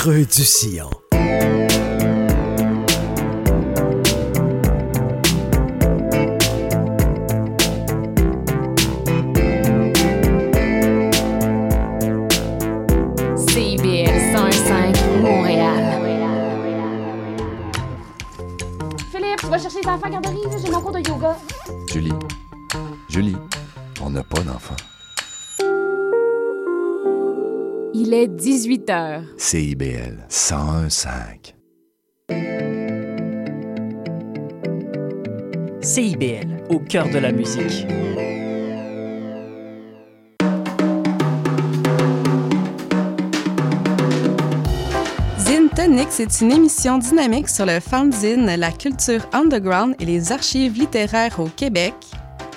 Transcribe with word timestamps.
creux 0.00 0.24
du 0.24 0.46
sillon. 0.46 0.88
Il 28.20 28.24
est 28.24 28.28
18 28.28 28.90
h. 28.90 29.22
CIBL 29.38 30.26
101.5. 30.28 31.54
CIBL, 35.80 36.64
au 36.68 36.80
cœur 36.80 37.08
de 37.08 37.16
la 37.16 37.32
musique. 37.32 37.86
Zine 45.38 45.70
Tonic, 45.74 46.08
c'est 46.10 46.42
une 46.42 46.52
émission 46.52 46.98
dynamique 46.98 47.48
sur 47.48 47.64
le 47.64 47.80
fanzine, 47.80 48.54
la 48.54 48.70
culture 48.70 49.26
underground 49.32 49.94
et 49.98 50.04
les 50.04 50.30
archives 50.30 50.78
littéraires 50.78 51.40
au 51.40 51.46
Québec. 51.46 51.94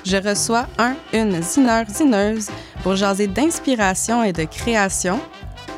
Je 0.03 0.17
reçois 0.17 0.67
un, 0.77 0.98
une 1.14 1.41
zineur, 1.41 1.86
zineuse 1.88 2.50
pour 2.81 2.98
jaser 2.98 3.27
d'inspiration 3.27 4.23
et 4.23 4.34
de 4.34 4.44
création. 4.44 5.22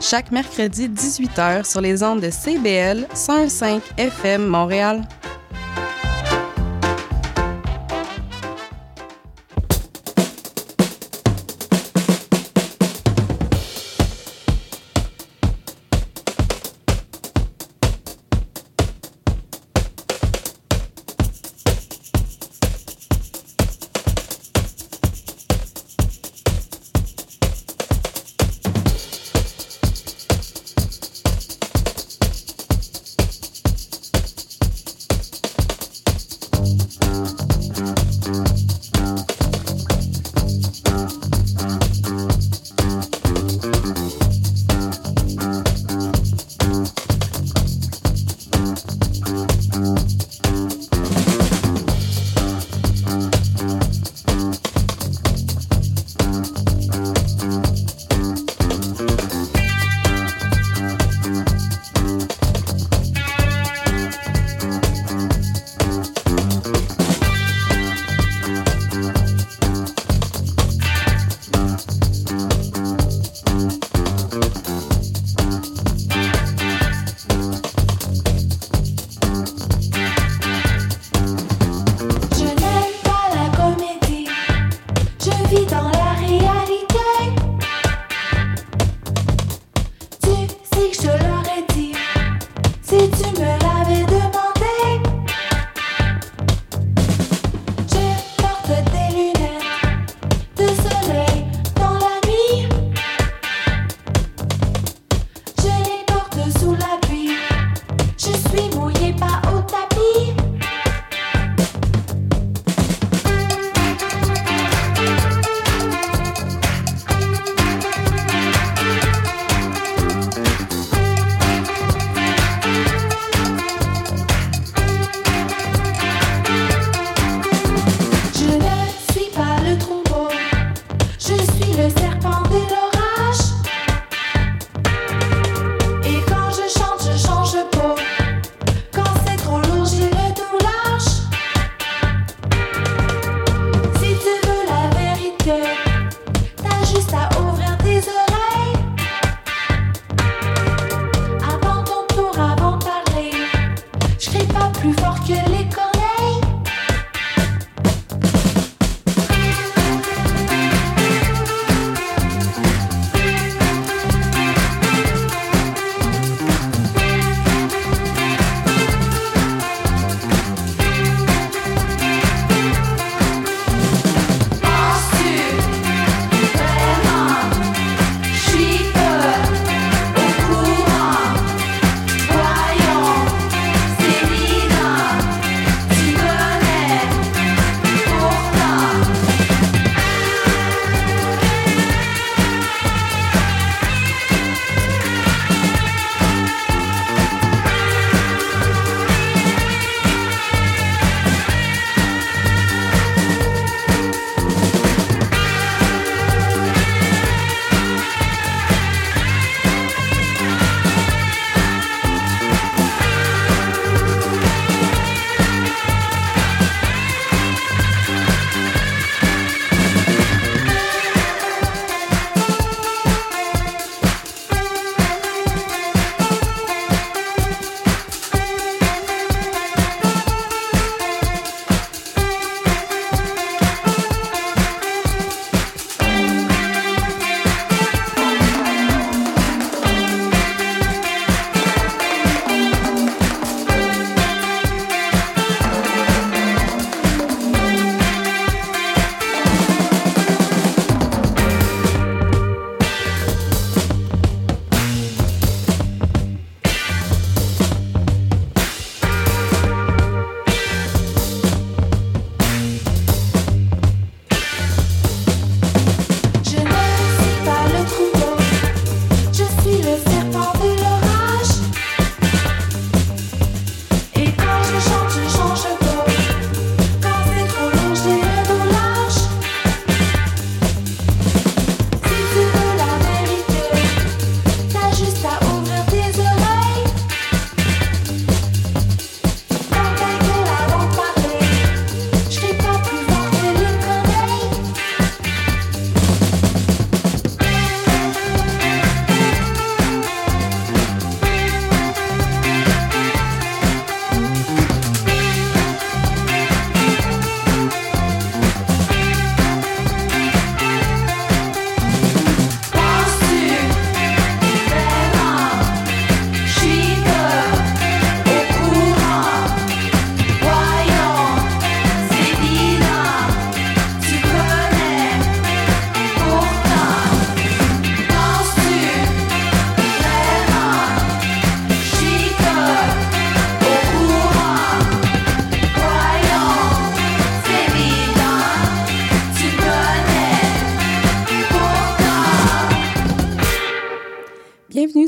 Chaque 0.08 0.32
mercredi 0.32 0.88
18h 0.88 1.66
sur 1.68 1.82
les 1.82 2.04
ondes 2.04 2.22
de 2.22 2.30
CBL 2.30 3.08
105 3.16 3.82
FM 3.98 4.46
Montréal. 4.46 5.02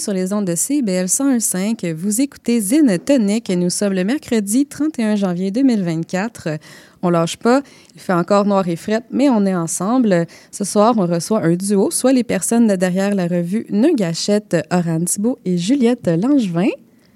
Sur 0.08 0.14
les 0.14 0.32
ondes 0.32 0.46
de 0.46 0.56
CBL 0.56 1.08
101.5. 1.08 1.92
Vous 1.92 2.22
écoutez 2.22 2.62
Zine 2.62 2.98
Tonic. 2.98 3.50
Nous 3.50 3.70
sommes 3.70 3.92
le 3.92 4.06
mercredi 4.06 4.66
31 4.66 5.18
janvier 5.18 5.52
2024. 5.52 6.60
On 7.02 7.10
lâche 7.10 7.36
pas. 7.36 7.62
Il 7.94 8.00
fait 8.00 8.14
encore 8.14 8.46
noir 8.46 8.66
et 8.70 8.78
fret, 8.78 9.02
mais 9.12 9.28
on 9.28 9.46
est 9.46 9.54
ensemble. 9.54 10.26
Ce 10.50 10.64
soir, 10.64 10.94
on 10.96 11.06
reçoit 11.06 11.44
un 11.44 11.58
duo, 11.58 11.92
soit 11.92 12.14
les 12.14 12.24
personnes 12.24 12.68
de 12.68 12.78
derrière 12.78 13.16
la 13.16 13.28
revue 13.28 13.66
Neugachette, 13.70 14.56
Oran 14.72 15.02
Thibault 15.02 15.40
et 15.44 15.58
Juliette 15.58 16.08
Langevin. 16.08 16.70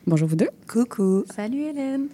Bonjour 0.07 0.27
vous 0.27 0.35
deux. 0.35 0.49
Coucou. 0.67 1.25
Salut 1.35 1.61
Hélène. 1.61 2.07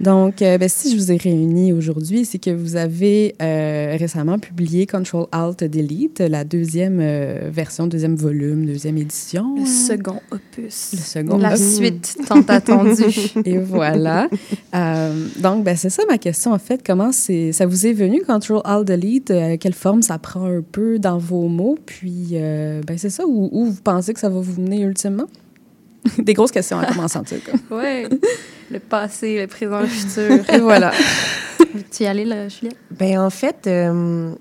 Donc, 0.00 0.40
euh, 0.40 0.56
ben, 0.56 0.66
si 0.66 0.90
je 0.90 0.96
vous 0.96 1.12
ai 1.12 1.18
réunis 1.18 1.74
aujourd'hui, 1.74 2.24
c'est 2.24 2.38
que 2.38 2.48
vous 2.48 2.76
avez 2.76 3.34
euh, 3.42 3.96
récemment 3.98 4.38
publié 4.38 4.86
Control 4.86 5.26
Alt 5.30 5.62
Delete, 5.62 6.20
la 6.20 6.44
deuxième 6.44 7.00
euh, 7.02 7.50
version, 7.52 7.86
deuxième 7.86 8.16
volume, 8.16 8.64
deuxième 8.64 8.96
édition. 8.96 9.56
Le 9.58 9.66
second 9.66 10.20
opus. 10.30 10.92
Le 10.94 10.98
second 10.98 11.36
La 11.36 11.52
opus. 11.52 11.76
suite 11.76 12.16
tant 12.26 12.40
attendue. 12.48 13.32
Et 13.44 13.58
voilà. 13.58 14.30
Euh, 14.74 15.26
donc, 15.42 15.64
ben, 15.64 15.76
c'est 15.76 15.90
ça 15.90 16.02
ma 16.08 16.16
question, 16.16 16.52
en 16.52 16.58
fait. 16.58 16.82
Comment 16.84 17.12
c'est, 17.12 17.52
ça 17.52 17.66
vous 17.66 17.86
est 17.86 17.92
venu, 17.92 18.22
Control 18.26 18.62
Alt 18.64 18.88
Delete? 18.88 19.30
Euh, 19.30 19.56
quelle 19.60 19.74
forme 19.74 20.00
ça 20.00 20.18
prend 20.18 20.46
un 20.46 20.62
peu 20.62 20.98
dans 20.98 21.18
vos 21.18 21.48
mots? 21.48 21.76
Puis, 21.84 22.28
euh, 22.32 22.80
ben, 22.86 22.96
c'est 22.96 23.10
ça. 23.10 23.26
Où, 23.26 23.50
où 23.52 23.66
vous 23.66 23.82
pensez 23.82 24.14
que 24.14 24.20
ça 24.20 24.30
va 24.30 24.40
vous 24.40 24.62
mener 24.62 24.80
ultimement? 24.80 25.26
Des 26.18 26.34
grosses 26.34 26.52
questions 26.52 26.78
à 26.78 26.86
commencer, 26.86 27.18
en 27.18 27.24
tout 27.24 27.34
cas. 27.36 27.52
ouais. 27.74 28.08
Le 28.70 28.78
passé, 28.78 29.40
le 29.40 29.46
présent, 29.46 29.80
le 29.80 29.86
futur. 29.86 30.48
Et 30.54 30.58
voilà. 30.58 30.92
tu 31.90 32.04
y 32.04 32.06
aller, 32.06 32.24
là, 32.24 32.48
Juliette? 32.48 32.76
Ben 32.90 33.18
en 33.18 33.30
fait, 33.30 33.66
euh, 33.66 34.34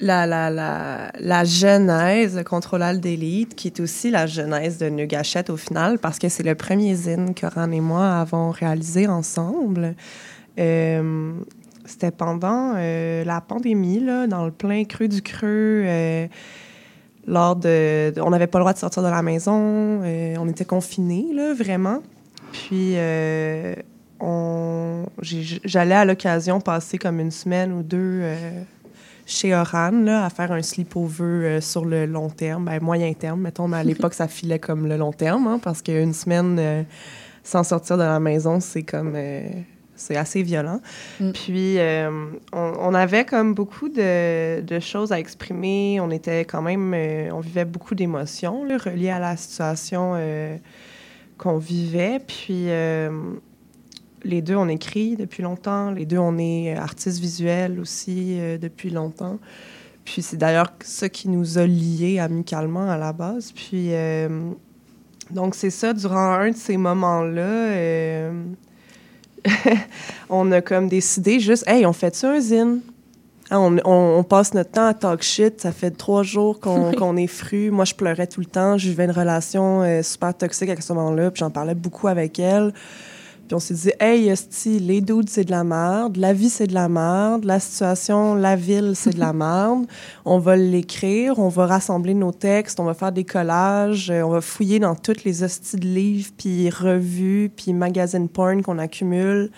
la, 0.00 0.26
la, 0.26 0.50
la, 0.50 1.12
la 1.18 1.44
genèse 1.44 2.36
Delete, 2.36 3.54
qui 3.54 3.68
est 3.68 3.80
aussi 3.80 4.10
la 4.10 4.26
genèse 4.26 4.78
de 4.78 4.88
Nugachette 4.88 5.50
au 5.50 5.56
final, 5.56 5.98
parce 5.98 6.18
que 6.18 6.28
c'est 6.28 6.42
le 6.42 6.54
premier 6.54 6.94
zine 6.94 7.34
que 7.34 7.46
Ran 7.46 7.70
et 7.70 7.80
moi 7.80 8.20
avons 8.20 8.50
réalisé 8.50 9.06
ensemble. 9.06 9.94
Euh, 10.58 11.32
C'était 11.84 12.10
pendant 12.10 12.74
euh, 12.76 13.24
la 13.24 13.40
pandémie, 13.40 14.00
là, 14.00 14.26
dans 14.26 14.44
le 14.44 14.52
plein 14.52 14.84
creux 14.84 15.08
du 15.08 15.22
creux. 15.22 15.84
Lors 17.26 17.56
de, 17.56 18.12
on 18.20 18.30
n'avait 18.30 18.46
pas 18.46 18.58
le 18.58 18.62
droit 18.62 18.72
de 18.72 18.78
sortir 18.78 19.02
de 19.02 19.08
la 19.08 19.22
maison, 19.22 20.00
euh, 20.02 20.34
on 20.38 20.48
était 20.48 20.64
confinés, 20.64 21.26
là, 21.34 21.54
vraiment. 21.54 22.00
Puis, 22.52 22.94
euh, 22.96 23.74
j'allais 25.22 25.94
à 25.94 26.04
l'occasion 26.04 26.60
passer 26.60 26.98
comme 26.98 27.20
une 27.20 27.30
semaine 27.30 27.72
ou 27.72 27.82
deux 27.82 28.20
euh, 28.22 28.62
chez 29.26 29.54
Oran, 29.54 30.06
à 30.06 30.30
faire 30.30 30.52
un 30.52 30.62
sleepover 30.62 31.60
sur 31.60 31.84
le 31.84 32.06
long 32.06 32.28
terme, 32.28 32.64
ben, 32.64 32.82
moyen 32.82 33.12
terme, 33.12 33.42
mettons, 33.42 33.68
mais 33.68 33.78
à 33.78 33.84
l'époque, 33.84 34.14
ça 34.14 34.26
filait 34.26 34.58
comme 34.58 34.88
le 34.88 34.96
long 34.96 35.12
terme, 35.12 35.46
hein, 35.46 35.60
parce 35.62 35.82
qu'une 35.82 36.14
semaine 36.14 36.84
sans 37.44 37.62
sortir 37.62 37.96
de 37.96 38.02
la 38.02 38.20
maison, 38.20 38.60
c'est 38.60 38.82
comme... 38.82 39.16
c'est 40.00 40.16
assez 40.16 40.42
violent. 40.42 40.80
Mm. 41.20 41.30
Puis, 41.32 41.78
euh, 41.78 42.10
on, 42.52 42.72
on 42.80 42.94
avait 42.94 43.24
comme 43.24 43.54
beaucoup 43.54 43.88
de, 43.88 44.60
de 44.62 44.80
choses 44.80 45.12
à 45.12 45.18
exprimer. 45.18 46.00
On 46.00 46.10
était 46.10 46.44
quand 46.46 46.62
même... 46.62 46.92
euh, 46.94 47.30
on 47.32 47.40
vivait 47.40 47.66
beaucoup 47.66 47.94
d'émotions 47.94 48.64
là, 48.64 48.78
reliées 48.78 49.10
à 49.10 49.18
la 49.18 49.36
situation 49.36 50.14
euh, 50.16 50.56
qu'on 51.36 51.58
vivait. 51.58 52.18
Puis, 52.18 52.68
les 54.22 54.42
deux, 54.42 54.56
on 54.56 54.68
écrit 54.68 55.16
depuis 55.16 55.42
longtemps. 55.42 55.90
Les 55.90 56.06
deux, 56.06 56.18
on 56.18 56.38
est 56.38 56.74
artistes 56.74 57.20
visuels 57.20 57.78
aussi 57.78 58.38
depuis 58.60 58.90
longtemps. 58.90 59.38
Puis, 60.04 60.22
c'est 60.22 60.36
d'ailleurs 60.36 60.72
ça 60.80 61.08
qui 61.08 61.28
nous 61.28 61.58
a 61.58 61.66
liés 61.66 62.18
amicalement 62.18 62.90
à 62.90 62.98
la 62.98 63.12
base. 63.12 63.52
Puis, 63.52 63.90
donc, 65.30 65.54
c'est 65.54 65.70
ça, 65.70 65.92
durant 65.92 66.32
un 66.32 66.50
de 66.50 66.56
ces 66.56 66.76
moments-là... 66.76 68.30
on 70.30 70.50
a 70.52 70.60
comme 70.60 70.88
décidé 70.88 71.40
juste, 71.40 71.64
hey, 71.66 71.86
on 71.86 71.92
fait 71.92 72.14
ça 72.14 72.30
un 72.32 72.40
zine? 72.40 72.80
Hein, 73.50 73.58
On, 73.58 73.76
on- 73.84 74.18
on 74.18 74.22
passe 74.22 74.54
notre 74.54 74.70
temps 74.70 74.86
à 74.86 74.94
talk 74.94 75.22
shit. 75.22 75.60
Ça 75.60 75.72
fait 75.72 75.90
trois 75.90 76.22
jours 76.22 76.60
qu'on 76.60 76.92
qu'on 76.92 77.16
est 77.16 77.26
fru. 77.26 77.70
Moi, 77.70 77.84
je 77.84 77.94
pleurais 77.94 78.26
tout 78.26 78.40
le 78.40 78.46
temps. 78.46 78.78
Je 78.78 78.88
vivais 78.88 79.04
une 79.06 79.10
relation 79.10 79.82
euh, 79.82 80.02
super 80.02 80.34
toxique 80.36 80.70
à 80.70 80.80
ce 80.80 80.92
moment-là. 80.92 81.30
Puis 81.30 81.40
j'en 81.40 81.50
parlais 81.50 81.74
beaucoup 81.74 82.06
avec 82.08 82.38
elle. 82.38 82.72
Puis 83.50 83.56
on 83.56 83.58
s'est 83.58 83.74
dit, 83.74 83.90
hey, 83.98 84.28
esti, 84.28 84.78
les 84.78 85.00
dudes, 85.00 85.28
c'est 85.28 85.42
de 85.42 85.50
la 85.50 85.64
merde. 85.64 86.16
La 86.18 86.32
vie, 86.32 86.48
c'est 86.48 86.68
de 86.68 86.72
la 86.72 86.88
merde. 86.88 87.44
La 87.44 87.58
situation, 87.58 88.36
la 88.36 88.54
ville, 88.54 88.92
c'est 88.94 89.12
de 89.12 89.18
la 89.18 89.32
merde. 89.32 89.86
On 90.24 90.38
va 90.38 90.54
l'écrire. 90.54 91.36
On 91.40 91.48
va 91.48 91.66
rassembler 91.66 92.14
nos 92.14 92.30
textes. 92.30 92.78
On 92.78 92.84
va 92.84 92.94
faire 92.94 93.10
des 93.10 93.24
collages. 93.24 94.08
euh, 94.08 94.22
On 94.22 94.30
va 94.30 94.40
fouiller 94.40 94.78
dans 94.78 94.94
toutes 94.94 95.24
les 95.24 95.42
hosties 95.42 95.78
de 95.78 95.84
livres, 95.84 96.30
puis 96.38 96.70
revues, 96.70 97.50
puis 97.56 97.72
magazines 97.72 98.28
porn 98.28 98.62
qu'on 98.62 98.78
accumule 98.78 99.50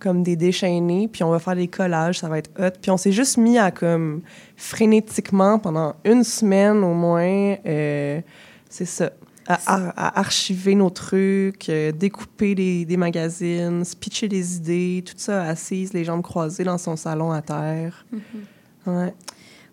comme 0.00 0.24
des 0.24 0.34
déchaînés, 0.34 1.06
puis 1.06 1.22
on 1.22 1.30
va 1.30 1.38
faire 1.38 1.54
des 1.54 1.68
collages, 1.68 2.18
ça 2.18 2.28
va 2.28 2.38
être 2.38 2.50
hot. 2.58 2.76
Puis 2.82 2.90
on 2.90 2.96
s'est 2.96 3.12
juste 3.12 3.36
mis 3.36 3.58
à 3.58 3.70
comme 3.70 4.22
frénétiquement 4.56 5.60
pendant 5.60 5.94
une 6.04 6.24
semaine 6.24 6.82
au 6.82 6.94
moins, 6.94 7.54
euh, 7.64 8.20
c'est 8.68 8.84
ça, 8.86 9.10
à, 9.48 10.18
archiver 10.20 10.74
nos 10.74 10.90
trucs, 10.90 11.68
euh, 11.68 11.92
découper 11.92 12.54
des, 12.54 12.84
des 12.84 12.96
magazines, 12.96 13.84
pitcher 14.00 14.28
des 14.28 14.56
idées, 14.56 15.04
tout 15.06 15.14
ça 15.16 15.44
assise, 15.44 15.92
les 15.92 16.04
jambes 16.04 16.22
croisées 16.22 16.64
dans 16.64 16.78
son 16.78 16.96
salon 16.96 17.32
à 17.32 17.42
terre. 17.42 18.06
Ouais. 18.86 19.14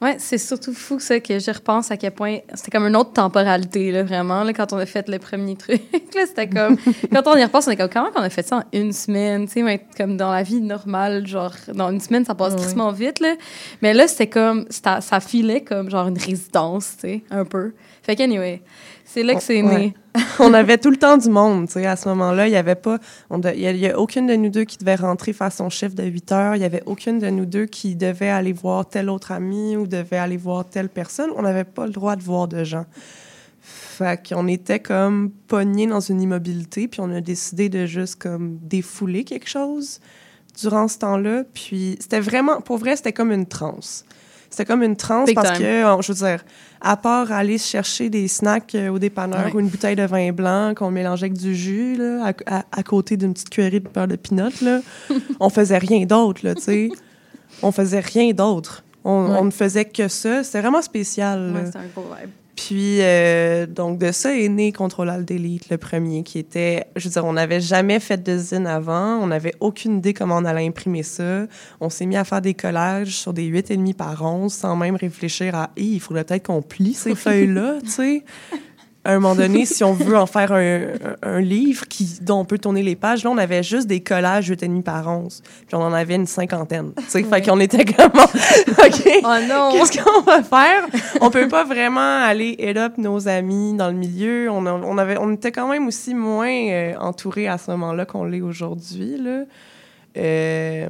Ouais, 0.01 0.17
c'est 0.19 0.37
surtout 0.37 0.73
fou 0.73 0.99
ça 0.99 1.21
que 1.21 1.39
je 1.39 1.49
repense 1.49 1.89
à 1.89 1.95
quel 1.95 2.11
point 2.11 2.39
c'était 2.55 2.71
comme 2.71 2.85
une 2.87 2.95
autre 2.97 3.13
temporalité 3.13 3.89
là 3.89 4.03
vraiment 4.03 4.43
là 4.43 4.51
quand 4.51 4.73
on 4.73 4.77
a 4.77 4.85
fait 4.85 5.07
le 5.07 5.17
premier 5.17 5.55
truc 5.55 5.81
c'était 6.11 6.49
comme 6.49 6.75
quand 7.13 7.25
on 7.25 7.37
y 7.37 7.43
repense 7.43 7.67
on 7.69 7.71
est 7.71 7.77
comme 7.77 7.87
comment 7.89 8.11
qu'on 8.11 8.21
a 8.21 8.29
fait 8.29 8.45
ça 8.45 8.57
en 8.57 8.63
une 8.73 8.91
semaine 8.91 9.45
tu 9.47 9.63
sais 9.65 9.85
comme 9.95 10.17
dans 10.17 10.29
la 10.33 10.43
vie 10.43 10.59
normale 10.59 11.25
genre 11.25 11.53
dans 11.73 11.89
une 11.89 12.01
semaine 12.01 12.25
ça 12.25 12.35
passe 12.35 12.51
Ouais. 12.51 12.59
tristement 12.59 12.91
vite 12.91 13.21
là 13.21 13.35
mais 13.81 13.93
là 13.93 14.09
c'était 14.09 14.27
comme 14.27 14.65
ça, 14.69 14.99
ça 14.99 15.21
filait 15.21 15.61
comme 15.61 15.89
genre 15.89 16.09
une 16.09 16.17
résidence 16.17 16.95
tu 16.95 17.07
sais 17.07 17.23
un 17.31 17.45
peu 17.45 17.71
fait 18.01 18.17
qu'anyway 18.17 18.61
c'est 19.13 19.21
là 19.21 19.35
que 19.35 19.43
c'est 19.43 19.61
Ouais. 19.61 19.77
né 19.77 19.93
on 20.39 20.53
avait 20.53 20.79
tout 20.79 20.89
le 20.89 20.97
temps 20.97 21.17
du 21.17 21.29
monde, 21.29 21.67
tu 21.67 21.73
sais, 21.73 21.85
à 21.85 21.95
ce 21.95 22.07
moment-là. 22.09 22.47
Il 22.47 22.51
y 22.51 22.55
avait 22.55 22.75
pas... 22.75 22.97
Il 23.31 23.59
y 23.59 23.87
a, 23.87 23.99
aucune 23.99 24.25
de 24.25 24.35
nous 24.35 24.49
deux 24.49 24.63
qui 24.63 24.77
devait 24.77 24.95
rentrer 24.95 25.33
faire 25.33 25.51
son 25.51 25.69
chiffre 25.69 25.95
de 25.95 26.03
8 26.03 26.31
heures. 26.31 26.55
Il 26.55 26.61
y 26.61 26.65
avait 26.65 26.81
aucune 26.87 27.19
de 27.19 27.29
nous 27.29 27.45
deux 27.45 27.65
qui 27.65 27.95
devait 27.95 28.29
aller 28.29 28.53
voir 28.53 28.87
tel 28.87 29.09
autre 29.09 29.31
ami 29.31 29.77
ou 29.77 29.85
devait 29.85 30.17
aller 30.17 30.37
voir 30.37 30.65
telle 30.65 30.89
personne. 30.89 31.29
On 31.35 31.43
n'avait 31.43 31.63
pas 31.63 31.85
le 31.85 31.91
droit 31.91 32.15
de 32.15 32.23
voir 32.23 32.47
de 32.47 32.63
gens. 32.63 32.85
Fait 33.61 34.19
qu'on 34.27 34.47
était 34.47 34.79
comme 34.79 35.31
pognés 35.47 35.87
dans 35.87 35.99
une 35.99 36.21
immobilité, 36.21 36.87
puis 36.87 36.99
on 37.01 37.11
a 37.11 37.21
décidé 37.21 37.69
de 37.69 37.85
juste 37.85 38.15
comme 38.15 38.57
défouler 38.61 39.23
quelque 39.23 39.47
chose 39.47 39.99
durant 40.59 40.87
ce 40.87 40.97
temps-là. 40.99 41.43
Puis 41.53 41.97
c'était 41.99 42.19
vraiment... 42.19 42.61
Pour 42.61 42.77
vrai, 42.77 42.95
c'était 42.95 43.13
comme 43.13 43.31
une 43.31 43.45
transe. 43.45 44.05
C'était 44.53 44.65
comme 44.65 44.83
une 44.83 44.95
transe 44.95 45.25
Big 45.25 45.33
parce 45.35 45.53
time. 45.53 45.61
que, 45.65 45.81
je 46.03 46.11
veux 46.13 46.27
dire, 46.27 46.43
à 46.79 46.95
part 46.95 47.31
aller 47.31 47.57
chercher 47.57 48.11
des 48.11 48.27
snacks 48.27 48.75
euh, 48.75 48.89
au 48.89 48.99
dépanneur 48.99 49.45
Ouais. 49.47 49.51
ou 49.55 49.59
une 49.59 49.67
bouteille 49.67 49.95
de 49.95 50.03
vin 50.03 50.31
blanc 50.31 50.73
qu'on 50.75 50.91
mélangeait 50.91 51.25
avec 51.25 51.33
du 51.37 51.55
jus, 51.55 51.95
là, 51.95 52.31
à, 52.45 52.57
à- 52.59 52.63
à 52.71 52.83
côté 52.83 53.17
d'une 53.17 53.33
petite 53.33 53.49
cuillerée 53.49 53.79
de 53.79 53.87
beurre 53.89 54.07
de 54.07 54.15
pinot, 54.15 54.49
là, 54.61 54.81
on 55.39 55.49
faisait 55.49 55.79
rien 55.79 56.05
d'autre, 56.05 56.41
tu 56.53 56.61
sais. 56.61 56.89
On 57.63 57.71
faisait 57.71 57.99
rien 58.01 58.31
d'autre. 58.31 58.83
On, 59.03 59.25
Ouais. 59.31 59.37
on 59.39 59.45
ne 59.45 59.51
faisait 59.51 59.85
que 59.85 60.07
ça. 60.07 60.43
C'était 60.43 60.61
vraiment 60.61 60.81
spécial. 60.83 61.51
ouais, 61.55 61.65
c'était 61.65 61.79
un 61.79 61.87
gros 61.95 62.05
vibe 62.15 62.29
Puis, 62.55 63.01
euh, 63.01 63.65
donc, 63.65 63.97
de 63.97 64.11
ça 64.11 64.37
est 64.37 64.47
né 64.47 64.71
Control 64.71 65.09
Alt 65.09 65.27
Delete, 65.27 65.69
le 65.69 65.77
premier, 65.77 66.23
qui 66.23 66.37
était... 66.37 66.85
Je 66.95 67.05
veux 67.05 67.11
dire, 67.11 67.25
on 67.25 67.33
n'avait 67.33 67.61
jamais 67.61 67.99
fait 67.99 68.21
de 68.21 68.37
zine 68.37 68.67
avant. 68.67 69.17
On 69.17 69.27
n'avait 69.27 69.55
aucune 69.59 69.97
idée 69.97 70.13
comment 70.13 70.37
on 70.37 70.45
allait 70.45 70.67
imprimer 70.67 71.03
ça. 71.03 71.47
On 71.81 71.89
s'est 71.89 72.05
mis 72.05 72.15
à 72.15 72.23
faire 72.23 72.41
des 72.41 72.53
collages 72.53 73.15
sur 73.15 73.33
des 73.33 73.49
8,5 73.49 73.95
par 73.95 74.23
11 74.23 74.53
sans 74.53 74.75
même 74.75 74.95
réfléchir 74.95 75.55
à 75.55 75.71
«Hey, 75.77 75.95
il 75.95 75.99
faudrait 75.99 76.23
peut-être 76.23 76.45
qu'on 76.45 76.61
plie 76.61 76.93
ces 76.93 77.15
feuilles-là, 77.15 77.79
tu 77.83 77.89
sais.» 77.89 78.23
À 79.05 79.11
un 79.11 79.19
moment 79.19 79.35
donné, 79.35 79.65
si 79.65 79.83
on 79.83 79.91
veut 79.93 80.17
en 80.17 80.25
faire 80.25 80.53
un, 80.53 80.79
un- 81.23 81.41
livre 81.41 81.85
qui, 81.89 82.19
dont 82.21 82.39
on 82.39 82.45
peut 82.45 82.57
tourner 82.57 82.81
les 82.83 82.95
pages, 82.95 83.25
là, 83.25 83.31
on 83.31 83.37
avait 83.37 83.61
juste 83.61 83.85
des 83.87 83.99
collages 84.01 84.49
8,5 84.49 84.81
par 84.81 85.07
11. 85.09 85.41
Puis 85.67 85.75
on 85.75 85.81
en 85.81 85.91
avait 85.91 86.15
une 86.15 86.25
cinquantaine, 86.25 86.93
tu 86.95 87.03
sais. 87.09 87.23
Fait 87.23 87.41
qu'on 87.41 87.59
était 87.59 87.83
comme... 87.83 88.11
OK. 88.15 89.09
oh 89.25 89.27
non 89.49 89.71
Qu'est-ce 89.73 90.01
qu'on 90.01 90.21
va 90.21 90.41
faire? 90.41 90.85
On 91.19 91.29
peut 91.29 91.49
pas 91.49 91.65
vraiment 91.65 92.23
aller 92.23 92.55
hit 92.57 92.77
up 92.77 92.97
nos 92.97 93.27
amis 93.27 93.73
dans 93.75 93.87
le 93.87 93.93
milieu. 93.95 94.49
On, 94.49 94.65
a- 94.65 94.71
on, 94.71 94.97
avait, 94.97 95.17
on 95.17 95.33
était 95.33 95.51
quand 95.51 95.67
même 95.67 95.85
aussi 95.87 96.15
moins 96.15 96.47
euh, 96.69 96.93
entourés 96.99 97.49
à 97.49 97.57
ce 97.57 97.71
moment-là 97.71 98.05
qu'on 98.05 98.23
l'est 98.23 98.41
aujourd'hui. 98.41 99.17
là. 99.17 99.43
Euh, 100.15 100.87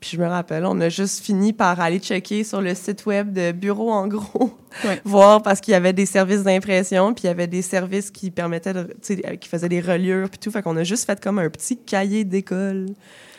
puis 0.00 0.10
je 0.14 0.18
me 0.20 0.26
rappelle, 0.26 0.64
on 0.64 0.80
a 0.80 0.88
juste 0.88 1.24
fini 1.24 1.52
par 1.52 1.80
aller 1.80 1.98
checker 1.98 2.44
sur 2.44 2.60
le 2.60 2.74
site 2.74 3.04
web 3.06 3.32
de 3.32 3.52
Bureau 3.52 3.90
en 3.90 4.06
gros, 4.06 4.56
Ouais. 4.84 5.00
voir 5.04 5.42
parce 5.42 5.60
qu'il 5.60 5.72
y 5.72 5.74
avait 5.74 5.92
des 5.92 6.06
services 6.06 6.42
d'impression, 6.42 7.14
puis 7.14 7.24
il 7.24 7.26
y 7.28 7.30
avait 7.30 7.46
des 7.46 7.62
services 7.62 8.10
qui 8.10 8.30
permettaient, 8.30 8.74
de, 8.74 8.94
qui 9.40 9.48
faisaient 9.48 9.68
des 9.68 9.80
reliures, 9.80 10.28
puis 10.30 10.38
tout. 10.38 10.50
Fait 10.50 10.62
qu'on 10.62 10.76
a 10.76 10.84
juste 10.84 11.04
fait 11.06 11.20
comme 11.20 11.38
un 11.38 11.48
petit 11.50 11.76
cahier 11.78 12.24
d'école 12.24 12.86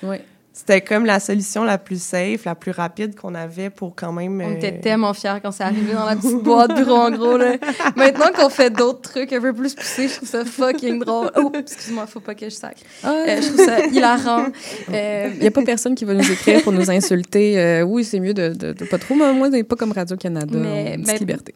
Ouais. 0.04 0.24
C'était 0.52 0.82
comme 0.82 1.06
la 1.06 1.22
solution 1.22 1.64
la 1.64 1.78
plus 1.78 2.02
safe, 2.02 2.44
la 2.44 2.54
plus 2.56 2.72
rapide 2.72 3.16
qu'on 3.16 3.34
avait 3.34 3.70
pour 3.70 3.96
quand 3.96 4.12
même. 4.12 4.42
On 4.42 4.50
euh, 4.52 4.56
était 4.56 4.80
tellement 4.80 5.14
fiers 5.14 5.36
quand 5.42 5.52
c'est 5.52 5.64
arrivé 5.64 5.94
dans 5.94 6.06
la 6.06 6.16
petite 6.18 6.44
boîte 6.44 6.76
bureau 6.76 6.96
en 6.98 7.12
gros. 7.12 7.38
Là. 7.38 7.54
Maintenant 7.96 8.32
qu'on 8.36 8.50
fait 8.50 8.70
d'autres 8.70 9.00
trucs 9.02 9.32
un 9.32 9.40
peu 9.40 9.54
plus 9.54 9.74
poussés, 9.74 10.10
je 10.10 10.16
trouve 10.16 10.28
ça 10.28 10.44
fucking 10.44 11.00
drôle. 11.00 11.32
Oh, 11.38 11.52
excuse-moi, 11.58 12.08
faut 12.08 12.20
pas 12.20 12.36
que 12.36 12.46
je 12.50 12.56
sac. 12.56 12.78
Ah, 13.04 13.14
Euh, 13.28 13.42
je 13.42 13.48
trouve 13.48 13.66
ça 13.66 13.86
hilarant. 13.86 14.48
Euh, 14.94 15.30
Il 15.36 15.40
n'y 15.42 15.48
a 15.48 15.52
pas 15.52 15.62
personne 15.64 15.96
qui 15.96 16.04
va 16.04 16.14
nous 16.14 16.30
écrire 16.32 16.62
pour 16.64 16.74
nous 16.74 16.90
insulter. 16.92 17.58
Euh, 17.60 17.84
oui, 17.84 18.04
c'est 18.04 18.20
mieux 18.20 18.34
de, 18.34 18.50
de, 18.50 18.74
de 18.74 18.86
pas 18.86 18.98
trop. 18.98 19.16
Mais 19.16 19.32
moi, 19.34 19.50
c'est 19.52 19.64
pas 19.64 19.76
comme 19.76 19.92
Radio-Canada. 19.92 20.58
Mais- 20.58 20.96
on 20.98 21.04
mais- 21.06 21.18
liberté. 21.20 21.54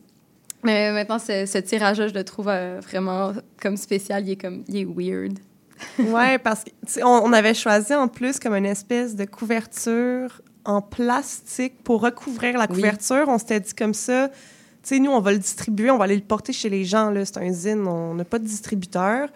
mais 0.64 0.92
maintenant, 0.94 1.20
ce, 1.20 1.46
ce 1.46 1.58
tirage-là, 1.58 2.08
je 2.08 2.14
le 2.14 2.24
trouve 2.24 2.48
euh, 2.50 2.80
vraiment 2.82 3.34
comme 3.62 3.76
spécial. 3.76 4.24
Il 4.26 4.32
est, 4.34 4.36
comme, 4.42 4.64
il 4.70 4.78
est 4.78 4.86
weird. 4.86 5.40
Ouais, 6.00 6.38
parce 6.38 6.64
qu'on 6.64 7.06
on 7.08 7.34
avait 7.34 7.54
choisi 7.54 7.94
en 7.94 8.08
plus 8.08 8.40
comme 8.40 8.56
une 8.56 8.66
espèce 8.66 9.16
de 9.16 9.26
couverture 9.26 10.42
en 10.66 10.82
plastique 10.82 11.84
pour 11.84 12.02
recouvrir 12.02 12.58
la 12.58 12.66
Oui. 12.70 12.76
couverture. 12.76 13.26
On 13.28 13.38
s'était 13.38 13.60
dit 13.60 13.74
comme 13.74 13.94
ça, 13.94 14.30
tu 14.30 14.36
sais, 14.84 15.00
nous, 15.00 15.12
on 15.12 15.20
va 15.20 15.32
le 15.32 15.38
distribuer, 15.40 15.92
on 15.92 15.98
va 15.98 16.06
aller 16.06 16.16
le 16.16 16.22
porter 16.22 16.54
chez 16.54 16.70
les 16.70 16.84
gens. 16.86 17.14
C'est 17.26 17.38
un 17.38 17.52
zine, 17.52 17.88
on 17.88 18.14
n'a 18.16 18.26
pas 18.26 18.40
de 18.40 18.46
distributeur. 18.46 19.30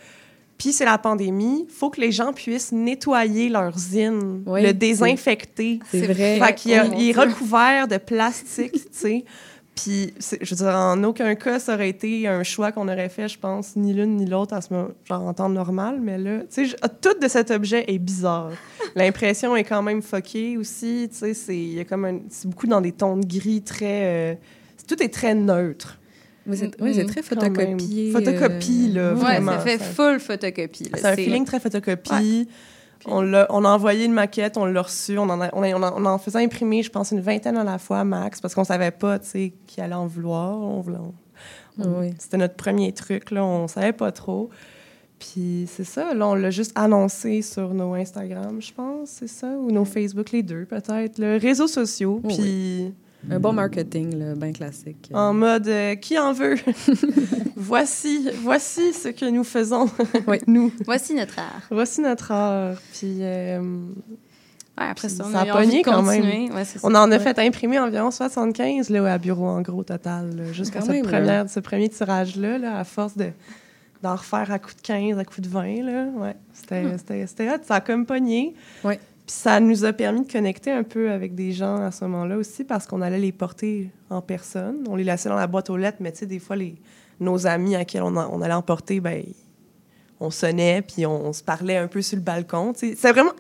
Puis 0.58 0.74
c'est 0.74 0.86
la 0.86 0.98
pandémie, 0.98 1.68
faut 1.70 1.92
que 1.92 2.02
les 2.02 2.12
gens 2.12 2.34
puissent 2.34 2.72
nettoyer 2.72 3.48
leur 3.48 3.78
zine, 3.78 4.42
Oui, 4.48 4.64
le 4.64 4.74
désinfecter. 4.74 5.80
C'est 5.92 6.08
vrai. 6.08 6.40
Fait 6.40 6.56
qu'il 6.56 6.82
Oh 6.84 6.96
il 6.98 7.10
est 7.10 7.14
recouvert 7.20 7.88
de 7.88 7.98
plastique, 7.98 8.72
tu 8.74 8.82
sais. 8.92 9.26
Puis, 9.78 10.14
je 10.42 10.50
veux 10.50 10.56
dire, 10.56 10.76
en 10.76 11.02
aucun 11.04 11.36
cas, 11.36 11.60
ça 11.60 11.76
aurait 11.76 11.90
été 11.90 12.28
un 12.28 12.42
choix 12.44 12.72
qu'on 12.72 12.88
aurait 12.88 13.10
fait, 13.10 13.28
je 13.28 13.38
pense, 13.38 13.76
ni 13.76 13.94
l'une 13.94 14.16
ni 14.18 14.26
l'autre, 14.26 14.56
à 14.56 14.62
ce 14.62 14.74
moment, 14.74 14.90
genre 15.06 15.22
en 15.22 15.34
temps 15.34 15.50
normal. 15.50 16.00
Mais 16.02 16.18
là, 16.18 16.40
tu 16.40 16.46
sais, 16.50 16.66
je- 16.66 16.76
tout 17.00 17.18
de 17.22 17.28
cet 17.28 17.52
objet 17.52 17.86
est 17.88 18.00
bizarre. 18.00 18.52
L'impression 18.96 19.56
est 19.56 19.64
quand 19.64 19.84
même 19.84 20.02
fuckée 20.02 20.58
aussi, 20.58 21.08
tu 21.12 21.18
sais. 21.20 21.34
c'est- 21.36 21.56
Il 21.56 21.74
y 21.76 21.80
a 21.80 21.84
comme 21.86 22.06
un- 22.06 22.20
c'est 22.30 22.50
beaucoup 22.50 22.66
dans 22.68 22.82
des 22.82 22.92
tons 22.92 23.18
de 23.18 23.26
gris 23.28 23.62
très. 23.62 24.32
euh, 24.34 24.36
tout 24.88 25.02
est 25.04 25.14
très 25.14 25.36
neutre. 25.36 26.00
Mais 26.48 26.56
c'est 26.56 26.72
oui, 26.82 26.94
c'est 26.96 27.06
très 27.06 27.22
Quand 27.22 27.42
même. 27.42 27.54
photocopié. 27.56 28.12
Photocopie, 28.14 28.92
là, 28.94 29.02
euh, 29.02 29.14
Ouais, 29.16 29.20
vraiment. 29.22 29.52
ça 29.52 29.60
fait 29.60 29.78
ça- 29.80 29.84
full 29.84 30.20
photocopie. 30.20 30.90
C'est 30.96 31.06
un 31.06 31.16
feeling 31.16 31.44
très 31.46 31.60
photocopie. 31.60 32.48
On, 33.06 33.22
l'a- 33.22 33.46
on 33.50 33.64
a 33.64 33.70
envoyé 33.70 34.06
une 34.06 34.14
maquette, 34.14 34.58
on 34.58 34.66
l'a 34.66 34.82
reçue, 34.82 35.18
on 35.18 35.24
en, 35.30 35.40
a- 35.42 35.50
on, 35.54 35.64
a- 35.64 35.74
on 35.76 35.84
en- 35.84 36.02
on 36.02 36.06
en 36.06 36.18
faisait 36.18 36.40
imprimer, 36.44 36.84
je 36.84 36.90
pense, 36.90 37.12
une 37.12 37.22
vingtaine 37.22 37.58
à 37.58 37.64
la 37.64 37.78
fois, 37.78 38.04
max, 38.04 38.42
parce 38.42 38.56
qu'on 38.56 38.64
savait 38.64 38.92
pas, 38.92 39.20
tu 39.20 39.28
sais, 39.28 39.54
qui 39.68 39.80
allait 39.82 39.94
en 39.96 40.08
vouloir. 40.08 40.58
On 40.60 40.84
Oui. 41.78 42.14
C'était 42.18 42.38
notre 42.38 42.56
premier 42.56 42.92
truc, 42.92 43.32
là, 43.32 43.46
on 43.46 43.68
savait 43.68 43.94
pas 43.94 44.12
trop. 44.12 44.50
Puis 45.20 45.68
c'est 45.72 45.84
ça, 45.84 46.14
là, 46.14 46.28
on 46.28 46.36
l'a 46.36 46.52
juste 46.52 46.72
annoncé 46.76 47.42
sur 47.42 47.74
nos 47.74 47.94
Instagram, 47.96 48.62
je 48.62 48.72
pense, 48.74 49.10
c'est 49.10 49.28
ça, 49.28 49.48
ou 49.48 49.72
nos 49.72 49.86
Facebook, 49.86 50.32
les 50.32 50.44
deux, 50.44 50.66
peut-être, 50.66 51.18
le 51.18 51.38
réseaux 51.38 51.68
sociaux, 51.68 52.22
Oui, 52.24 52.36
puis 52.36 52.94
Un 53.30 53.40
bon 53.40 53.52
marketing, 53.54 54.16
là, 54.18 54.36
bien 54.36 54.54
classique. 54.54 55.10
en 55.14 55.34
mode 55.34 55.68
euh, 55.68 55.96
qui 55.96 56.18
en 56.18 56.34
veut? 56.34 56.56
Voici, 57.56 58.30
voici 58.44 58.94
ce 58.94 59.10
que 59.10 59.26
nous 59.30 59.44
faisons, 59.44 59.90
Oui. 60.28 60.38
nous. 60.48 60.72
Voici 60.86 61.14
notre 61.14 61.40
art. 61.40 61.62
Voici 61.72 62.02
notre 62.02 62.32
art. 62.32 62.76
Puis 62.94 63.18
euh, 63.22 63.60
Ouais, 64.80 64.86
après 64.92 65.08
Puis 65.08 65.18
ça, 65.18 65.26
on 65.28 65.32
ça 65.32 65.40
a, 65.40 65.50
a 65.52 65.58
pogné 65.58 65.82
quand 65.82 66.04
même. 66.04 66.54
Ouais, 66.54 66.64
ça. 66.64 66.80
On 66.84 66.94
en 66.94 67.12
a 67.12 67.18
Ouais. 67.18 67.20
fait 67.20 67.40
imprimer 67.40 67.80
environ 67.80 68.12
75 68.12 68.90
là, 68.92 69.12
à 69.12 69.18
bureau 69.18 69.48
en 69.48 69.62
gros 69.62 69.84
total, 69.84 70.30
cette 70.54 70.76
là. 70.76 71.02
première, 71.04 71.50
ce 71.50 71.60
premier 71.60 71.90
tirage-là, 71.90 72.60
là, 72.60 72.78
à 72.78 72.84
force 72.84 73.18
de, 73.18 73.32
d'en 74.04 74.16
refaire 74.16 74.52
à 74.52 74.60
coup 74.60 74.70
de 74.76 74.82
15, 74.82 75.18
à 75.18 75.26
coup 75.26 75.42
de 75.42 75.48
20. 75.50 75.82
Là. 75.84 76.06
Ouais, 76.16 76.36
c'était, 76.54 76.84
c'était, 77.00 77.26
c'était 77.28 77.50
hot. 77.50 77.58
Ça 77.64 77.76
a 77.76 77.82
comme 77.82 78.06
pogné. 78.06 78.54
Ouais. 78.84 79.00
Puis 79.28 79.36
ça 79.36 79.60
nous 79.60 79.84
a 79.84 79.92
permis 79.92 80.26
de 80.26 80.32
connecter 80.32 80.72
un 80.72 80.84
peu 80.84 81.12
avec 81.12 81.36
des 81.36 81.52
gens 81.52 81.76
à 81.76 81.92
ce 81.92 82.06
moment-là 82.06 82.38
aussi 82.38 82.64
parce 82.64 82.88
qu'on 82.88 83.02
allait 83.02 83.20
les 83.20 83.34
porter 83.34 83.92
en 84.10 84.22
personne. 84.22 84.86
On 84.88 84.96
les 84.96 85.04
laissait 85.04 85.28
dans 85.28 85.36
la 85.36 85.48
boîte 85.48 85.70
aux 85.70 85.76
lettres, 85.76 85.98
mais 86.00 86.14
tu 86.14 86.20
sais, 86.20 86.26
des 86.26 86.40
fois, 86.40 86.56
nos 87.20 87.46
amis 87.46 87.76
à 87.76 87.84
qui 87.84 88.00
on, 88.00 88.16
on 88.16 88.42
allait 88.42 88.54
emporter, 88.54 89.02
ben 89.02 89.22
on 90.20 90.32
sonnait, 90.32 90.82
puis 90.82 91.06
on, 91.06 91.32
se 91.32 91.44
parlait 91.44 91.78
un 91.78 91.88
peu 91.88 92.02
sur 92.02 92.16
le 92.18 92.24
balcon. 92.24 92.74
C'était 92.76 93.12
vraiment... 93.12 93.32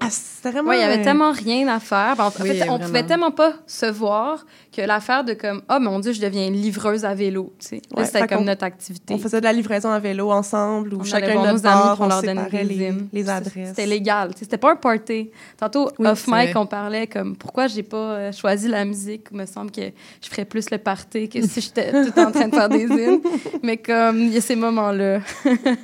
vraiment 0.43 0.69
Ouais, 0.69 0.77
il 0.77 0.81
y 0.81 0.83
avait 0.83 1.01
tellement 1.01 1.31
rien 1.31 1.67
à 1.67 1.79
faire. 1.79 2.15
Ben, 2.15 2.25
en 2.25 2.31
fait, 2.31 2.43
Oui, 2.43 2.61
on 2.63 2.65
vraiment. 2.65 2.85
pouvait 2.85 3.05
tellement 3.05 3.31
pas 3.31 3.53
se 3.65 3.87
voir 3.87 4.45
que 4.71 4.81
l'affaire 4.83 5.23
de 5.23 5.33
comme 5.33 5.63
oh 5.71 5.79
mon 5.79 5.99
dieu, 5.99 6.11
je 6.11 6.21
deviens 6.21 6.49
livreuse 6.51 7.03
à 7.03 7.15
vélo, 7.15 7.53
Ouais, 7.95 8.05
c'était 8.05 8.27
comme 8.27 8.43
notre 8.43 8.63
activité. 8.63 9.13
On 9.15 9.17
faisait 9.17 9.39
de 9.39 9.45
la 9.45 9.53
livraison 9.53 9.89
à 9.89 9.99
vélo 9.99 10.31
ensemble 10.31 10.93
ou 10.93 10.99
On 10.99 11.03
chacun 11.03 11.29
de 11.29 11.47
nos 11.47 11.53
notre 11.53 11.65
amis 11.65 11.83
bord, 11.83 11.97
on 12.01 12.07
leur 12.07 12.21
donner 12.21 12.43
séparait 12.43 12.65
des 12.65 12.73
les, 12.75 12.93
les 13.11 13.29
adresses. 13.29 13.69
C'était 13.69 13.85
légal. 13.87 14.31
C'était 14.37 14.57
pas 14.57 14.71
un 14.71 14.75
party. 14.75 15.31
Tantôt, 15.57 15.89
Oui, 15.97 16.07
off 16.07 16.23
c'est 16.25 16.31
mic, 16.31 16.51
vrai. 16.51 16.57
on 16.57 16.65
parlait 16.67 17.07
comme 17.07 17.35
pourquoi 17.35 17.67
j'ai 17.67 17.83
pas 17.83 17.97
euh, 17.97 18.31
choisi 18.31 18.67
la 18.67 18.85
musique? 18.85 19.27
Il 19.31 19.37
me 19.37 19.45
semble 19.47 19.71
que 19.71 19.81
je 20.21 20.29
ferais 20.29 20.45
plus 20.45 20.69
le 20.69 20.77
party 20.77 21.27
que 21.27 21.41
si 21.41 21.61
j'étais 21.61 21.91
tout 22.11 22.19
en 22.19 22.31
train 22.31 22.47
de 22.47 22.53
faire 22.53 22.69
des 22.69 22.83
hymnes. 22.83 23.21
Mais 23.63 23.77
comme 23.77 24.19
il 24.19 24.33
y 24.33 24.37
a 24.37 24.41
ces 24.41 24.55
moments-là. 24.55 25.19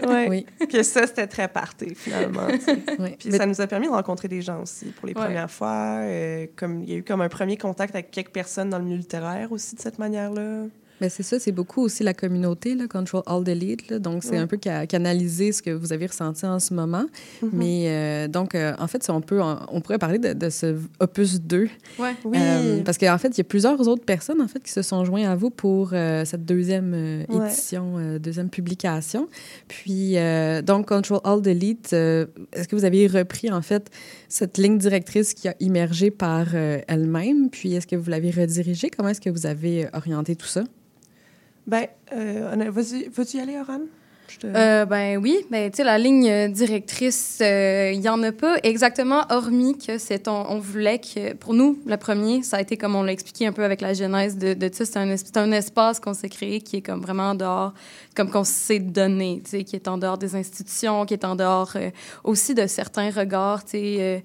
Ouais. 0.07 0.27
Oui. 0.29 0.45
Que 0.71 0.82
ça, 0.83 1.07
c'était 1.07 1.27
très 1.27 1.47
party, 1.47 1.95
finalement. 1.95 2.47
Oui. 2.99 3.15
Puis 3.19 3.29
Mais- 3.31 3.37
ça 3.37 3.45
nous 3.45 3.59
a 3.61 3.67
permis 3.67 3.87
de 3.87 3.91
rencontrer 3.91 4.27
des 4.27 4.41
gens 4.41 4.61
aussi 4.61 4.85
pour 4.87 5.07
les 5.07 5.13
Ouais. 5.13 5.21
premières 5.23 5.49
fois. 5.51 5.97
euh, 6.01 6.47
comme, 6.55 6.81
il 6.83 6.89
y 6.89 6.93
a 6.93 6.97
eu 6.97 7.03
comme 7.03 7.21
un 7.21 7.29
premier 7.29 7.57
contact 7.57 7.95
avec 7.95 8.11
quelques 8.11 8.31
personnes 8.31 8.69
dans 8.69 8.77
le 8.79 8.83
milieu 8.85 8.97
littéraire 8.97 9.51
aussi 9.51 9.75
de 9.75 9.81
cette 9.81 9.99
manière-là. 9.99 10.63
C'est 11.09 11.23
ça, 11.23 11.39
c'est 11.39 11.51
beaucoup 11.51 11.81
aussi 11.81 12.03
la 12.03 12.13
communauté, 12.13 12.75
là, 12.75 12.87
Control 12.87 13.23
All 13.25 13.43
Delete. 13.43 13.89
Là, 13.89 13.99
donc, 13.99 14.23
c'est 14.23 14.31
Ouais. 14.31 14.37
un 14.37 14.47
peu 14.47 14.57
ca- 14.63 14.85
canaliser 14.87 15.51
ce 15.51 15.61
que 15.61 15.71
vous 15.71 15.93
avez 15.93 16.05
ressenti 16.07 16.45
en 16.45 16.59
ce 16.59 16.73
moment. 16.73 17.05
Mhm. 17.41 17.49
Mais 17.53 17.83
euh, 17.87 18.27
donc, 18.27 18.55
euh, 18.55 18.73
en 18.79 18.87
fait, 18.87 19.03
si 19.03 19.11
on, 19.11 19.21
peut, 19.21 19.41
on 19.41 19.81
pourrait 19.81 19.97
parler 19.99 20.19
de, 20.19 20.33
de 20.33 20.49
ce 20.49 20.75
opus 20.99 21.41
2. 21.41 21.69
Ouais. 21.99 22.11
Oui. 22.25 22.37
Euh, 22.39 22.81
parce 22.83 22.97
qu'en 22.97 23.17
fait, 23.17 23.29
il 23.29 23.37
y 23.37 23.41
a 23.41 23.43
plusieurs 23.45 23.79
autres 23.87 24.05
personnes 24.05 24.41
en 24.41 24.47
fait, 24.47 24.61
qui 24.63 24.71
se 24.71 24.81
sont 24.81 25.03
joints 25.05 25.29
à 25.29 25.35
vous 25.35 25.49
pour 25.49 25.89
cette 26.25 26.45
deuxième 26.45 26.93
Ouais. 27.29 27.47
édition, 27.47 28.17
deuxième 28.19 28.49
publication. 28.49 29.27
Puis, 29.67 30.15
donc, 30.65 30.87
Control 30.87 31.19
All 31.23 31.41
Delete, 31.41 31.93
est-ce 31.93 32.67
que 32.67 32.75
vous 32.75 32.85
avez 32.85 33.07
repris 33.07 33.51
en 33.51 33.61
fait 33.61 33.89
cette 34.29 34.57
ligne 34.57 34.77
directrice 34.77 35.33
qui 35.33 35.47
a 35.47 35.55
immergé 35.59 36.11
par 36.11 36.55
elle-même? 36.55 37.49
Puis, 37.49 37.73
est-ce 37.73 37.87
que 37.87 37.95
vous 37.95 38.09
l'avez 38.09 38.31
redirigée? 38.31 38.89
Comment 38.89 39.09
est-ce 39.09 39.21
que 39.21 39.29
vous 39.29 39.45
avez 39.45 39.87
orienté 39.93 40.35
tout 40.35 40.47
ça? 40.47 40.63
Ben, 41.65 41.87
euh, 42.11 42.51
Anna, 42.51 42.69
vas-y, 42.71 43.07
vas-tu 43.07 43.37
y 43.37 43.39
aller, 43.39 43.57
Oran? 43.57 43.81
Je 43.81 44.02
Euh, 44.45 44.85
ben 44.85 45.17
oui, 45.17 45.45
ben 45.49 45.71
tu 45.71 45.77
sais 45.77 45.83
la 45.83 45.97
ligne 45.97 46.29
euh, 46.29 46.47
directrice, 46.49 47.39
euh, 47.41 47.91
il 47.93 48.01
y 48.01 48.09
en 48.09 48.21
a 48.23 48.31
pas 48.31 48.57
exactement 48.63 49.23
hormis 49.29 49.77
que 49.77 49.97
c'est 49.97 50.27
on, 50.27 50.59
voulait 50.59 50.99
que 50.99 51.33
pour 51.33 51.53
nous 51.53 51.79
le 51.85 51.95
premier, 51.97 52.43
ça 52.43 52.57
a 52.57 52.61
été 52.61 52.75
comme 52.75 52.95
on 52.95 53.03
l'a 53.03 53.13
expliqué 53.13 53.47
un 53.47 53.53
peu 53.53 53.63
avec 53.63 53.79
la 53.79 53.93
genèse 53.93 54.37
de, 54.37 54.53
de 54.53 54.69
ça, 54.73 54.85
c'est 54.85 55.37
un, 55.37 55.51
espace 55.51 55.99
qu'on 55.99 56.13
s'est 56.13 56.29
créé 56.29 56.61
qui 56.61 56.77
est 56.77 56.81
comme 56.81 57.01
vraiment 57.01 57.29
en 57.29 57.35
dehors, 57.35 57.73
comme 58.15 58.29
qu'on 58.29 58.43
s'est 58.43 58.79
donné, 58.79 59.41
tu 59.43 59.51
sais, 59.51 59.63
qui 59.63 59.75
est 59.75 59.87
en 59.87 59.97
dehors 59.97 60.17
des 60.17 60.35
institutions, 60.35 61.05
qui 61.05 61.13
est 61.13 61.25
en 61.25 61.35
dehors 61.35 61.71
euh, 61.75 61.89
aussi 62.23 62.53
de 62.53 62.67
certains 62.67 63.11
regards, 63.11 63.63
tu 63.63 63.71
sais, 63.71 63.95
euh, 63.99 64.19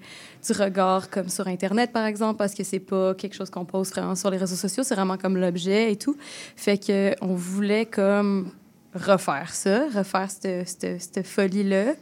du 0.45 0.61
regard 0.61 1.09
comme 1.09 1.29
sur 1.29 1.47
internet 1.47 1.91
par 1.91 2.05
exemple, 2.05 2.37
parce 2.37 2.53
que 2.53 2.63
c'est 2.63 2.79
pas 2.79 3.13
quelque 3.13 3.35
chose 3.35 3.49
qu'on 3.49 3.65
pose 3.65 3.89
vraiment 3.89 4.15
sur 4.15 4.31
les 4.31 4.37
réseaux 4.37 4.55
sociaux, 4.55 4.83
c'est 4.83 4.95
vraiment 4.95 5.17
comme 5.17 5.37
l'objet 5.37 5.91
et 5.91 5.95
tout, 5.95 6.17
fait 6.55 6.77
que 6.77 7.15
on 7.21 7.35
voulait 7.35 7.85
comme 7.85 8.51
refaire 8.93 9.53
ça, 9.53 9.87
refaire 9.89 10.29
cette, 10.29 11.27
folie-là. 11.27 11.93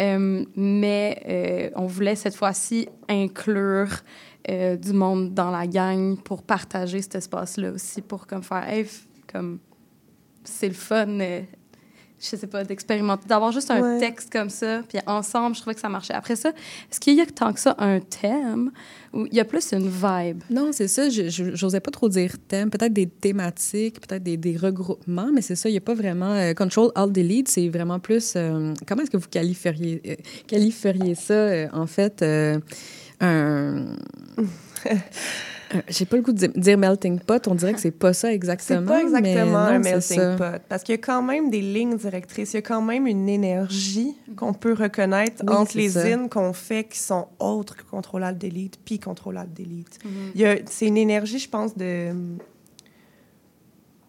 Euh, 0.00 0.44
mais 0.54 1.22
euh, 1.28 1.70
on 1.76 1.86
voulait 1.86 2.16
cette 2.16 2.36
fois-ci 2.36 2.88
inclure 3.08 3.88
euh, 4.48 4.76
du 4.76 4.92
monde 4.92 5.34
dans 5.34 5.50
la 5.50 5.66
gang 5.66 6.16
pour 6.16 6.42
partager 6.42 7.02
cet 7.02 7.16
espace-là 7.16 7.72
aussi, 7.72 8.02
pour 8.02 8.26
comme 8.26 8.42
faire, 8.42 8.66
comme, 9.30 9.58
c'est 10.44 10.68
le 10.68 10.74
fun, 10.74 11.18
je 12.20 12.36
sais 12.36 12.46
pas, 12.46 12.64
d'expérimenter, 12.64 13.28
d'avoir 13.28 13.52
juste 13.52 13.70
un 13.70 13.80
Ouais. 13.80 13.98
texte 14.00 14.30
comme 14.32 14.50
ça, 14.50 14.82
puis 14.88 14.98
ensemble, 15.06 15.54
je 15.54 15.60
trouvais 15.60 15.74
que 15.74 15.80
ça 15.80 15.88
marchait. 15.88 16.14
Après 16.14 16.34
ça, 16.36 16.48
est-ce 16.50 16.98
qu'il 17.00 17.14
y 17.14 17.20
a 17.20 17.26
tant 17.26 17.52
que 17.52 17.60
ça 17.60 17.74
un 17.78 18.00
thème 18.00 18.70
ou 19.12 19.26
il 19.26 19.34
y 19.34 19.40
a 19.40 19.44
plus 19.44 19.72
une 19.72 19.88
vibe? 19.88 20.42
Non, 20.50 20.70
c'est 20.72 20.88
ça. 20.88 21.08
Je 21.08 21.28
j'osais 21.54 21.80
pas 21.80 21.90
trop 21.90 22.08
dire 22.08 22.34
thème. 22.48 22.70
Peut-être 22.70 22.92
des 22.92 23.06
thématiques, 23.06 24.00
peut-être 24.06 24.22
des, 24.22 24.36
des 24.36 24.56
regroupements, 24.56 25.30
mais 25.32 25.42
c'est 25.42 25.56
ça. 25.56 25.68
Il 25.68 25.72
n'y 25.72 25.78
a 25.78 25.82
pas 25.82 25.94
vraiment. 25.94 26.32
euh, 26.32 26.54
Control 26.54 26.90
Alt 26.94 27.12
Delete, 27.12 27.48
c'est 27.48 27.68
vraiment 27.68 27.98
plus. 28.00 28.34
euh, 28.36 28.74
comment 28.86 29.02
est-ce 29.02 29.10
que 29.10 29.16
vous 29.16 29.28
qualifieriez, 29.28 30.02
euh, 30.06 30.14
qualifieriez 30.46 31.14
ça, 31.14 31.34
euh, 31.34 31.68
en 31.72 31.86
fait, 31.86 32.22
euh, 32.22 32.58
un. 33.20 33.84
Euh, 35.74 35.80
J'ai 35.88 36.06
pas 36.06 36.16
le 36.16 36.22
goût 36.22 36.32
de 36.32 36.46
dire, 36.46 36.78
melting 36.78 37.20
pot. 37.20 37.46
On 37.46 37.54
dirait 37.54 37.74
que 37.74 37.80
c'est 37.80 37.90
pas 37.90 38.12
ça 38.14 38.32
exactement. 38.32 38.80
C'est 38.80 38.86
pas 38.86 39.02
exactement 39.02 39.34
mais 39.80 39.90
un 39.92 39.94
non, 39.96 40.00
c'est 40.00 40.16
melting 40.16 40.36
pot. 40.38 40.62
Parce 40.68 40.82
qu'il 40.82 40.94
y 40.94 40.98
a 40.98 41.00
quand 41.02 41.20
même 41.22 41.50
des 41.50 41.60
lignes 41.60 41.96
directrices. 41.96 42.52
Il 42.54 42.56
y 42.56 42.58
a 42.58 42.62
quand 42.62 42.80
même 42.80 43.06
une 43.06 43.28
énergie 43.28 44.14
qu'on 44.36 44.54
peut 44.54 44.72
reconnaître 44.72 45.42
Oui, 45.46 45.54
entre 45.54 45.76
les 45.76 45.90
ça. 45.90 46.02
zines 46.06 46.28
qu'on 46.30 46.52
fait 46.54 46.84
qui 46.84 46.98
sont 46.98 47.28
autres 47.38 47.76
que 47.76 47.82
Control 47.82 48.24
Alt 48.24 48.38
Delete 48.38 48.78
puis 48.84 48.98
Control 48.98 49.36
Alt 49.36 49.52
Delete. 49.52 49.98
Mhm. 50.04 50.10
Il 50.34 50.40
y 50.40 50.46
a- 50.46 50.56
C'est 50.66 50.86
une 50.86 50.96
énergie, 50.96 51.38
je 51.38 51.48
pense, 51.50 51.76
de 51.76 52.12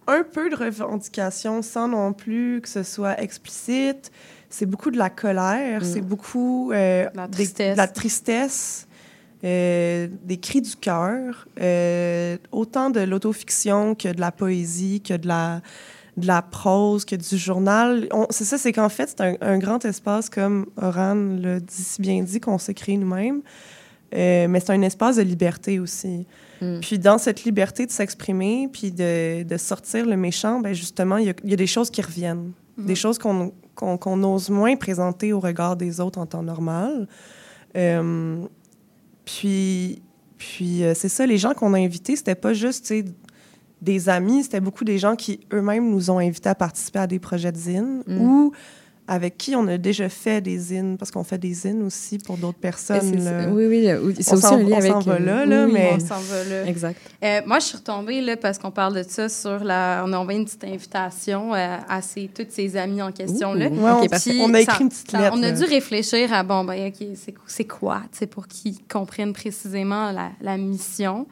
un 0.07 0.23
peu 0.23 0.49
de 0.49 0.55
revendication 0.55 1.61
sans 1.61 1.87
non 1.87 2.13
plus 2.13 2.61
que 2.61 2.69
ce 2.69 2.83
soit 2.83 3.21
explicite. 3.21 4.11
C'est 4.49 4.65
beaucoup 4.65 4.89
de 4.89 4.97
la 4.97 5.11
colère, 5.11 5.81
Mm. 5.81 5.85
c'est 5.85 6.01
beaucoup 6.01 6.71
euh, 6.71 7.07
La 7.13 7.27
des- 7.27 7.31
tristesse. 7.33 7.73
de 7.73 7.77
la 7.77 7.87
tristesse. 7.87 8.87
Euh, 9.43 10.07
des 10.23 10.37
cris 10.37 10.61
du 10.61 10.75
cœur, 10.75 11.47
euh, 11.61 12.37
autant 12.51 12.89
de 12.89 12.99
l'autofiction 12.99 13.95
que 13.95 14.11
de 14.11 14.19
la 14.19 14.31
poésie, 14.31 15.01
que 15.01 15.13
de 15.13 15.27
la, 15.27 15.61
de 16.17 16.27
la 16.27 16.41
prose, 16.41 17.05
que 17.05 17.15
du 17.15 17.37
journal. 17.37 18.09
C'est 18.29 18.45
ça, 18.45 18.57
c'est 18.57 18.73
qu'en 18.73 18.89
fait, 18.89 19.09
c'est 19.09 19.21
un, 19.21 19.35
un 19.41 19.57
grand 19.57 19.83
espace, 19.85 20.29
comme 20.29 20.65
Oran 20.81 21.15
l'a 21.15 21.59
dit, 21.59 21.83
si 21.83 22.01
bien 22.01 22.21
dit, 22.21 22.39
qu'on 22.39 22.57
s'est 22.57 22.73
créé 22.73 22.97
nous-mêmes. 22.97 23.41
Euh, 24.15 24.47
mais 24.47 24.59
c'est 24.59 24.71
un 24.71 24.81
espace 24.81 25.17
de 25.17 25.21
liberté 25.21 25.79
aussi. 25.79 26.25
Mm. 26.61 26.79
Puis 26.79 26.99
dans 26.99 27.17
cette 27.17 27.43
liberté 27.43 27.85
de 27.85 27.91
s'exprimer, 27.91 28.67
puis 28.71 28.91
de, 28.91 29.43
de 29.43 29.57
sortir 29.57 30.05
le 30.05 30.17
méchant, 30.17 30.59
ben 30.59 30.73
justement, 30.73 31.17
il 31.17 31.27
y 31.27 31.29
a, 31.29 31.33
il 31.43 31.49
y 31.49 31.53
a 31.53 31.57
des 31.57 31.67
choses 31.67 31.89
qui 31.89 32.01
reviennent. 32.01 32.51
Des 32.77 32.95
choses 32.95 33.17
qu'on 33.17 33.51
qu'on 33.75 33.97
qu'on 33.97 34.23
ose 34.23 34.49
moins 34.49 34.77
présenter 34.77 35.33
au 35.33 35.41
regard 35.41 35.75
des 35.75 35.99
autres 35.99 36.17
en 36.17 36.25
temps 36.25 36.43
normal. 36.43 37.07
Euh, 37.75 38.45
puis, 39.29 40.01
puis 40.37 40.83
euh, 40.83 40.93
c'est 40.95 41.09
ça, 41.09 41.25
les 41.25 41.37
gens 41.37 41.53
qu'on 41.53 41.73
a 41.73 41.77
invités, 41.77 42.15
c'était 42.15 42.35
pas 42.35 42.53
juste, 42.53 42.93
des 43.81 44.09
amis, 44.09 44.43
c'était 44.43 44.59
beaucoup 44.59 44.83
des 44.83 44.97
gens 44.97 45.15
qui 45.15 45.39
eux-mêmes 45.53 45.89
nous 45.89 46.09
ont 46.09 46.17
invités 46.17 46.49
à 46.49 46.55
participer 46.55 46.99
à 46.99 47.07
des 47.07 47.19
projets 47.19 47.51
de 47.51 47.57
zine 47.57 48.03
Mm. 48.07 48.21
ou 48.21 48.51
avec 49.11 49.37
qui 49.37 49.55
on 49.55 49.67
a 49.67 49.77
déjà 49.79 50.07
fait 50.07 50.39
des 50.39 50.57
zines, 50.59 50.95
parce 50.97 51.09
qu'on 51.09 51.23
fait 51.23 51.39
des 51.39 51.51
zines 51.53 51.81
aussi 51.81 52.19
pour 52.19 52.37
d'autres 52.37 52.59
personnes. 52.59 53.01
c'est- 53.01 53.15
là. 53.31 53.47
Oui, 53.49 53.65
oui, 53.65 53.89
oui, 54.03 54.15
c'est 54.19 54.31
On 54.31 54.33
aussi 54.35 54.41
s'en- 54.43 54.55
un 54.55 54.63
lien 54.63 54.75
on 54.75 54.77
avec... 54.77 54.91
s'en 54.91 54.99
va 54.99 55.13
euh, 55.15 55.19
là, 55.19 55.45
là, 55.47 55.65
oui, 55.65 55.71
mais- 55.73 55.91
On 55.95 55.99
s'en 55.99 56.19
va 56.19 56.43
là. 56.43 56.65
Exact. 56.67 56.99
Euh, 57.23 57.41
moi, 57.47 57.57
je 57.59 57.65
suis 57.65 57.77
retombée 57.77 58.21
là, 58.21 58.37
parce 58.37 58.59
qu'on 58.59 58.69
parle 58.69 58.93
de 58.95 59.03
ça 59.03 59.27
sur 59.27 59.63
la. 59.63 60.03
On 60.05 60.13
a 60.13 60.17
envoyé 60.17 60.37
une 60.39 60.45
petite 60.45 60.63
invitation 60.63 61.55
euh, 61.55 61.77
à 61.89 62.01
ces, 62.03 62.27
toutes 62.33 62.51
ces 62.51 62.77
amies 62.77 63.01
en 63.01 63.11
question. 63.11 63.53
là. 63.53 63.67
Ouais, 63.67 63.79
on- 63.79 64.01
ok, 64.03 64.09
parfait. 64.09 64.29
Puis 64.29 64.41
on 64.43 64.53
a 64.53 64.61
écrit 64.61 64.75
ça- 64.77 64.83
une 64.83 64.89
petite 64.89 65.09
ça- 65.11 65.19
lettre. 65.21 65.33
On 65.35 65.41
a 65.43 65.47
là. 65.47 65.57
dû 65.57 65.63
réfléchir 65.63 66.31
à, 66.31 66.43
bon, 66.43 66.63
ben, 66.63 66.87
OK, 66.89 67.07
c'est- 67.15 67.33
c'est 67.47 67.65
quoi, 67.65 68.01
tu 68.11 68.19
sais, 68.19 68.27
pour 68.27 68.47
qu'ils 68.47 68.77
comprennent 68.87 69.33
précisément 69.33 70.11
la, 70.11 70.29
la 70.41 70.55
mission. 70.57 71.25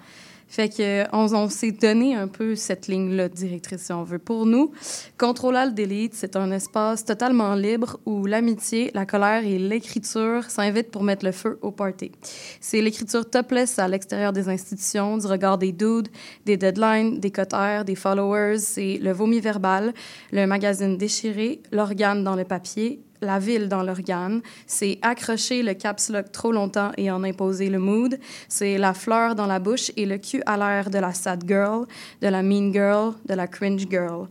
Fait 0.47 0.69
que 0.69 1.03
on, 1.13 1.49
s'est 1.49 1.71
donné 1.71 2.15
un 2.15 2.27
peu 2.27 2.55
cette 2.55 2.87
ligne-là 2.87 3.27
directrice, 3.27 3.81
si 3.81 3.91
on 3.91 4.03
veut. 4.03 4.17
Pour 4.17 4.45
nous, 4.45 4.71
Contrôle 5.17 5.57
Alt 5.57 5.75
Delete, 5.75 6.13
c'est 6.13 6.35
un 6.35 6.51
espace 6.51 7.03
totalement 7.03 7.53
libre 7.53 7.99
où 8.05 8.25
l'amitié, 8.25 8.89
la 8.93 9.05
colère 9.05 9.45
et 9.45 9.59
l'écriture 9.59 10.45
s'invitent 10.45 10.89
pour 10.89 11.03
mettre 11.03 11.25
le 11.25 11.33
feu 11.33 11.59
au 11.61 11.71
party. 11.71 12.11
C'est 12.61 12.81
l'écriture 12.81 13.29
topless 13.29 13.77
à 13.77 13.87
l'extérieur 13.87 14.31
des 14.31 14.47
institutions, 14.47 15.17
du 15.17 15.27
regard 15.27 15.57
des 15.57 15.73
dudes, 15.73 16.07
des 16.45 16.55
deadlines, 16.55 17.19
des 17.19 17.31
cotères, 17.31 17.83
des 17.83 17.95
followers. 17.95 18.59
C'est 18.59 18.99
le 19.01 19.11
vomi 19.11 19.41
verbal, 19.41 19.93
le 20.31 20.45
magazine 20.45 20.97
déchiré, 20.97 21.61
l'organe 21.71 22.23
dans 22.23 22.35
le 22.35 22.45
papier, 22.45 23.01
la 23.21 23.39
ville 23.39 23.67
dans 23.67 23.83
l'organe. 23.83 24.41
C'est 24.65 24.99
accrocher 25.01 25.63
le 25.63 25.73
caps 25.73 26.09
lock 26.09 26.31
trop 26.31 26.51
longtemps 26.51 26.91
et 26.97 27.09
en 27.11 27.23
imposer 27.23 27.69
le 27.69 27.79
mood. 27.79 28.17
C'est 28.47 28.77
la 28.77 28.93
fleur 28.93 29.35
dans 29.35 29.47
la 29.47 29.59
bouche 29.59 29.91
et 29.97 30.05
le 30.05 30.17
cul 30.17 30.41
à 30.45 30.57
l'air 30.57 30.89
de 30.89 30.99
la 30.99 31.13
sad 31.13 31.43
girl, 31.47 31.85
de 32.21 32.27
la 32.27 32.43
mean 32.43 32.71
girl, 32.71 33.13
de 33.25 33.33
la 33.33 33.47
cringe 33.47 33.87
girl. 33.89 34.27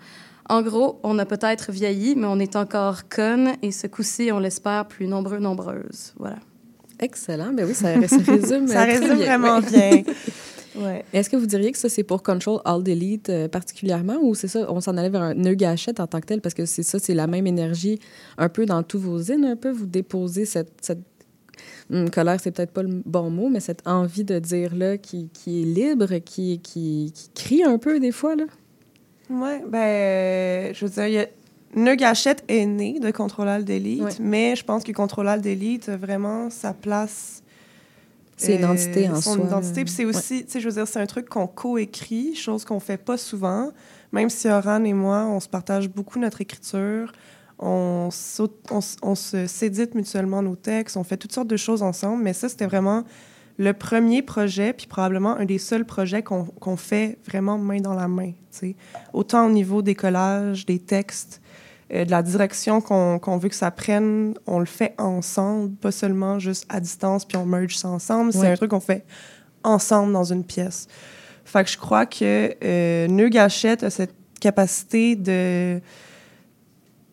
En 0.48 0.62
gros, 0.62 1.00
on 1.02 1.18
a 1.18 1.24
peut-être 1.26 1.72
vieilli, 1.72 2.14
mais 2.16 2.26
on 2.28 2.38
est 2.38 2.54
encore 2.54 3.08
conne 3.08 3.54
et 3.62 3.72
ce 3.72 3.88
coup-ci, 3.88 4.30
on 4.32 4.38
l'espère, 4.38 4.86
plus 4.86 5.08
nombreux, 5.08 5.38
nombreuses. 5.38 6.14
Voilà. 6.18 6.36
Excellent. 7.00 7.52
Ben 7.52 7.66
oui, 7.66 7.74
ça, 7.74 7.94
ça 8.06 8.16
résume 8.18 8.68
Ça 8.68 8.84
très 8.84 8.98
résume 8.98 9.16
bien. 9.18 9.38
vraiment 9.38 9.60
bien. 9.60 10.02
Ouais. 10.78 11.04
Est-ce 11.12 11.30
que 11.30 11.36
vous 11.36 11.46
diriez 11.46 11.72
que 11.72 11.78
ça, 11.78 11.88
c'est 11.88 12.02
pour 12.02 12.22
Control 12.22 12.60
Alt 12.64 12.82
Delete 12.84 13.30
euh, 13.30 13.48
particulièrement 13.48 14.16
ou 14.22 14.34
c'est 14.34 14.48
ça, 14.48 14.66
on 14.70 14.80
s'en 14.80 14.96
allait 14.96 15.08
vers 15.10 15.22
un 15.22 15.34
nœud 15.34 15.54
gâchette 15.54 16.00
en 16.00 16.06
tant 16.06 16.20
que 16.20 16.26
tel 16.26 16.40
parce 16.40 16.54
que 16.54 16.66
c'est 16.66 16.82
ça, 16.82 16.98
c'est 16.98 17.14
la 17.14 17.26
même 17.26 17.46
énergie 17.46 17.98
un 18.38 18.48
peu 18.48 18.66
dans 18.66 18.82
tous 18.82 18.98
vos 18.98 19.18
zines, 19.18 19.44
un 19.44 19.56
peu, 19.56 19.70
vous 19.70 19.86
déposez 19.86 20.44
cette, 20.44 20.72
cette 20.82 21.00
hum, 21.90 22.10
colère, 22.10 22.38
c'est 22.40 22.50
peut-être 22.50 22.72
pas 22.72 22.82
le 22.82 23.02
bon 23.04 23.30
mot, 23.30 23.48
mais 23.48 23.60
cette 23.60 23.86
envie 23.86 24.24
de 24.24 24.38
dire 24.38 24.74
là 24.74 24.96
qui, 24.98 25.30
qui 25.32 25.62
est 25.62 25.64
libre, 25.64 26.18
qui, 26.18 26.60
qui, 26.62 27.12
qui 27.14 27.30
crie 27.34 27.64
un 27.64 27.78
peu 27.78 27.98
des 28.00 28.12
fois, 28.12 28.36
là? 28.36 28.44
Ouais, 29.30 29.62
ben, 29.68 30.74
je 30.74 30.84
veux 30.84 30.90
dire, 30.90 31.06
y 31.08 31.18
a... 31.18 31.26
Nœud 31.74 31.96
Gâchette 31.96 32.42
est 32.48 32.64
né 32.64 33.00
de 33.00 33.10
Contrôlal 33.10 33.64
d'élite, 33.64 34.02
Ouais. 34.02 34.10
mais 34.20 34.56
je 34.56 34.64
pense 34.64 34.82
que 34.84 34.92
Contrôlal 34.92 35.40
d'élite 35.40 35.88
a 35.88 35.96
vraiment 35.96 36.48
sa 36.48 36.72
place. 36.72 37.42
C'est 38.36 38.52
euh, 38.52 38.56
l'identité 38.56 39.08
en 39.08 39.20
son 39.20 39.34
soi. 39.34 39.44
identité. 39.46 39.84
Puis 39.84 39.92
c'est 39.94 40.04
Ouais. 40.04 40.16
aussi, 40.16 40.44
tu 40.44 40.52
sais, 40.52 40.60
je 40.60 40.68
veux 40.68 40.74
dire, 40.74 40.86
c'est 40.86 41.00
un 41.00 41.06
truc 41.06 41.28
qu'on 41.28 41.46
coécrit, 41.46 42.34
chose 42.34 42.64
qu'on 42.64 42.80
fait 42.80 42.96
pas 42.98 43.16
souvent. 43.16 43.70
Même 44.12 44.30
si 44.30 44.48
Oran 44.48 44.84
et 44.84 44.92
moi, 44.92 45.24
on 45.26 45.40
se 45.40 45.48
partage 45.48 45.88
beaucoup 45.88 46.18
notre 46.18 46.40
écriture, 46.40 47.12
on, 47.58 48.08
on, 48.70 48.80
on 49.02 49.14
se 49.14 49.46
s'édite 49.46 49.94
mutuellement 49.94 50.42
nos 50.42 50.56
textes, 50.56 50.96
on 50.96 51.04
fait 51.04 51.16
toutes 51.16 51.32
sortes 51.32 51.48
de 51.48 51.56
choses 51.56 51.82
ensemble, 51.82 52.22
mais 52.22 52.32
ça, 52.32 52.48
c'était 52.48 52.66
vraiment 52.66 53.04
le 53.58 53.72
premier 53.72 54.20
projet, 54.20 54.74
puis 54.74 54.86
probablement 54.86 55.34
un 55.36 55.46
des 55.46 55.56
seuls 55.58 55.86
projets 55.86 56.22
qu'on 56.22 56.44
qu'on 56.44 56.76
fait 56.76 57.18
vraiment 57.26 57.56
main 57.56 57.80
dans 57.80 57.94
la 57.94 58.06
main. 58.06 58.32
tu 58.32 58.36
sais. 58.50 58.76
Autant 59.14 59.46
au 59.46 59.50
niveau 59.50 59.80
des 59.80 59.94
collages, 59.94 60.66
des 60.66 60.78
textes, 60.78 61.40
euh, 61.92 62.04
de 62.04 62.10
la 62.10 62.22
direction 62.22 62.80
qu'on 62.80 63.38
veut 63.38 63.48
que 63.48 63.54
ça 63.54 63.70
prenne, 63.70 64.34
on 64.46 64.58
le 64.58 64.66
fait 64.66 64.94
ensemble, 64.98 65.74
pas 65.76 65.92
seulement 65.92 66.38
juste 66.38 66.64
à 66.68 66.80
distance, 66.80 67.24
puis 67.24 67.36
on 67.36 67.46
merge 67.46 67.76
ça 67.76 67.88
ensemble. 67.88 68.32
C'est 68.32 68.40
Ouais. 68.40 68.48
un 68.52 68.56
truc 68.56 68.70
qu'on 68.70 68.80
fait 68.80 69.04
ensemble 69.64 70.12
dans 70.12 70.24
une 70.24 70.44
pièce. 70.44 70.88
Fait 71.44 71.62
que 71.64 71.70
je 71.70 71.78
crois 71.78 72.06
que 72.06 72.54
euh, 72.64 73.06
Nœud 73.08 73.28
Gâchette 73.28 73.82
a 73.84 73.90
cette 73.90 74.14
capacité 74.40 75.16
de 75.16 75.80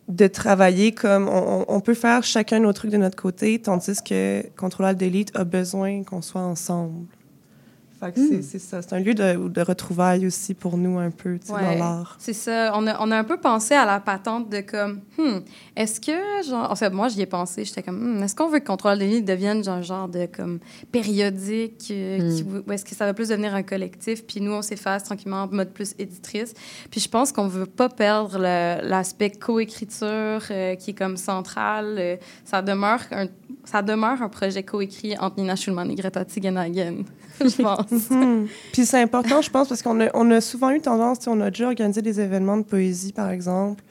de 0.10 0.28
travailler 0.28 0.92
comme 0.92 1.30
on, 1.30 1.62
on- 1.62 1.66
on 1.70 1.80
peut 1.80 1.94
faire 1.94 2.24
chacun 2.24 2.60
nos 2.60 2.74
trucs 2.74 2.92
de 2.92 2.98
notre 2.98 3.16
côté, 3.16 3.60
tandis 3.62 4.04
que 4.04 4.44
Contrôleur 4.58 4.94
d'élite 4.96 5.32
a 5.34 5.46
besoin 5.46 6.04
qu'on 6.04 6.22
soit 6.22 6.42
ensemble. 6.42 7.06
Fait 8.06 8.12
que 8.12 8.20
c'est- 8.20 8.38
Mm. 8.38 8.42
c'est 8.44 8.60
ça. 8.60 8.82
C'est 8.82 8.94
un 8.94 9.00
lieu 9.00 9.14
de, 9.14 9.48
de 9.50 9.62
retrouvailles 9.62 10.26
aussi 10.28 10.54
pour 10.54 10.78
nous 10.78 10.98
un 11.00 11.12
peu, 11.12 11.38
tu 11.40 11.48
sais, 11.48 11.54
Ouais. 11.54 11.62
dans 11.64 11.80
l'art. 11.80 12.16
C'est 12.20 12.34
ça. 12.34 12.72
On 12.76 12.86
a, 12.88 12.98
on 13.02 13.12
a 13.12 13.18
un 13.18 13.24
peu 13.24 13.38
pensé 13.38 13.74
à 13.74 13.86
la 13.86 14.00
patente 14.00 14.50
de 14.50 14.62
comme, 14.62 15.02
hmm, 15.18 15.40
est-ce 15.76 16.00
que, 16.02 16.48
genre, 16.48 16.70
en 16.72 16.76
fait, 16.76 16.90
moi, 16.90 17.08
j'y 17.08 17.22
ai 17.22 17.26
pensé, 17.26 17.66
j'étais 17.66 17.84
comme, 17.84 18.18
Hmm, 18.20 18.24
est-ce 18.24 18.36
qu'on 18.36 18.48
veut 18.50 18.60
que 18.60 18.68
Contrôle 18.68 18.98
de 19.00 19.04
l'île 19.06 19.26
devienne 19.26 19.64
genre, 19.64 19.82
genre 19.84 20.08
de, 20.08 20.26
comme, 20.26 20.60
périodique, 20.92 21.88
euh, 21.92 22.20
Hmm. 22.20 22.36
qui- 22.36 22.44
ou 22.68 22.72
est-ce 22.72 22.86
que 22.86 22.96
ça 22.96 23.06
va 23.06 23.14
plus 23.14 23.30
devenir 23.30 23.54
un 23.56 23.64
collectif, 23.64 24.26
puis 24.26 24.42
nous, 24.42 24.52
on 24.54 24.62
s'efface 24.62 25.04
tranquillement 25.04 25.44
en 25.44 25.48
mode 25.48 25.70
plus 25.72 25.94
éditrice. 26.00 26.54
Puis 26.90 27.00
je 27.02 27.10
pense 27.10 27.32
qu'on 27.32 27.48
veut 27.48 27.66
pas 27.66 27.90
perdre 27.90 28.38
l'aspect 28.40 29.32
coécriture 29.32 30.42
euh, 30.52 30.76
qui 30.76 30.92
est 30.92 30.94
comme 30.98 31.18
central. 31.18 31.96
Euh, 31.98 32.16
ça 32.46 32.62
demeure 32.62 33.00
un 33.12 33.28
ça 33.66 33.82
demeure 33.82 34.22
un 34.22 34.28
projet 34.28 34.62
coécrit 34.64 35.16
entre 35.18 35.38
Nina 35.38 35.56
Schulman 35.56 35.90
et 35.90 35.96
Greta 35.96 36.26
Tigenhagen, 36.26 37.04
je 37.40 37.62
pense. 37.62 37.93
Mhm. 38.10 38.48
Puis 38.72 38.86
c'est 38.86 39.02
important, 39.02 39.42
je 39.42 39.50
pense, 39.50 39.70
parce 39.70 39.82
qu'on 39.82 40.00
a, 40.02 40.10
on 40.14 40.30
a 40.32 40.42
souvent 40.42 40.72
eu 40.72 40.82
tendance, 40.82 41.28
on 41.28 41.40
a 41.42 41.50
déjà 41.50 41.68
organisé 41.68 42.02
des 42.02 42.20
événements 42.20 42.58
de 42.58 42.64
poésie, 42.64 43.14
par 43.14 43.30
exemple, 43.30 43.84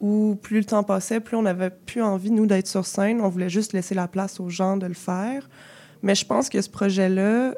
où 0.00 0.36
plus 0.40 0.58
le 0.58 0.64
temps 0.64 0.82
passait, 0.82 1.20
plus 1.20 1.36
on 1.36 1.42
n'avait 1.42 1.70
plus 1.70 2.02
envie, 2.02 2.30
nous, 2.30 2.46
d'être 2.46 2.66
sur 2.66 2.84
scène. 2.86 3.20
On 3.20 3.28
voulait 3.28 3.48
juste 3.48 3.72
laisser 3.72 3.94
la 3.94 4.08
place 4.08 4.38
aux 4.40 4.50
gens 4.50 4.76
de 4.76 4.86
le 4.86 4.94
faire. 4.94 5.48
Mais 6.02 6.14
je 6.14 6.26
pense 6.26 6.48
que 6.48 6.60
ce 6.60 6.68
projet-là, 6.68 7.54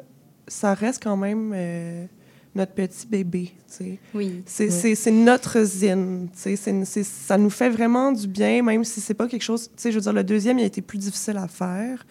ça 0.47 0.73
reste 0.73 1.03
quand 1.03 1.17
même 1.17 1.51
euh, 1.53 2.05
notre 2.57 2.73
petit 2.73 3.07
bébé. 3.07 3.51
Oui. 4.13 4.43
C'est 4.45 5.11
notre 5.11 5.63
zine. 5.63 6.27
tu 6.33 6.39
sais, 6.39 6.55
c'est- 6.55 6.85
c'est- 6.85 7.03
ça 7.03 7.37
nous 7.37 7.49
fait 7.49 7.69
vraiment 7.69 8.11
du 8.11 8.27
bien, 8.27 8.61
même 8.63 8.83
si 8.83 8.99
c'est 9.01 9.13
pas 9.13 9.27
quelque 9.27 9.43
chose. 9.43 9.69
Je 9.81 9.89
veux 9.89 10.01
dire, 10.01 10.13
le 10.13 10.23
deuxième, 10.23 10.59
il 10.59 10.63
a 10.63 10.67
été 10.67 10.81
plus 10.81 10.97
difficile 10.97 11.37
à 11.37 11.47
faire 11.47 12.05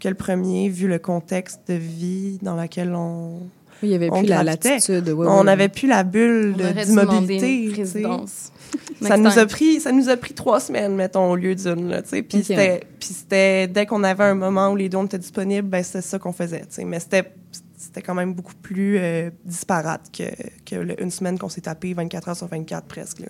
que 0.00 0.08
le 0.08 0.14
premier, 0.14 0.68
vu 0.68 0.88
le 0.88 0.98
contexte 0.98 1.60
de 1.68 1.74
vie 1.74 2.38
dans 2.42 2.56
lequel 2.60 2.94
on. 2.94 3.40
Oui, 3.82 3.88
il 3.88 3.92
y 3.92 3.94
avait 3.94 4.10
On 4.10 4.18
plus 4.20 4.28
la 4.28 4.42
latitude. 4.42 5.08
ouais, 5.08 5.26
on 5.26 5.38
ouais. 5.38 5.44
n'avait 5.44 5.68
plus 5.70 5.88
la 5.88 6.02
bulle 6.04 6.54
d'immobilité. 6.84 7.72
résidence. 7.74 8.52
Ça 9.08 9.16
nous, 9.16 9.24
a 9.38 9.46
pris, 9.46 9.80
ça 9.80 9.92
nous 9.92 10.08
a 10.08 10.16
pris 10.16 10.34
trois 10.34 10.60
semaines, 10.60 10.94
mettons, 10.94 11.30
au 11.30 11.36
lieu 11.36 11.54
d'une. 11.54 11.88
là, 11.88 12.02
tu 12.02 12.10
sais. 12.10 12.22
Puis 12.22 12.38
c'était- 12.44 12.80
puis 12.98 13.08
c'était 13.08 13.66
dès 13.68 13.86
qu'on 13.86 14.04
avait 14.04 14.24
un 14.24 14.34
moment 14.34 14.70
où 14.70 14.76
les 14.76 14.88
dons 14.88 15.04
étaient 15.06 15.18
disponibles, 15.18 15.68
ben 15.68 15.82
c'était 15.82 16.02
ça 16.02 16.18
qu'on 16.18 16.32
faisait. 16.32 16.60
tu 16.60 16.66
sais. 16.70 16.84
Mais 16.84 17.00
c'était 17.00 17.32
c'était 17.78 18.02
quand 18.02 18.14
même 18.14 18.34
beaucoup 18.34 18.52
plus 18.60 18.98
euh, 18.98 19.30
disparate 19.46 20.02
que, 20.16 20.24
que 20.66 20.76
le- 20.76 21.02
une 21.02 21.10
semaine 21.10 21.38
qu'on 21.38 21.48
s'est 21.48 21.62
tapé 21.62 21.94
24 21.94 22.28
heures 22.28 22.36
sur 22.36 22.46
24 22.46 22.86
presque. 22.86 23.20
là. 23.20 23.28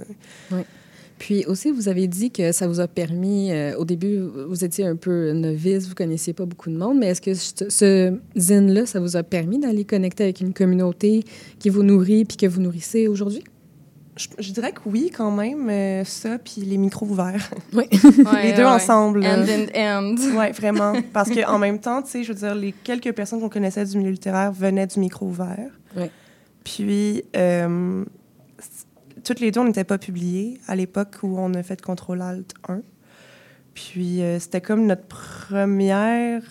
Puis 1.18 1.44
aussi, 1.46 1.70
vous 1.70 1.88
avez 1.88 2.08
dit 2.08 2.30
que 2.30 2.50
ça 2.50 2.66
vous 2.66 2.80
a 2.80 2.88
permis, 2.88 3.52
euh, 3.52 3.76
au 3.76 3.84
début, 3.84 4.18
vous 4.48 4.64
étiez 4.64 4.86
un 4.86 4.96
peu 4.96 5.32
novice, 5.32 5.86
vous 5.86 5.94
connaissiez 5.94 6.32
pas 6.32 6.46
beaucoup 6.46 6.70
de 6.70 6.76
monde, 6.76 6.98
mais 6.98 7.08
est-ce 7.08 7.20
que 7.20 7.34
ce, 7.34 7.68
ce 7.68 8.18
zine-là, 8.36 8.86
ça 8.86 8.98
vous 9.00 9.16
a 9.16 9.22
permis 9.22 9.58
d'aller 9.58 9.84
connecter 9.84 10.24
avec 10.24 10.40
une 10.40 10.54
communauté 10.54 11.22
qui 11.58 11.68
vous 11.68 11.82
nourrit 11.82 12.24
puis 12.24 12.36
que 12.38 12.46
vous 12.46 12.60
nourrissez 12.60 13.06
aujourd'hui? 13.06 13.44
Je, 14.16 14.26
je 14.38 14.52
dirais 14.52 14.72
que 14.72 14.80
oui, 14.86 15.10
quand 15.16 15.30
même, 15.30 15.68
euh, 15.70 16.04
ça, 16.04 16.38
puis 16.38 16.62
les 16.62 16.76
micros 16.76 17.06
ouverts. 17.06 17.50
Oui. 17.72 17.84
Ouais, 18.32 18.42
les 18.42 18.52
deux 18.52 18.62
ouais. 18.64 18.68
ensemble. 18.68 19.24
End 19.24 19.44
and 19.48 19.66
end. 19.74 20.14
Oui, 20.36 20.50
vraiment. 20.54 20.94
Parce 21.12 21.30
qu'en 21.30 21.58
même 21.58 21.78
temps, 21.78 22.02
tu 22.02 22.10
sais, 22.10 22.24
je 22.24 22.32
veux 22.32 22.38
dire, 22.38 22.54
les 22.54 22.72
quelques 22.72 23.12
personnes 23.12 23.40
qu'on 23.40 23.48
connaissait 23.48 23.84
du 23.84 23.96
milieu 23.98 24.10
littéraire 24.10 24.52
venaient 24.52 24.86
du 24.86 24.98
micro 25.00 25.26
ouvert. 25.26 25.70
Ouais. 25.96 26.10
Puis, 26.64 27.22
euh, 27.36 28.04
toutes 29.24 29.40
les 29.40 29.50
deux, 29.50 29.60
on 29.60 29.64
n'était 29.64 29.84
pas 29.84 29.98
publiées 29.98 30.60
à 30.66 30.74
l'époque 30.76 31.16
où 31.22 31.38
on 31.38 31.54
a 31.54 31.62
fait 31.62 31.80
Contrôle 31.80 32.20
Alt 32.22 32.52
1. 32.68 32.80
Puis, 33.74 34.20
euh, 34.22 34.38
c'était 34.38 34.60
comme 34.60 34.86
notre 34.86 35.06
première, 35.06 36.42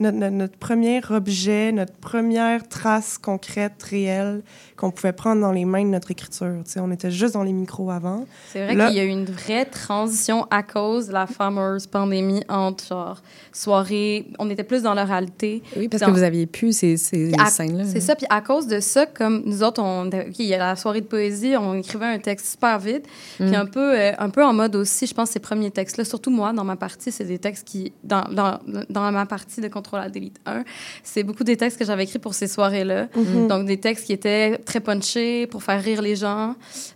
notre, 0.00 0.16
notre- 0.18 0.34
notre 0.36 0.56
premier 0.58 1.00
objet, 1.10 1.70
notre 1.72 1.94
première 1.94 2.66
trace 2.68 3.18
concrète, 3.18 3.80
réelle, 3.82 4.42
qu'on 4.82 4.90
pouvait 4.90 5.12
prendre 5.12 5.40
dans 5.40 5.52
les 5.52 5.64
mains 5.64 5.84
de 5.84 5.90
notre 5.90 6.10
écriture. 6.10 6.56
Tu 6.64 6.72
sais, 6.72 6.80
on 6.80 6.90
était 6.90 7.10
juste 7.12 7.34
dans 7.34 7.44
les 7.44 7.52
micros 7.52 7.90
avant. 7.90 8.26
C'est 8.52 8.64
vrai 8.64 8.74
Là- 8.74 8.88
qu'il 8.88 8.96
y 8.96 9.00
a 9.00 9.04
eu 9.04 9.08
une 9.08 9.24
vraie 9.24 9.64
transition 9.64 10.46
à 10.50 10.62
cause 10.64 11.06
de 11.06 11.12
la 11.12 11.26
fameuse 11.28 11.86
pandémie 11.86 12.42
entre 12.48 12.84
genre 12.88 13.22
soirée, 13.52 14.26
on 14.38 14.50
était 14.50 14.64
plus 14.64 14.82
dans 14.82 14.94
l'oralité. 14.94 15.62
Oui, 15.76 15.88
parce 15.88 16.00
Dans- 16.00 16.08
que 16.08 16.12
vous 16.12 16.22
aviez 16.22 16.46
pu 16.46 16.72
ces, 16.72 16.96
ces 16.96 17.30
scènes-là. 17.50 17.84
C'est 17.86 18.00
ça, 18.00 18.16
puis 18.16 18.26
à 18.28 18.40
cause 18.40 18.66
de 18.66 18.80
ça, 18.80 19.06
comme 19.06 19.42
nous 19.46 19.62
autres, 19.62 19.80
on, 19.82 20.06
OK, 20.08 20.38
il 20.38 20.46
y 20.46 20.54
a 20.54 20.58
la 20.58 20.74
soirée 20.76 21.00
de 21.00 21.06
poésie, 21.06 21.54
on 21.56 21.74
écrivait 21.74 22.06
un 22.06 22.18
texte 22.18 22.46
super 22.52 22.78
vite, 22.78 23.04
Mm. 23.38 23.46
puis 23.46 23.56
un 23.56 23.66
peu, 23.66 23.94
euh, 23.98 24.12
un 24.18 24.30
peu 24.30 24.44
en 24.44 24.52
mode 24.52 24.74
aussi, 24.74 25.06
je 25.06 25.14
pense, 25.14 25.30
ces 25.30 25.38
premiers 25.40 25.70
textes-là, 25.70 26.04
surtout 26.04 26.30
moi, 26.30 26.52
dans 26.52 26.64
ma 26.64 26.76
partie, 26.76 27.12
c'est 27.12 27.24
des 27.24 27.38
textes 27.38 27.66
qui, 27.68 27.92
dans, 28.02 28.24
dans, 28.32 28.58
dans 28.90 29.12
ma 29.12 29.26
partie 29.26 29.60
de 29.60 29.68
Contrôle 29.68 30.00
à 30.00 30.08
Delete 30.08 30.40
1, 30.44 30.64
c'est 31.04 31.22
beaucoup 31.22 31.44
des 31.44 31.56
textes 31.56 31.78
que 31.78 31.84
j'avais 31.84 32.02
écrits 32.04 32.18
pour 32.18 32.34
ces 32.34 32.48
soirées-là. 32.48 33.06
Mhm. 33.14 33.48
Donc, 33.48 33.66
des 33.66 33.78
textes 33.78 34.06
qui 34.06 34.12
étaient 34.12 34.58
très 34.72 34.80
punchés 34.80 35.46
pour 35.46 35.62
faire 35.62 35.82
rire 35.82 36.00
les 36.02 36.16
gens, 36.16 36.54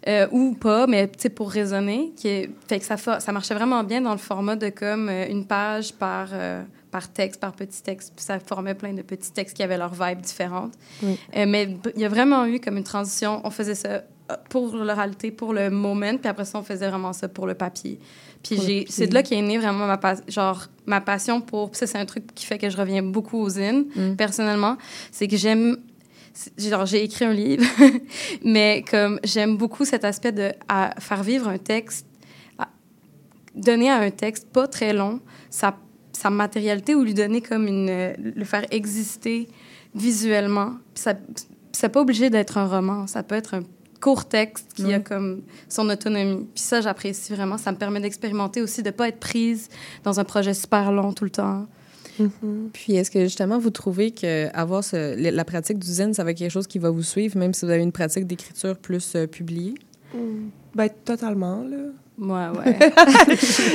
euh, 0.09 0.27
ou 0.33 0.55
pas, 0.55 0.87
mais 0.87 1.11
pour 1.35 1.51
raisonner. 1.51 2.13
Qui 2.17 2.29
est- 2.29 2.51
fait 2.69 2.79
que 2.79 2.85
ça, 2.85 2.97
fa- 2.97 3.21
ça 3.21 3.33
marchait 3.33 3.55
vraiment 3.55 3.85
bien 3.85 4.01
dans 4.01 4.13
le 4.13 4.19
format 4.19 4.57
de 4.57 4.71
comme 4.71 5.09
euh, 5.09 5.27
une 5.29 5.45
page 5.47 5.93
par, 5.93 6.29
euh, 6.33 6.63
par 6.91 7.09
texte, 7.13 7.41
par 7.41 7.53
petit 7.53 7.83
texte. 7.83 8.13
Puis 8.17 8.25
ça 8.25 8.39
formait 8.41 8.75
plein 8.75 8.95
de 8.95 9.03
petits 9.03 9.31
textes 9.33 9.55
qui 9.57 9.63
avaient 9.63 9.77
leur 9.79 9.93
vibe 9.93 10.21
différente. 10.21 10.73
Oui. 11.03 11.19
Euh, 11.37 11.45
mais 11.47 11.77
il 11.95 12.01
y 12.01 12.05
a 12.05 12.09
vraiment 12.09 12.47
eu 12.47 12.61
comme 12.61 12.77
une 12.79 12.85
transition. 12.85 13.41
On 13.45 13.51
faisait 13.51 13.75
ça 13.75 14.03
pour 14.49 14.75
l'oralité, 14.75 15.31
pour 15.31 15.53
le 15.53 15.71
moment, 15.71 16.17
puis 16.17 16.29
après 16.29 16.45
ça, 16.45 16.59
on 16.59 16.63
faisait 16.63 16.89
vraiment 16.89 17.13
ça 17.13 17.29
pour 17.29 17.47
le 17.47 17.55
papier. 17.55 18.01
Puis 18.43 18.59
j'ai- 18.61 18.87
c'est 18.89 19.07
de 19.09 19.15
là 19.15 19.23
qu'est 19.23 19.41
née 19.43 19.59
vraiment 19.59 19.87
ma, 19.87 19.99
pas- 19.99 20.17
genre, 20.29 20.67
ma 20.87 21.01
passion 21.01 21.41
pour... 21.41 21.71
puis 21.71 21.79
ça, 21.79 21.87
c'est 21.87 21.99
un 21.99 22.07
truc 22.07 22.25
qui 22.35 22.45
fait 22.47 22.59
que 22.59 22.69
je 22.71 22.77
reviens 22.77 23.03
beaucoup 23.03 23.39
aux 23.39 23.49
zines, 23.51 23.85
Mm. 23.95 24.15
personnellement. 24.17 24.77
C'est 25.13 25.29
que 25.29 25.37
j'aime... 25.37 25.77
Genre, 26.59 26.87
j'ai 26.87 27.05
écrit 27.05 27.25
un 27.25 27.33
livre, 27.33 27.65
mais 28.45 28.85
comme 28.91 29.19
j'aime 29.25 29.57
beaucoup 29.57 29.85
cet 29.85 30.05
aspect 30.05 30.33
de 30.33 30.53
à 30.69 30.95
faire 31.01 31.23
vivre 31.23 31.49
un 31.49 31.59
texte, 31.59 32.07
à- 32.59 32.69
donner 33.55 33.91
à 33.91 33.97
un 33.97 34.11
texte 34.11 34.49
pas 34.49 34.67
très 34.69 34.93
long 34.93 35.21
sa, 35.51 35.77
sa 36.13 36.31
matérialité 36.31 36.95
ou 36.95 37.05
lui 37.05 37.15
donner 37.15 37.41
comme 37.41 37.67
une... 37.67 38.13
le 38.19 38.45
faire 38.45 38.67
exister 38.71 39.49
visuellement. 39.95 40.75
Ça, 40.95 41.15
c'est 41.73 41.89
pas 41.89 42.01
obligé 42.01 42.31
d'être 42.31 42.59
un 42.59 42.67
roman, 42.67 43.07
ça 43.07 43.23
peut 43.23 43.35
être 43.35 43.55
un 43.55 43.63
court 44.01 44.27
texte 44.27 44.73
qui 44.75 44.93
a 44.93 45.01
comme 45.01 45.43
son 45.69 45.89
autonomie. 45.89 46.47
Puis 46.55 46.63
ça, 46.63 46.81
j'apprécie 46.81 47.33
vraiment. 47.33 47.59
Ça 47.59 47.73
me 47.73 47.77
permet 47.77 48.01
d'expérimenter 48.01 48.61
aussi, 48.63 48.83
de 48.83 48.91
pas 48.91 49.09
être 49.09 49.19
prise 49.19 49.69
dans 50.05 50.21
un 50.21 50.25
projet 50.25 50.55
super 50.55 50.93
long 50.93 51.13
tout 51.13 51.25
le 51.25 51.31
temps. 51.31 51.67
Mhm. 52.19 52.71
Puis, 52.73 52.95
est-ce 52.97 53.11
que 53.11 53.21
justement, 53.21 53.59
vous 53.59 53.71
trouvez 53.71 54.11
que 54.11 54.49
avoir 54.57 54.83
ce- 54.85 55.15
la 55.31 55.45
pratique 55.45 55.79
du 55.79 55.87
zen, 55.89 56.15
ça 56.15 56.25
va 56.25 56.31
être 56.31 56.39
quelque 56.39 56.51
chose 56.51 56.67
qui 56.67 56.79
va 56.79 56.91
vous 56.91 57.03
suivre, 57.03 57.37
même 57.39 57.53
si 57.55 57.65
vous 57.67 57.71
avez 57.71 57.83
une 57.83 57.93
pratique 57.93 58.27
d'écriture 58.27 58.77
plus 58.77 59.15
euh, 59.17 59.27
publiée? 59.27 59.75
Ben, 60.75 60.89
totalement, 61.05 61.63
là. 61.63 61.77
Moi, 62.19 62.51
ouais. 62.65 62.79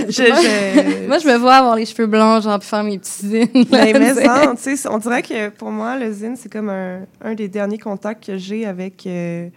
Je- 0.07 0.09
je- 0.09 1.07
Moi, 1.07 1.19
je 1.19 1.27
me 1.27 1.35
vois 1.37 1.53
avoir 1.55 1.75
les 1.75 1.85
cheveux 1.85 2.07
blancs, 2.07 2.41
genre, 2.41 2.57
puis 2.57 2.67
faire 2.67 2.83
mes 2.83 2.97
petits 2.97 3.27
zines. 3.27 3.65
Ben, 3.69 3.97
mais 3.99 4.13
C'est- 4.15 4.25
ça, 4.25 4.53
tu 4.59 4.75
sais, 4.77 4.89
on 4.89 4.97
dirait 4.97 5.21
que 5.21 5.49
pour 5.49 5.69
moi, 5.69 5.97
le 5.99 6.11
zine, 6.11 6.35
c'est 6.35 6.51
comme 6.51 6.69
un, 6.69 7.01
un 7.21 7.35
des 7.35 7.47
derniers 7.47 7.77
contacts 7.77 8.25
que 8.25 8.37
j'ai 8.39 8.65
avec 8.65 9.05
euh, 9.05 9.47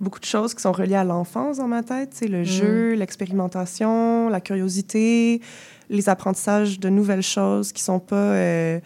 beaucoup 0.00 0.20
de 0.20 0.26
choses 0.26 0.52
qui 0.52 0.60
sont 0.60 0.72
reliées 0.72 0.96
à 0.96 1.04
l'enfance 1.04 1.56
dans 1.56 1.68
ma 1.68 1.82
tête. 1.82 2.10
Tu 2.10 2.18
sais, 2.18 2.26
le 2.28 2.44
jeu, 2.44 2.92
l'expérimentation, 2.94 4.28
la 4.28 4.40
curiosité, 4.40 5.40
les 5.90 6.08
apprentissages 6.08 6.78
de 6.80 6.88
nouvelles 6.88 7.22
choses 7.22 7.72
qui 7.72 7.82
sont 7.82 7.98
pas 8.00 8.16
euh, 8.16 8.80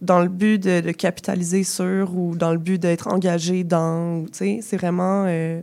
dans 0.00 0.20
le 0.20 0.28
but 0.28 0.58
de, 0.62 0.80
de 0.80 0.90
capitaliser 0.92 1.64
sur 1.64 2.14
ou 2.16 2.36
dans 2.36 2.52
le 2.52 2.58
but 2.58 2.80
d'être 2.80 3.08
engagé 3.08 3.64
dans. 3.64 4.18
ou, 4.18 4.26
Tu 4.26 4.38
sais, 4.38 4.58
c'est 4.62 4.76
vraiment. 4.76 5.24
euh, 5.26 5.60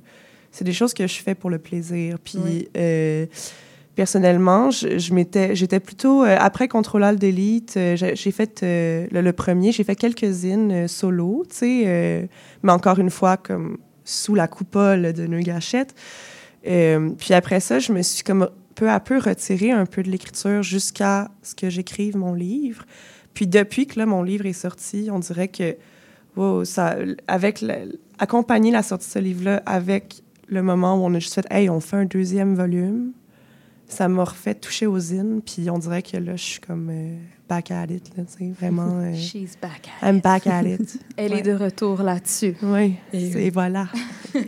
c'est 0.51 0.65
des 0.65 0.73
choses 0.73 0.93
que 0.93 1.07
je 1.07 1.21
fais 1.21 1.35
pour 1.35 1.49
le 1.49 1.59
plaisir. 1.59 2.17
Puis. 2.23 2.39
Oui. 2.43 2.67
euh, 2.77 3.25
personnellement, 3.93 4.71
je, 4.71 4.97
je 4.97 5.13
m'étais, 5.13 5.53
j'étais 5.55 5.79
plutôt 5.81 6.23
euh, 6.23 6.37
après 6.39 6.67
Contrôlal 6.69 7.17
d'élite. 7.17 7.75
euh, 7.77 7.95
j'ai, 7.97 8.31
fait 8.31 8.63
euh, 8.63 9.05
le, 9.11 9.21
le 9.21 9.33
premier, 9.33 9.71
j'ai 9.73 9.83
fait 9.83 9.95
quelques 9.95 10.23
euh, 10.45 10.87
solo, 10.87 11.43
tu 11.49 11.55
sais, 11.57 12.29
mais 12.63 12.71
encore 12.71 12.99
une 12.99 13.09
fois 13.09 13.35
comme 13.37 13.77
sous 14.05 14.33
la 14.33 14.47
coupole 14.47 15.13
de 15.13 15.27
Nœud 15.27 15.41
Gâchette. 15.41 15.93
Euh, 16.67 17.09
puis 17.17 17.33
après 17.33 17.59
ça, 17.59 17.79
je 17.79 17.91
me 17.91 18.01
suis 18.01 18.23
comme 18.23 18.49
peu 18.75 18.89
à 18.89 18.99
peu 18.99 19.17
retirée 19.17 19.71
un 19.71 19.85
peu 19.85 20.03
de 20.03 20.09
l'écriture 20.09 20.63
jusqu'à 20.63 21.29
ce 21.43 21.55
que 21.55 21.69
j'écrive 21.69 22.17
mon 22.17 22.33
livre. 22.33 22.83
Puis 23.33 23.47
depuis 23.47 23.87
que 23.87 23.99
là, 23.99 24.05
mon 24.05 24.23
livre 24.23 24.45
est 24.45 24.53
sorti, 24.53 25.09
on 25.11 25.19
dirait 25.19 25.47
que 25.47 25.75
wow, 26.35 26.65
ça, 26.65 26.95
avec 27.27 27.61
la- 27.61 27.79
accompagner 28.19 28.71
la 28.71 28.83
sortie 28.83 29.07
de 29.07 29.11
ce 29.13 29.19
livre-là 29.19 29.61
avec 29.65 30.21
le 30.47 30.61
moment 30.63 30.95
où 30.95 31.05
on 31.05 31.13
a 31.13 31.19
juste 31.19 31.33
fait, 31.35 31.45
hey, 31.49 31.69
on 31.69 31.79
fait 31.79 31.97
un 31.97 32.05
deuxième 32.05 32.55
volume 32.55 33.11
ça 33.87 34.07
m'a 34.07 34.23
refait 34.23 34.55
toucher 34.55 34.85
aux 34.87 34.99
zines, 34.99 35.41
puis 35.45 35.69
on 35.69 35.77
dirait 35.77 36.01
que 36.01 36.15
là, 36.15 36.37
je 36.37 36.41
suis 36.41 36.59
comme 36.61 36.87
euh, 36.89 37.13
back 37.49 37.71
at 37.71 37.87
it, 37.87 38.09
là, 38.15 38.23
tu 38.23 38.37
sais, 38.45 38.51
vraiment. 38.57 38.87
euh, 39.01 39.13
She's 39.15 39.57
back 39.61 39.89
at 40.01 40.07
I'm 40.09 40.21
back 40.21 40.47
at 40.47 40.63
it. 40.63 40.97
Elle 41.17 41.33
Ouais. 41.33 41.39
est 41.39 41.41
de 41.41 41.51
retour 41.51 42.01
là-dessus. 42.01 42.55
Oui, 42.63 42.95
Et 43.11 43.49
voilà. 43.49 43.87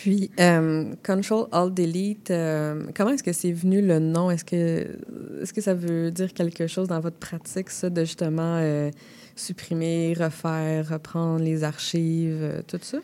Puis, 0.00 0.30
euh, 0.40 0.94
Control 1.04 1.46
Alt 1.52 1.74
Delete, 1.74 2.30
euh, 2.30 2.84
comment 2.96 3.10
est-ce 3.10 3.22
que 3.22 3.34
c'est 3.34 3.52
venu 3.52 3.82
le 3.82 3.98
nom? 3.98 4.30
Est-ce 4.30 4.46
que, 4.46 4.96
est 5.42 5.52
que 5.52 5.60
ça 5.60 5.74
veut 5.74 6.10
dire 6.10 6.32
quelque 6.32 6.66
chose 6.66 6.88
dans 6.88 7.00
votre 7.00 7.18
pratique, 7.18 7.68
ça, 7.68 7.90
de 7.90 8.00
justement 8.00 8.56
euh, 8.62 8.90
supprimer, 9.36 10.14
refaire, 10.18 10.88
reprendre 10.88 11.44
les 11.44 11.64
archives, 11.64 12.38
euh, 12.40 12.62
tout 12.66 12.78
ça? 12.80 12.96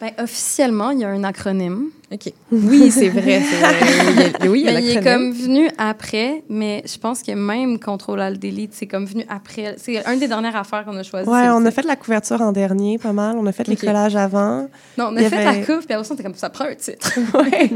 Ben, 0.00 0.10
officiellement, 0.22 0.90
il 0.90 1.00
y 1.00 1.04
a 1.04 1.08
un 1.08 1.24
acronyme. 1.24 1.86
OK. 2.12 2.30
Oui, 2.52 2.90
c'est 2.90 3.08
vrai. 3.08 3.40
c'est 3.42 3.56
vrai. 3.56 4.30
Il 4.42 4.46
a- 4.46 4.50
oui, 4.50 4.60
il 4.60 4.66
y 4.66 4.68
a 4.68 4.72
Mais 4.74 4.82
il 4.84 4.90
est 4.96 5.02
comme 5.02 5.32
venu 5.32 5.68
après, 5.78 6.44
mais 6.48 6.82
je 6.86 6.98
pense 6.98 7.22
que 7.22 7.32
même 7.32 7.80
Control 7.80 8.20
Alt 8.20 8.38
Delete, 8.40 8.74
c'est 8.74 8.86
comme 8.86 9.06
venu 9.06 9.24
après. 9.28 9.74
C'est 9.78 10.06
une 10.06 10.20
des 10.20 10.28
dernières 10.28 10.54
affaires 10.54 10.84
qu'on 10.84 10.96
a 10.98 11.02
choisies. 11.02 11.28
Ouais, 11.28 11.48
on 11.50 11.64
a 11.64 11.70
fait 11.72 11.84
la 11.84 11.96
couverture 11.96 12.40
en 12.42 12.52
dernier, 12.52 12.98
pas 12.98 13.12
mal. 13.12 13.36
On 13.38 13.46
a 13.46 13.52
fait 13.52 13.66
les 13.66 13.74
collages 13.74 14.14
avant. 14.16 14.68
Non, 14.98 15.06
on 15.10 15.16
a 15.16 15.20
fait 15.22 15.34
avait- 15.34 15.44
la 15.60 15.66
couve, 15.66 15.84
puis 15.86 15.94
après 15.94 16.04
ça, 16.04 16.14
on 16.16 16.22
comme 16.22 16.34
ça 16.34 16.50
prend 16.50 16.66
un 16.66 16.74
titre. 16.74 17.18
Ouais. 17.34 17.70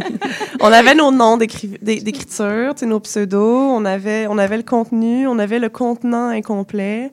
on 0.61 0.71
avait 0.71 0.95
nos 0.95 1.11
noms 1.11 1.37
d'écri- 1.39 1.79
d'é- 1.83 2.01
d'écriture, 2.01 2.75
tu 2.75 2.81
sais, 2.81 2.87
nos 2.87 3.01
pseudos. 3.01 3.41
On 3.73 3.85
avait, 3.85 4.27
on 4.29 4.39
avait 4.39 4.59
le 4.59 4.63
contenu, 4.63 5.27
on 5.27 5.39
avait 5.41 5.59
le 5.59 5.71
contenant 5.71 6.29
incomplet. 6.29 7.11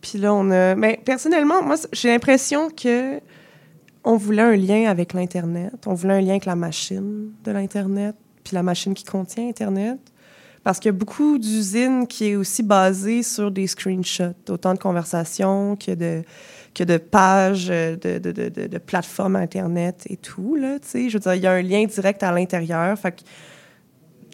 Puis 0.00 0.18
là, 0.18 0.32
on 0.34 0.50
a. 0.50 0.74
Mais 0.74 0.98
personnellement, 1.04 1.62
moi, 1.62 1.76
j'ai 1.92 2.08
l'impression 2.08 2.70
que 2.70 3.20
on 4.06 4.16
voulait 4.16 4.42
un 4.42 4.56
lien 4.56 4.88
avec 4.88 5.12
l'Internet. 5.12 5.74
On 5.84 5.94
voulait 5.94 6.14
un 6.14 6.20
lien 6.20 6.30
avec 6.30 6.46
la 6.46 6.54
machine 6.54 7.32
de 7.42 7.50
l'Internet, 7.50 8.14
puis 8.44 8.54
la 8.54 8.62
machine 8.62 8.94
qui 8.94 9.02
contient 9.04 9.48
Internet. 9.48 9.98
Parce 10.62 10.78
qu'il 10.78 10.88
y 10.88 10.94
a 10.94 10.98
beaucoup 10.98 11.38
d'usines 11.38 12.06
qui 12.06 12.26
est 12.26 12.36
aussi 12.36 12.62
basée 12.62 13.24
sur 13.24 13.50
des 13.50 13.66
screenshots, 13.66 14.34
autant 14.48 14.74
de 14.74 14.78
conversations 14.78 15.76
que 15.76 15.92
de, 15.92 16.22
que 16.72 16.84
de 16.84 16.98
pages, 16.98 17.66
euh, 17.68 17.96
de, 17.96 18.18
de, 18.18 18.48
de, 18.48 18.78
plateformes 18.78 19.36
Internet 19.36 20.06
et 20.08 20.16
tout. 20.16 20.54
Là, 20.54 20.78
je 20.92 21.12
veux 21.12 21.18
dire, 21.18 21.34
il 21.34 21.42
y 21.42 21.46
a 21.48 21.52
un 21.52 21.62
lien 21.62 21.84
direct 21.84 22.22
à 22.22 22.30
l'intérieur. 22.30 22.96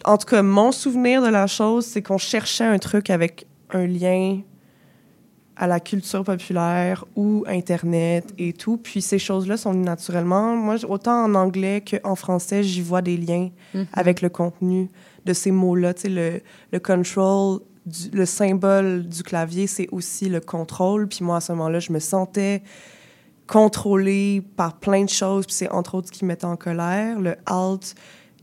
En 0.05 0.17
tout 0.17 0.27
cas, 0.27 0.43
mon 0.43 0.71
souvenir 0.71 1.23
de 1.23 1.29
la 1.29 1.47
chose, 1.47 1.85
c'est 1.87 2.03
qu'on 2.03 2.19
cherchait 2.19 2.63
un 2.63 2.77
truc 2.77 3.09
avec 3.09 3.47
un 3.71 3.87
lien 3.87 4.41
à 5.55 5.67
la 5.67 5.79
culture 5.79 6.23
populaire 6.23 7.05
ou 7.15 7.43
Internet 7.47 8.33
et 8.37 8.53
tout. 8.53 8.77
Puis 8.77 9.01
ces 9.01 9.19
choses-là 9.19 9.55
sont 9.57 9.73
naturellement. 9.73 10.55
Moi, 10.55 10.83
autant 10.85 11.23
en 11.25 11.35
anglais 11.35 11.83
qu'en 11.87 12.15
français, 12.15 12.63
j'y 12.63 12.81
vois 12.81 13.01
des 13.01 13.17
liens 13.17 13.49
Mhm. 13.73 13.85
avec 13.93 14.21
le 14.21 14.29
contenu 14.29 14.89
de 15.25 15.33
ces 15.33 15.51
mots-là. 15.51 15.93
Tu 15.93 16.01
sais, 16.03 16.09
le, 16.09 16.41
le 16.71 16.79
control, 16.79 17.59
du- 17.85 18.09
le 18.11 18.25
symbole 18.25 19.07
du 19.07 19.21
clavier, 19.23 19.67
c'est 19.67 19.87
aussi 19.91 20.27
le 20.29 20.39
contrôle. 20.39 21.07
Puis 21.07 21.19
moi, 21.23 21.37
à 21.37 21.41
ce 21.41 21.51
moment-là, 21.51 21.79
je 21.79 21.91
me 21.93 21.99
sentais 21.99 22.63
contrôlée 23.47 24.41
par 24.55 24.79
plein 24.79 25.03
de 25.03 25.09
choses. 25.09 25.45
Puis 25.45 25.55
c'est 25.55 25.69
entre 25.69 25.95
autres 25.95 26.07
ce 26.07 26.11
qui 26.13 26.23
me 26.25 26.29
mettait 26.29 26.45
en 26.45 26.55
colère. 26.55 27.19
Le 27.19 27.35
alt, 27.45 27.95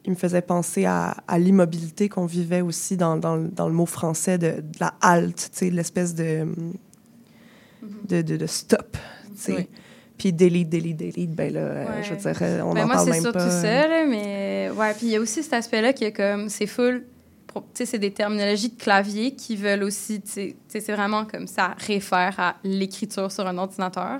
il 0.04 0.10
me 0.12 0.16
faisait 0.16 0.42
penser 0.42 0.84
à, 0.84 1.16
à 1.26 1.38
l'immobilité 1.38 2.08
qu'on 2.08 2.26
vivait 2.26 2.60
aussi 2.60 2.96
dans, 2.96 3.16
dans, 3.16 3.36
le- 3.36 3.48
dans 3.48 3.68
le 3.68 3.74
mot 3.74 3.86
français 3.86 4.38
de, 4.38 4.60
de 4.60 4.78
la 4.80 4.94
halte, 5.00 5.50
tu 5.52 5.58
sais, 5.58 5.70
l'espèce 5.70 6.14
de, 6.14 6.46
de, 8.08 8.22
de, 8.22 8.36
de 8.36 8.46
stop. 8.46 8.96
Oui. 9.48 9.68
Puis 10.18 10.32
delete, 10.34 10.68
delete, 10.68 10.96
delete, 10.98 11.30
ben 11.30 11.52
là, 11.52 11.60
euh, 11.60 11.84
Ouais. 11.86 12.02
je 12.02 12.10
veux 12.10 12.16
dire, 12.16 12.38
euh, 12.42 12.60
on 12.62 12.74
Ben, 12.74 12.80
n'en 12.82 12.86
moi, 12.88 12.94
parle 12.96 13.06
c'est 13.06 13.12
même 13.12 13.22
surtout 13.22 13.38
pas. 13.38 13.50
ça, 13.50 13.88
là, 13.88 14.04
mais 14.06 14.70
ouais. 14.76 14.92
Puis 14.94 15.06
il 15.06 15.12
y 15.12 15.16
a 15.16 15.20
aussi 15.20 15.42
cet 15.42 15.54
aspect-là 15.54 15.92
qui 15.94 16.04
est 16.04 16.12
comme, 16.12 16.48
c'est 16.50 16.66
full. 16.66 17.06
Tu 17.54 17.60
sais, 17.74 17.86
c'est 17.86 17.98
des 17.98 18.12
terminologies 18.12 18.68
de 18.68 18.80
clavier 18.80 19.34
qui 19.34 19.56
veulent 19.56 19.82
aussi, 19.82 20.20
tu 20.20 20.30
sais, 20.30 20.56
c'est 20.68 20.92
vraiment 20.92 21.24
comme 21.24 21.46
ça 21.48 21.74
réfère 21.78 22.34
à 22.38 22.56
l'écriture 22.62 23.32
sur 23.32 23.46
un 23.46 23.56
ordinateur. 23.58 24.18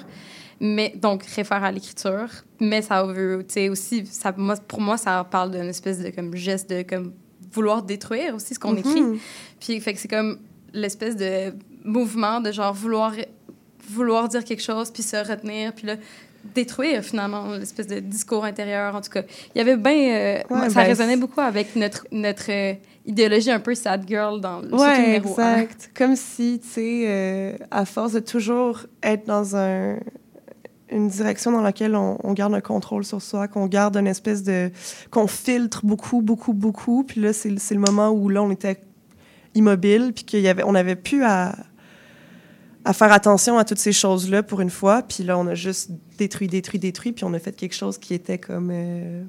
Mais 0.59 0.93
donc, 0.97 1.25
réfère 1.25 1.63
à 1.63 1.71
l'écriture, 1.71 2.29
mais 2.61 2.83
ça 2.83 3.03
veut, 3.05 3.45
tu 3.47 3.55
sais, 3.55 3.69
aussi, 3.69 4.05
ça, 4.07 4.33
moi, 4.37 4.57
pour 4.57 4.81
moi, 4.81 4.97
ça 4.97 5.23
parle 5.31 5.53
d'une 5.53 5.69
espèce 5.69 6.01
de 6.01 6.11
comme 6.11 6.35
geste 6.35 6.69
de 6.71 6.83
comme 6.83 7.13
vouloir 7.53 7.83
détruire 7.83 8.35
aussi 8.35 8.55
ce 8.55 8.59
qu'on 8.59 8.77
écrit. 8.77 9.01
Mhm. 9.01 9.19
Puis, 9.61 9.81
fait 9.81 9.95
que 9.95 10.01
c'est 10.01 10.09
comme 10.09 10.39
l'espèce 10.75 11.17
de 11.17 11.55
mouvement 11.85 12.41
de 12.41 12.53
genre 12.53 12.75
vouloir, 12.75 13.13
vouloir 13.89 14.29
dire 14.29 14.45
quelque 14.45 14.63
chose, 14.63 14.91
puis 14.91 15.03
se 15.03 15.17
retenir, 15.17 15.73
puis 15.73 15.87
là, 15.87 15.97
détruire 16.55 17.03
finalement 17.03 17.49
l'espèce 17.55 17.87
de 17.87 18.01
discours 18.01 18.45
intérieur. 18.45 18.95
En 18.95 19.01
tout 19.01 19.11
cas, 19.11 19.23
il 19.55 19.59
y 19.59 19.61
avait 19.61 19.77
bien. 19.77 19.93
euh, 19.93 20.39
Ouais, 20.51 20.71
ça 20.71 20.81
ben, 20.81 20.87
résonnait 20.87 21.17
beaucoup 21.17 21.41
avec 21.41 21.77
notre, 21.77 22.07
notre 22.13 22.51
euh, 22.51 22.75
idéologie 23.05 23.51
un 23.51 23.61
peu 23.61 23.75
sad 23.75 24.05
girl 24.09 24.41
dans 24.41 24.61
le 24.61 24.75
Ouais, 24.75 25.03
numéro 25.03 25.29
exact. 25.31 25.91
Comme 25.95 26.17
si, 26.17 26.61
tu 26.63 26.69
sais, 26.69 27.05
euh, 27.07 27.53
à 27.71 27.85
force 27.85 28.13
de 28.13 28.21
toujours 28.21 28.87
être 29.03 29.27
dans 29.27 29.55
un, 29.55 29.99
une 30.91 31.09
direction 31.09 31.53
dans 31.53 31.61
laquelle 31.61 31.95
on, 31.95 32.17
on 32.25 32.33
garde 32.33 32.55
un 32.55 32.63
contrôle 32.63 33.05
sur 33.05 33.21
soi, 33.21 33.47
qu'on 33.47 33.67
garde 33.67 33.97
une 33.97 34.07
espèce 34.07 34.43
de... 34.43 34.71
qu'on 35.11 35.27
filtre 35.27 35.85
beaucoup, 35.85 36.23
beaucoup, 36.23 36.55
beaucoup. 36.55 37.05
Puis 37.05 37.21
là, 37.21 37.35
c'est 37.35 37.51
le 37.51 37.81
moment 37.81 38.09
où 38.11 38.31
là, 38.31 38.43
on 38.43 38.51
était 38.51 38.81
immobile, 39.55 40.13
puis 40.15 40.41
y 40.41 40.49
avait, 40.49 40.63
on 40.65 40.75
avait 40.75 40.97
plus 40.97 41.23
à, 41.25 41.55
à 42.85 42.93
faire 42.93 43.13
attention 43.13 43.59
à 43.59 43.65
toutes 43.65 43.79
ces 43.79 43.93
choses-là 43.93 44.43
pour 44.43 44.61
une 44.61 44.71
fois. 44.71 45.03
Puis 45.03 45.23
là, 45.23 45.39
on 45.39 45.47
a 45.47 45.55
juste 45.55 45.91
détruit, 46.19 46.49
détruit, 46.49 46.79
détruit, 46.79 47.13
puis 47.13 47.25
on 47.25 47.35
a 47.35 47.39
fait 47.39 47.53
quelque 47.53 47.75
chose 47.75 47.99
qui 47.99 48.15
était 48.15 48.39
comme... 48.39 48.71
euh, 48.73 49.23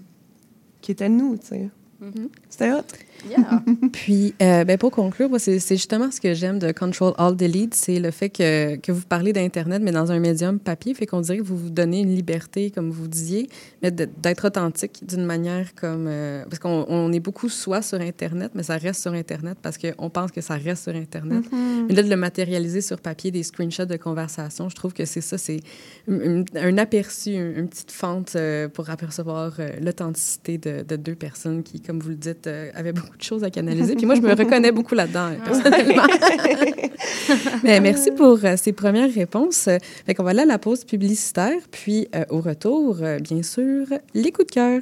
qui 0.81 0.91
était 0.91 1.09
nous, 1.09 1.37
tu 1.37 1.47
sais. 1.47 1.69
Mhm. 1.99 2.29
C'était 2.49 2.71
hot. 2.71 2.81
Yeah. 3.29 3.63
Puis, 3.93 4.33
euh, 4.41 4.63
ben, 4.63 4.77
pour 4.77 4.91
conclure, 4.91 5.29
c'est 5.37 5.59
justement 5.59 6.11
ce 6.11 6.19
que 6.19 6.33
j'aime 6.33 6.59
de 6.59 6.71
Control 6.71 7.13
Alt 7.17 7.37
Delete, 7.37 7.73
c'est 7.73 7.99
le 7.99 8.11
fait 8.11 8.29
que, 8.29 8.75
que 8.77 8.91
vous 8.91 9.05
parlez 9.07 9.33
d'Internet, 9.33 9.81
mais 9.83 9.91
dans 9.91 10.11
un 10.11 10.19
médium 10.19 10.59
papier, 10.59 10.93
fait 10.93 11.05
qu'on 11.05 11.21
dirait 11.21 11.37
que 11.37 11.43
vous 11.43 11.57
vous 11.57 11.69
donnez 11.69 12.01
une 12.01 12.15
liberté, 12.15 12.71
comme 12.71 12.89
vous 12.89 13.07
disiez, 13.07 13.49
mais 13.81 13.91
d'être 13.91 14.47
authentique 14.47 15.05
d'une 15.05 15.25
manière 15.25 15.75
comme... 15.75 16.07
euh, 16.07 16.43
parce 16.45 16.59
qu'on 16.59 16.85
on 16.87 17.11
est 17.11 17.19
beaucoup 17.19 17.49
soi 17.49 17.81
sur 17.81 17.99
Internet, 18.01 18.51
mais 18.55 18.63
ça 18.63 18.77
reste 18.77 19.01
sur 19.01 19.13
Internet 19.13 19.57
parce 19.61 19.77
qu'on 19.77 20.09
pense 20.09 20.31
que 20.31 20.41
ça 20.41 20.55
reste 20.55 20.83
sur 20.83 20.95
Internet. 20.95 21.43
Mais 21.87 21.93
là, 21.93 22.03
de 22.03 22.09
le 22.09 22.15
matérialiser 22.15 22.81
sur 22.81 22.99
papier, 22.99 23.31
des 23.31 23.43
screenshots 23.43 23.85
de 23.85 23.97
conversation, 23.97 24.69
je 24.69 24.75
trouve 24.75 24.93
que 24.93 25.05
c'est 25.05 25.21
ça, 25.21 25.37
c'est 25.37 25.59
un, 26.09 26.77
aperçu, 26.77 27.31
une, 27.31 27.57
une 27.57 27.69
petite 27.69 27.91
fente 27.91 28.35
euh, 28.35 28.67
pour 28.67 28.89
apercevoir 28.89 29.57
l'authenticité 29.81 30.57
de, 30.57 30.83
de 30.83 30.95
deux 30.95 31.15
personnes 31.15 31.63
qui, 31.63 31.81
comme 31.81 31.99
vous 31.99 32.09
le 32.09 32.15
dites, 32.15 32.47
avaient 32.73 32.93
beaucoup 32.93 33.10
de 33.17 33.23
choses 33.23 33.43
à 33.43 33.49
canaliser. 33.49 33.95
Puis 33.95 34.05
moi, 34.05 34.15
je 34.15 34.21
me 34.21 34.33
reconnais 34.33 34.71
beaucoup 34.71 34.95
là-dedans, 34.95 35.29
personnellement. 35.43 36.03
Mais 37.63 37.79
merci 37.79 38.11
pour 38.11 38.39
euh, 38.43 38.55
ces 38.57 38.73
premières 38.73 39.13
réponses. 39.13 39.69
Fait 40.05 40.13
qu'on 40.13 40.23
va 40.23 40.31
aller 40.31 40.41
à 40.41 40.45
la 40.45 40.59
pause 40.59 40.83
publicitaire, 40.83 41.59
puis 41.71 42.07
euh, 42.15 42.23
au 42.29 42.41
retour, 42.41 42.97
euh, 43.01 43.19
bien 43.19 43.43
sûr, 43.43 43.85
les 44.13 44.31
coups 44.31 44.47
de 44.47 44.53
cœur. 44.53 44.81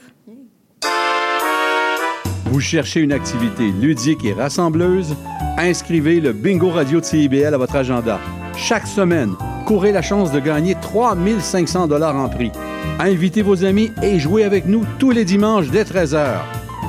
Vous 2.45 2.59
cherchez 2.59 3.01
une 3.01 3.11
activité 3.11 3.69
ludique 3.79 4.25
et 4.25 4.33
rassembleuse? 4.33 5.15
Inscrivez 5.57 6.19
le 6.19 6.33
Bingo 6.33 6.69
Radio 6.69 6.99
de 6.99 7.05
CIBL 7.05 7.53
à 7.53 7.57
votre 7.57 7.75
agenda. 7.75 8.19
Chaque 8.57 8.87
semaine, 8.87 9.35
courez 9.65 9.91
la 9.91 10.01
chance 10.01 10.31
de 10.31 10.39
gagner 10.39 10.75
3500 10.81 11.87
dollars 11.87 12.15
en 12.15 12.27
prix. 12.27 12.51
Invitez 12.99 13.41
vos 13.41 13.63
amis 13.63 13.91
et 14.01 14.19
jouez 14.19 14.43
avec 14.43 14.65
nous 14.65 14.83
tous 14.97 15.11
les 15.11 15.25
dimanches 15.25 15.69
dès 15.69 15.83
13h. 15.83 16.39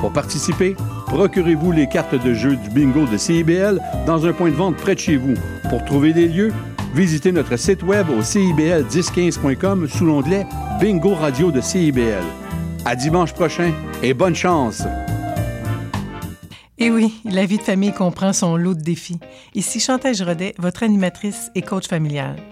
Pour 0.01 0.11
participer, 0.11 0.75
procurez-vous 1.11 1.73
les 1.73 1.87
cartes 1.87 2.15
de 2.15 2.33
jeu 2.33 2.55
du 2.55 2.69
bingo 2.69 3.05
de 3.05 3.17
CIBL 3.17 3.81
dans 4.07 4.25
un 4.25 4.31
point 4.31 4.49
de 4.49 4.55
vente 4.55 4.77
près 4.77 4.95
de 4.95 4.99
chez 4.99 5.17
vous. 5.17 5.33
Pour 5.69 5.83
trouver 5.83 6.13
des 6.13 6.27
lieux, 6.27 6.53
visitez 6.95 7.33
notre 7.33 7.57
site 7.57 7.83
web 7.83 8.07
au 8.09 8.21
cibl1015.com 8.21 9.89
sous 9.89 10.05
l'onglet 10.05 10.47
Bingo 10.79 11.13
Radio 11.13 11.51
de 11.51 11.59
CIBL. 11.59 12.23
À 12.85 12.95
dimanche 12.95 13.33
prochain 13.33 13.73
et 14.01 14.13
bonne 14.13 14.35
chance! 14.35 14.83
Et 16.77 16.89
oui, 16.89 17.13
la 17.25 17.45
vie 17.45 17.57
de 17.57 17.63
famille 17.63 17.93
comprend 17.93 18.33
son 18.33 18.55
lot 18.55 18.73
de 18.73 18.81
défis. 18.81 19.19
Ici 19.53 19.79
Chantal 19.79 20.15
Rodet, 20.23 20.55
votre 20.57 20.81
animatrice 20.81 21.51
et 21.53 21.61
coach 21.61 21.87
familial. 21.87 22.37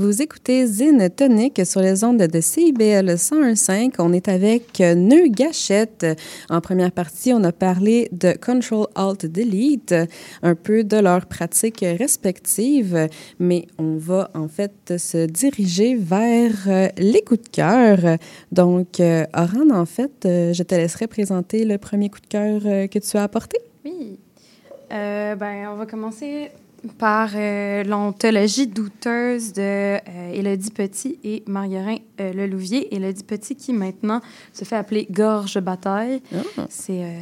Vous 0.00 0.22
écoutez 0.22 0.64
Zine 0.64 1.10
Tonic 1.10 1.60
sur 1.66 1.82
les 1.82 2.04
ondes 2.04 2.22
de 2.22 2.40
CIBL 2.40 3.16
101.5. 3.16 3.96
On 3.98 4.14
est 4.14 4.28
avec 4.28 4.80
Nœud 4.80 5.28
Gachette. 5.28 6.06
En 6.48 6.62
première 6.62 6.90
partie, 6.90 7.34
on 7.34 7.44
a 7.44 7.52
parlé 7.52 8.08
de 8.10 8.32
Control 8.32 8.86
Alt 8.94 9.26
Delete, 9.26 9.94
un 10.42 10.54
peu 10.54 10.84
de 10.84 10.96
leurs 10.96 11.26
pratiques 11.26 11.84
respectives, 11.98 13.08
mais 13.38 13.66
on 13.76 13.98
va 13.98 14.30
en 14.32 14.48
fait 14.48 14.96
se 14.96 15.26
diriger 15.26 15.96
vers 15.96 16.54
euh, 16.66 16.88
les 16.96 17.20
coups 17.20 17.42
de 17.42 17.48
cœur. 17.50 18.16
Donc, 18.52 19.00
euh, 19.00 19.26
Oran, 19.34 19.68
en 19.70 19.84
fait, 19.84 20.24
euh, 20.24 20.54
je 20.54 20.62
te 20.62 20.74
laisserai 20.74 21.08
présenter 21.08 21.66
le 21.66 21.76
premier 21.76 22.08
coup 22.08 22.20
de 22.20 22.26
cœur 22.26 22.62
que 22.62 22.98
tu 22.98 23.18
as 23.18 23.24
apporté. 23.24 23.58
Oui. 23.84 24.18
Euh, 24.92 25.36
ben, 25.36 25.68
on 25.70 25.76
va 25.76 25.86
commencer 25.86 26.50
par 26.98 27.30
euh, 27.34 27.84
l'anthologie 27.84 28.66
douteuse 28.66 29.52
de 29.52 29.60
euh, 29.62 30.32
Élodie 30.32 30.70
Petit 30.70 31.18
et 31.24 31.42
Marguerin 31.46 31.96
euh, 32.20 32.32
Lelouvier. 32.32 32.94
Élodie 32.94 33.24
Petit 33.24 33.56
qui 33.56 33.72
maintenant 33.72 34.20
se 34.52 34.64
fait 34.64 34.76
appeler 34.76 35.06
Gorge 35.10 35.58
Bataille. 35.60 36.22
C'est 36.68 37.04
euh, 37.04 37.20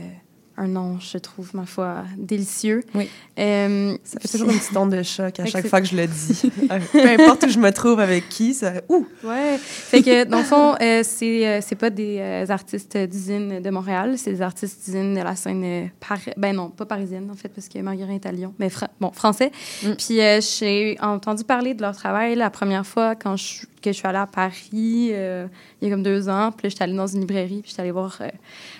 un 0.59 0.67
nom, 0.69 0.99
je 1.01 1.19
trouve, 1.19 1.51
ma 1.55 1.65
foi, 1.67 2.05
délicieux. 2.17 2.83
Oui. 2.95 3.09
Ça 3.37 4.21
fait 4.21 4.29
toujours 4.29 4.51
une 4.51 4.59
petite 4.59 4.77
onde 4.77 4.93
de 4.95 5.03
choc 5.03 5.39
à 5.41 5.47
chaque 5.47 5.67
fois 5.69 5.81
que 5.81 5.87
je 5.87 5.97
le 5.97 6.07
dis. 6.07 6.51
Euh, 6.71 6.79
Peu 6.93 7.09
importe 7.23 7.45
où 7.45 7.49
je 7.49 7.59
me 7.59 7.71
trouve 7.71 7.99
avec 8.01 8.29
qui, 8.29 8.53
ça. 8.53 8.73
Ouh! 8.89 9.07
Ouais. 9.25 9.57
Fait 9.59 10.03
que, 10.03 10.25
dans 10.25 10.39
le 10.39 10.45
fond, 10.45 10.75
euh, 10.83 11.03
c'est, 11.05 11.47
euh, 11.47 11.61
c'est 11.63 11.77
pas 11.77 11.89
des 11.91 12.19
euh, 12.19 12.45
artistes 12.51 12.97
d'usine 12.97 13.61
de 13.61 13.71
Montréal, 13.71 14.17
c'est 14.19 14.33
des 14.33 14.43
artistes 14.43 14.85
d'usine 14.85 15.15
de 15.15 15.21
la 15.21 15.35
scène. 15.37 15.63
euh, 15.65 15.87
par... 16.07 16.19
Ben 16.37 16.55
non, 16.55 16.69
pas 16.71 16.85
parisienne, 16.85 17.31
en 17.33 17.37
fait, 17.37 17.49
parce 17.49 17.69
que 17.69 17.79
Marguerite 17.79 18.27
est 18.27 18.29
à 18.29 18.33
Lyon, 18.33 18.53
mais 18.59 18.69
fra- 18.69 18.91
bon, 19.01 19.11
français. 19.13 19.51
Puis 19.97 20.21
euh, 20.21 20.41
j'ai 20.41 20.99
entendu 21.01 21.45
parler 21.45 21.73
de 21.75 21.81
leur 21.83 21.95
travail 21.97 22.35
la 22.35 22.51
première 22.51 22.87
fois 22.87 23.15
quand 23.15 23.37
je, 23.37 23.63
que 23.81 23.91
je 23.93 23.97
suis 23.97 24.07
allée 24.07 24.19
à 24.19 24.27
Paris, 24.27 25.09
euh, 25.13 25.47
il 25.81 25.89
y 25.89 25.91
a 25.91 25.95
comme 25.95 26.03
deux 26.03 26.29
ans. 26.29 26.51
Puis 26.53 26.65
là, 26.65 26.69
j'étais 26.71 26.83
allée 26.85 26.97
dans 26.97 27.07
une 27.07 27.21
librairie, 27.21 27.61
puis 27.63 27.71
j'étais 27.71 27.83
allée 27.83 27.91
voir 27.91 28.17
euh, 28.21 28.29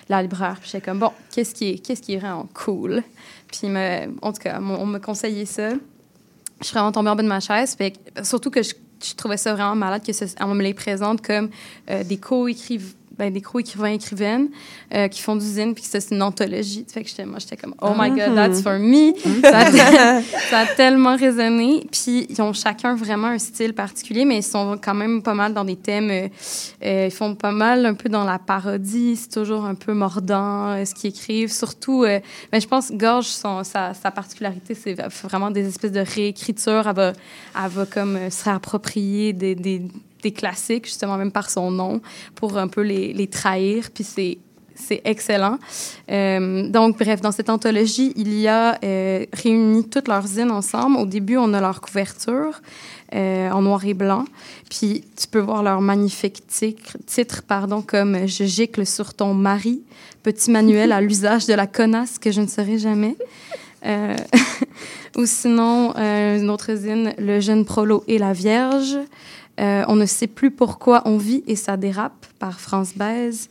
la 0.07 0.21
libraire. 0.21 0.57
Puis 0.59 0.69
j'étais 0.71 0.85
comme, 0.85 0.99
bon, 0.99 1.11
qu'est-ce 1.33 1.53
qui 1.53 1.69
est, 1.71 1.77
qu'est-ce 1.79 2.01
qui 2.01 2.13
est 2.13 2.17
vraiment 2.17 2.47
cool? 2.53 3.03
Puis, 3.47 3.67
en 4.21 4.33
tout 4.33 4.41
cas, 4.41 4.59
on, 4.59 4.85
me 4.85 4.99
conseillait 4.99 5.45
ça. 5.45 5.71
je 5.71 6.65
suis 6.65 6.73
vraiment 6.73 6.91
tombée 6.91 7.09
en 7.09 7.15
bas 7.15 7.23
de 7.23 7.27
ma 7.27 7.39
chaise. 7.39 7.75
Fait 7.75 7.93
surtout 8.23 8.51
que 8.51 8.61
je, 8.61 8.73
je 9.03 9.15
trouvais 9.15 9.37
ça 9.37 9.53
vraiment 9.53 9.75
malade 9.75 10.03
que 10.05 10.13
ce- 10.13 10.25
on 10.41 10.53
me 10.53 10.61
les 10.63 10.73
présente 10.73 11.21
comme 11.25 11.49
euh, 11.89 12.03
des 12.03 12.17
co-écrivains. 12.17 12.93
Ben, 13.19 13.33
des 13.33 13.41
co-écrivains 13.41 13.91
écrivaines 13.91 14.47
euh, 14.93 15.09
qui 15.09 15.21
font 15.21 15.35
du 15.35 15.45
zine 15.45 15.73
puis 15.73 15.83
que 15.83 15.89
c'est 15.89 16.11
une 16.15 16.23
anthologie. 16.23 16.85
Que 16.85 17.23
moi 17.25 17.39
j'étais 17.39 17.57
comme 17.57 17.75
oh 17.81 17.91
my 17.97 18.11
god 18.11 18.33
that's 18.33 18.61
for 18.61 18.79
me. 18.79 19.13
Ça, 19.41 20.59
a, 20.59 20.65
tellement 20.77 21.17
résonné. 21.17 21.85
Puis 21.91 22.27
ils 22.29 22.41
ont 22.41 22.53
chacun 22.53 22.95
vraiment 22.95 23.27
un 23.27 23.37
style 23.37 23.73
particulier 23.73 24.23
mais 24.23 24.37
ils 24.37 24.43
sont 24.43 24.79
quand 24.81 24.93
même 24.93 25.21
pas 25.21 25.33
mal 25.33 25.53
dans 25.53 25.65
des 25.65 25.75
thèmes 25.75 26.09
euh, 26.09 26.27
euh, 26.85 27.07
ils 27.07 27.13
font 27.13 27.35
pas 27.35 27.51
mal 27.51 27.85
un 27.85 27.93
peu 27.93 28.07
dans 28.07 28.23
la 28.23 28.39
parodie 28.39 29.17
c'est 29.17 29.33
toujours 29.33 29.65
un 29.65 29.75
peu 29.75 29.93
mordant 29.93 30.85
ce 30.85 30.93
qu'ils 30.93 31.09
écrivent. 31.09 31.51
Surtout 31.51 32.05
euh, 32.05 32.21
ben, 32.53 32.61
je 32.61 32.67
pense 32.67 32.89
Gorge 32.89 33.27
sa, 33.27 33.93
particularité 34.15 34.75
c'est 34.75 34.95
vraiment 35.23 35.51
des 35.51 35.67
espèces 35.67 35.91
de 35.91 36.05
réécriture. 36.15 36.87
Elle 36.87 36.95
va, 36.95 37.13
elle 37.53 37.69
va 37.69 37.85
comme 37.85 38.17
se 38.29 38.45
réapproprier 38.45 39.33
des, 39.33 39.81
des 40.21 40.31
classiques 40.31 40.85
justement 40.85 41.17
même 41.17 41.31
par 41.31 41.49
son 41.49 41.71
nom 41.71 42.01
pour 42.35 42.57
un 42.57 42.67
peu 42.67 42.81
les, 42.81 43.13
les 43.13 43.27
trahir 43.27 43.89
puis 43.91 44.03
c'est 44.03 44.37
c'est 44.79 45.01
excellent. 45.03 45.59
Euh, 46.09 46.69
donc, 46.69 46.97
bref, 46.97 47.21
dans 47.21 47.31
cette 47.31 47.49
anthologie, 47.49 48.13
il 48.15 48.33
y 48.39 48.47
a 48.47 48.77
euh, 48.83 49.25
réuni 49.33 49.87
toutes 49.87 50.07
leurs 50.07 50.25
zines 50.25 50.51
ensemble. 50.51 50.97
Au 50.97 51.05
début, 51.05 51.37
on 51.37 51.53
a 51.53 51.61
leur 51.61 51.81
couverture 51.81 52.61
euh, 53.13 53.51
en 53.51 53.61
noir 53.61 53.85
et 53.85 53.93
blanc. 53.93 54.25
Puis, 54.69 55.03
tu 55.17 55.27
peux 55.27 55.39
voir 55.39 55.63
leur 55.63 55.81
magnifique 55.81 56.47
titre, 56.47 56.97
titre 57.05 57.43
pardon, 57.43 57.81
comme 57.81 58.27
Je 58.27 58.45
gicle 58.45 58.85
sur 58.85 59.13
ton 59.13 59.33
mari, 59.33 59.83
petit 60.23 60.49
manuel 60.49 60.91
à 60.91 61.01
l'usage 61.01 61.45
de 61.45 61.53
la 61.53 61.67
connasse 61.67 62.17
que 62.17 62.31
je 62.31 62.41
ne 62.41 62.47
serai 62.47 62.77
jamais. 62.77 63.15
Euh, 63.85 64.15
ou 65.17 65.25
sinon, 65.25 65.93
une 65.95 66.49
autre 66.49 66.73
zine, 66.75 67.13
Le 67.17 67.39
jeune 67.39 67.65
prolo 67.65 68.03
et 68.07 68.17
la 68.17 68.33
Vierge. 68.33 68.97
Euh, 69.59 69.83
on 69.87 69.95
ne 69.95 70.05
sait 70.05 70.27
plus 70.27 70.51
pourquoi 70.51 71.01
on 71.05 71.17
vit 71.17 71.43
et 71.47 71.55
ça 71.55 71.75
dérape 71.77 72.25
par 72.39 72.59
France 72.59 72.95
Baise. 72.95 73.49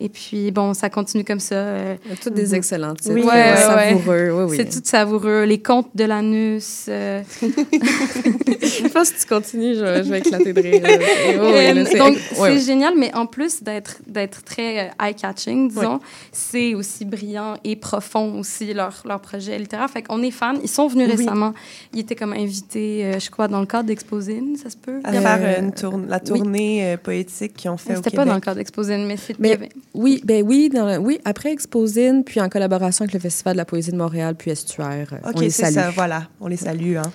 Et 0.00 0.08
puis, 0.08 0.52
bon, 0.52 0.74
ça 0.74 0.90
continue 0.90 1.24
comme 1.24 1.40
ça. 1.40 1.56
euh, 1.56 1.94
Toutes 2.22 2.34
des 2.34 2.54
excellents 2.54 2.94
titres. 2.94 3.14
Oui, 3.14 3.22
ouais, 3.22 3.26
ouais. 3.32 3.56
savoureux. 3.56 4.30
Oui, 4.32 4.44
oui. 4.50 4.56
C'est 4.56 4.68
tout 4.70 4.80
savoureux. 4.88 5.42
Les 5.44 5.60
contes 5.60 5.88
de 5.96 6.04
l'anus. 6.04 6.86
euh, 6.88 7.22
Je 7.42 8.88
pense 8.88 9.10
que 9.10 9.18
si 9.18 9.26
tu 9.26 9.34
continues, 9.34 9.74
je, 9.74 10.02
je 10.04 10.10
vais 10.10 10.18
éclater 10.20 10.52
de 10.52 10.60
rire. 10.60 10.84
Et 10.86 10.98
oui, 11.38 11.46
oui, 11.46 11.74
là, 11.74 11.80
Euh, 11.80 11.84
c'est- 11.90 11.98
donc, 11.98 12.16
ouais, 12.38 12.58
c'est 12.58 12.64
génial, 12.66 12.94
mais 12.96 13.14
en 13.14 13.26
plus 13.26 13.62
d'être 13.62 13.96
d'être 14.06 14.42
très 14.44 14.88
euh, 14.88 15.04
eye-catching, 15.04 15.68
disons, 15.68 16.00
c'est 16.32 16.74
aussi 16.74 17.04
brillant 17.04 17.54
et 17.64 17.76
profond 17.76 18.38
aussi 18.38 18.72
leur, 18.74 19.02
leur 19.04 19.20
projet 19.20 19.58
littéraire. 19.58 19.88
Fait 19.90 20.02
qu'on 20.02 20.22
est 20.22 20.30
fans. 20.30 20.54
Ils 20.62 20.68
sont 20.68 20.86
venus 20.88 21.08
Oui. 21.10 21.16
récemment. 21.16 21.54
Ils 21.92 22.00
étaient 22.00 22.14
comme 22.16 22.32
invités, 22.32 23.04
euh, 23.04 23.18
je 23.18 23.30
crois, 23.30 23.48
dans 23.48 23.60
le 23.60 23.66
cadre 23.66 23.84
d'Exposine, 23.88 24.56
ça 24.62 24.70
se 24.70 24.76
peut? 24.76 25.00
À 25.04 25.12
faire 25.12 25.58
une 25.60 25.72
tourne- 25.72 26.06
la 26.08 26.20
tournée 26.20 26.96
poétique 27.02 27.54
qu'ils 27.54 27.70
ont 27.70 27.76
fait 27.76 27.94
au 27.94 27.96
C'était 27.96 28.10
pas 28.16 28.24
dans 28.24 28.34
le 28.34 28.40
cadre 28.40 28.56
d'Exposine, 28.58 29.06
mais 29.06 29.16
c'était... 29.16 29.58
Oui, 29.94 30.20
ben 30.24 30.44
oui, 30.46 30.68
dans 30.72 30.86
le- 30.86 30.98
oui, 30.98 31.18
après 31.24 31.50
Exposine, 31.52 32.22
puis 32.24 32.40
en 32.40 32.48
collaboration 32.48 33.04
avec 33.04 33.14
le 33.14 33.20
Festival 33.20 33.54
de 33.54 33.58
la 33.58 33.64
poésie 33.64 33.90
de 33.90 33.96
Montréal, 33.96 34.34
puis 34.36 34.50
Estuaire. 34.50 35.12
euh, 35.12 35.30
OK, 35.30 35.38
c'est 35.50 35.72
ça, 35.72 35.90
voilà. 35.90 36.28
On 36.40 36.46
les 36.46 36.56
salue, 36.56 36.96
hein. 36.96 37.10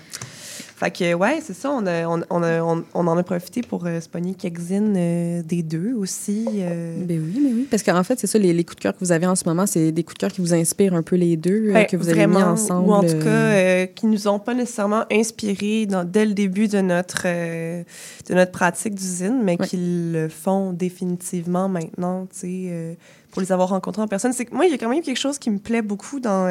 Fait 0.83 0.91
que, 0.91 1.13
ouais, 1.13 1.39
c'est 1.41 1.53
ça. 1.53 1.69
On, 1.71 1.85
a- 1.85 2.05
on, 2.07 2.21
on, 2.29 2.43
a- 2.43 2.61
on- 2.61 2.83
on 2.93 3.07
en 3.07 3.17
a 3.17 3.23
profité 3.23 3.61
pour 3.61 3.85
euh, 3.85 4.01
se 4.01 4.09
pogner 4.09 4.33
quelques 4.33 4.59
zines 4.59 4.93
euh, 4.97 5.41
des 5.41 5.63
deux 5.63 5.93
aussi. 5.93 6.45
euh. 6.59 6.95
Ben 7.05 7.21
oui, 7.23 7.39
mais 7.41 7.53
oui. 7.53 7.67
Parce 7.71 7.83
qu'en 7.83 8.03
fait, 8.03 8.19
c'est 8.19 8.27
ça, 8.27 8.37
les, 8.37 8.51
les 8.53 8.63
coups 8.63 8.77
de 8.77 8.81
cœur 8.81 8.93
que 8.93 8.99
vous 8.99 9.11
avez 9.11 9.25
en 9.25 9.35
ce 9.35 9.45
moment, 9.47 9.65
c'est 9.65 9.91
des 9.91 10.03
coups 10.03 10.15
de 10.15 10.19
cœur 10.19 10.31
qui 10.31 10.41
vous 10.41 10.53
inspirent 10.53 10.93
un 10.93 11.01
peu 11.03 11.15
les 11.15 11.37
deux, 11.37 11.69
euh, 11.69 11.73
Ben, 11.73 11.85
que 11.85 11.95
vous 11.95 12.09
avez 12.09 12.27
mis 12.27 12.35
ensemble. 12.35 12.89
Ou 12.89 12.93
en 12.93 13.01
tout 13.01 13.07
euh, 13.13 13.85
cas, 13.85 13.91
qui 13.95 14.07
nous 14.07 14.27
ont 14.27 14.39
pas 14.39 14.53
nécessairement 14.53 15.05
inspirés 15.11 15.85
dans- 15.85 16.03
dès 16.03 16.25
le 16.25 16.33
début 16.33 16.67
de 16.67 16.81
notre, 16.81 17.23
de 17.27 18.33
notre 18.33 18.51
pratique 18.51 18.95
d'usine, 18.95 19.39
mais 19.43 19.55
Ouais. 19.59 19.67
qui 19.67 19.77
le 20.11 20.27
font 20.29 20.73
définitivement 20.73 21.69
maintenant, 21.69 22.25
tu 22.25 22.39
sais, 22.39 22.97
pour 23.31 23.41
les 23.41 23.51
avoir 23.51 23.69
rencontrés 23.69 24.01
en 24.01 24.07
personne. 24.07 24.33
C'est 24.33 24.45
que 24.45 24.53
moi, 24.53 24.65
il 24.65 24.71
y 24.71 24.75
a 24.75 24.77
quand 24.77 24.89
même 24.89 25.01
quelque 25.01 25.17
chose 25.19 25.37
qui 25.39 25.49
me 25.49 25.59
plaît 25.59 25.81
beaucoup 25.81 26.19
dans, 26.19 26.47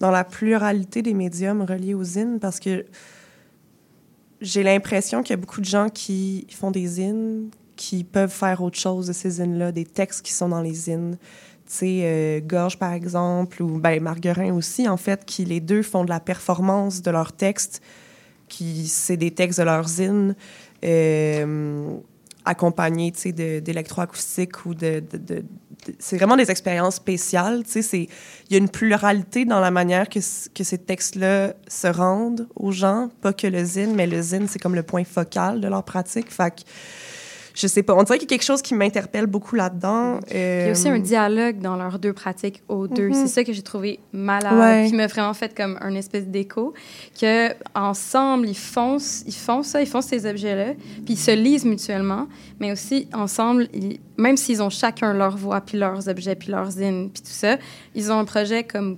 dans 0.00 0.10
la 0.10 0.24
pluralité 0.24 1.02
des 1.02 1.14
médiums 1.14 1.62
reliés 1.62 1.94
aux 1.94 2.04
zines, 2.04 2.38
parce 2.40 2.58
que 2.58 2.84
j'ai 4.40 4.62
l'impression 4.62 5.22
qu'il 5.22 5.34
y 5.34 5.38
a 5.38 5.40
beaucoup 5.40 5.60
de 5.60 5.66
gens 5.66 5.88
qui 5.88 6.46
font 6.50 6.70
des 6.70 6.86
zines 6.86 7.50
qui 7.76 8.04
peuvent 8.04 8.30
faire 8.30 8.62
autre 8.62 8.78
chose 8.78 9.06
de 9.06 9.12
ces 9.14 9.30
zines-là, 9.30 9.72
des 9.72 9.86
textes 9.86 10.22
qui 10.22 10.32
sont 10.34 10.50
dans 10.50 10.60
les 10.60 10.74
zines. 10.74 11.16
Tu 11.66 11.72
sais, 11.72 12.00
euh, 12.02 12.40
Gorge, 12.44 12.78
par 12.78 12.92
exemple, 12.92 13.62
ou 13.62 13.78
ben, 13.78 14.02
Marguerin 14.02 14.52
aussi, 14.52 14.86
en 14.86 14.98
fait, 14.98 15.24
qui 15.24 15.46
les 15.46 15.60
deux 15.60 15.82
font 15.82 16.04
de 16.04 16.10
la 16.10 16.20
performance 16.20 17.00
de 17.00 17.10
leurs 17.10 17.32
textes, 17.32 17.80
qui 18.48 18.86
c'est 18.86 19.16
des 19.16 19.30
textes 19.30 19.60
de 19.60 19.64
leurs 19.64 19.88
zines, 19.88 20.34
euh, 20.84 21.96
de- 22.44 23.60
d'électroacoustique 23.60 24.66
ou 24.66 24.74
de... 24.74 25.00
de- 25.00 25.18
de- 25.18 25.34
de- 25.40 25.44
c'est 25.98 26.16
vraiment 26.18 26.36
des 26.36 26.50
expériences 26.50 26.96
spéciales. 26.96 27.62
Il 27.92 28.06
y 28.50 28.54
a 28.54 28.58
une 28.58 28.68
pluralité 28.68 29.44
dans 29.46 29.60
la 29.60 29.70
manière 29.70 30.08
que, 30.08 30.20
que 30.54 30.62
ces 30.64 30.78
textes-là 30.78 31.54
se 31.68 31.86
rendent 31.86 32.46
aux 32.54 32.70
gens, 32.72 33.08
pas 33.22 33.32
que 33.32 33.46
le 33.46 33.64
zine, 33.64 33.94
mais 33.94 34.06
le 34.06 34.20
zine, 34.20 34.46
c'est 34.46 34.58
comme 34.58 34.74
le 34.74 34.82
point 34.82 35.04
focal 35.04 35.60
de 35.60 35.68
leur 35.68 35.82
pratique, 35.84 36.30
fait 36.30 36.50
que 36.50 36.60
je 37.60 37.66
sais 37.66 37.82
pas, 37.82 37.94
on 37.94 38.02
dirait 38.02 38.18
qu'il 38.18 38.30
y 38.30 38.32
a 38.32 38.36
quelque 38.36 38.44
chose 38.46 38.62
qui 38.62 38.74
m'interpelle 38.74 39.26
beaucoup 39.26 39.54
là-dedans. 39.56 40.20
Il 40.30 40.36
y 40.36 40.68
a 40.68 40.70
aussi 40.72 40.88
Euh, 40.88 40.94
un 40.94 40.98
dialogue 40.98 41.58
dans 41.60 41.76
leurs 41.76 41.98
deux 41.98 42.12
pratiques 42.12 42.62
aux 42.68 42.86
deux. 42.88 43.08
Mhm. 43.08 43.14
C'est 43.14 43.26
ça 43.28 43.44
que 43.44 43.52
j'ai 43.52 43.62
trouvé 43.62 44.00
malade, 44.12 44.58
Ouais. 44.58 44.86
qui 44.88 44.94
m'a 44.96 45.06
vraiment 45.06 45.34
fait 45.34 45.54
comme 45.54 45.76
un 45.80 45.94
espèce 45.94 46.26
d'écho, 46.26 46.72
que 47.20 47.50
ensemble 47.74 48.48
ils 48.48 48.56
font, 48.56 48.96
ils 49.26 49.34
font 49.34 49.62
ça, 49.62 49.82
ils 49.82 49.86
font 49.88 50.00
ces 50.00 50.24
objets-là, 50.26 50.74
puis 51.04 51.14
ils 51.14 51.18
se 51.18 51.30
lisent 51.32 51.64
mutuellement, 51.64 52.26
mais 52.58 52.72
aussi 52.72 53.08
ensemble, 53.12 53.68
ils- 53.74 54.00
même 54.16 54.36
s'ils 54.36 54.62
ont 54.62 54.70
chacun 54.70 55.12
leur 55.12 55.36
voix, 55.36 55.60
puis 55.60 55.76
leurs 55.78 56.08
objets, 56.08 56.34
puis 56.34 56.50
leurs 56.50 56.70
zines, 56.70 57.10
puis 57.12 57.22
tout 57.22 57.28
ça, 57.32 57.58
ils 57.94 58.10
ont 58.10 58.18
un 58.18 58.24
projet 58.24 58.64
comme 58.64 58.96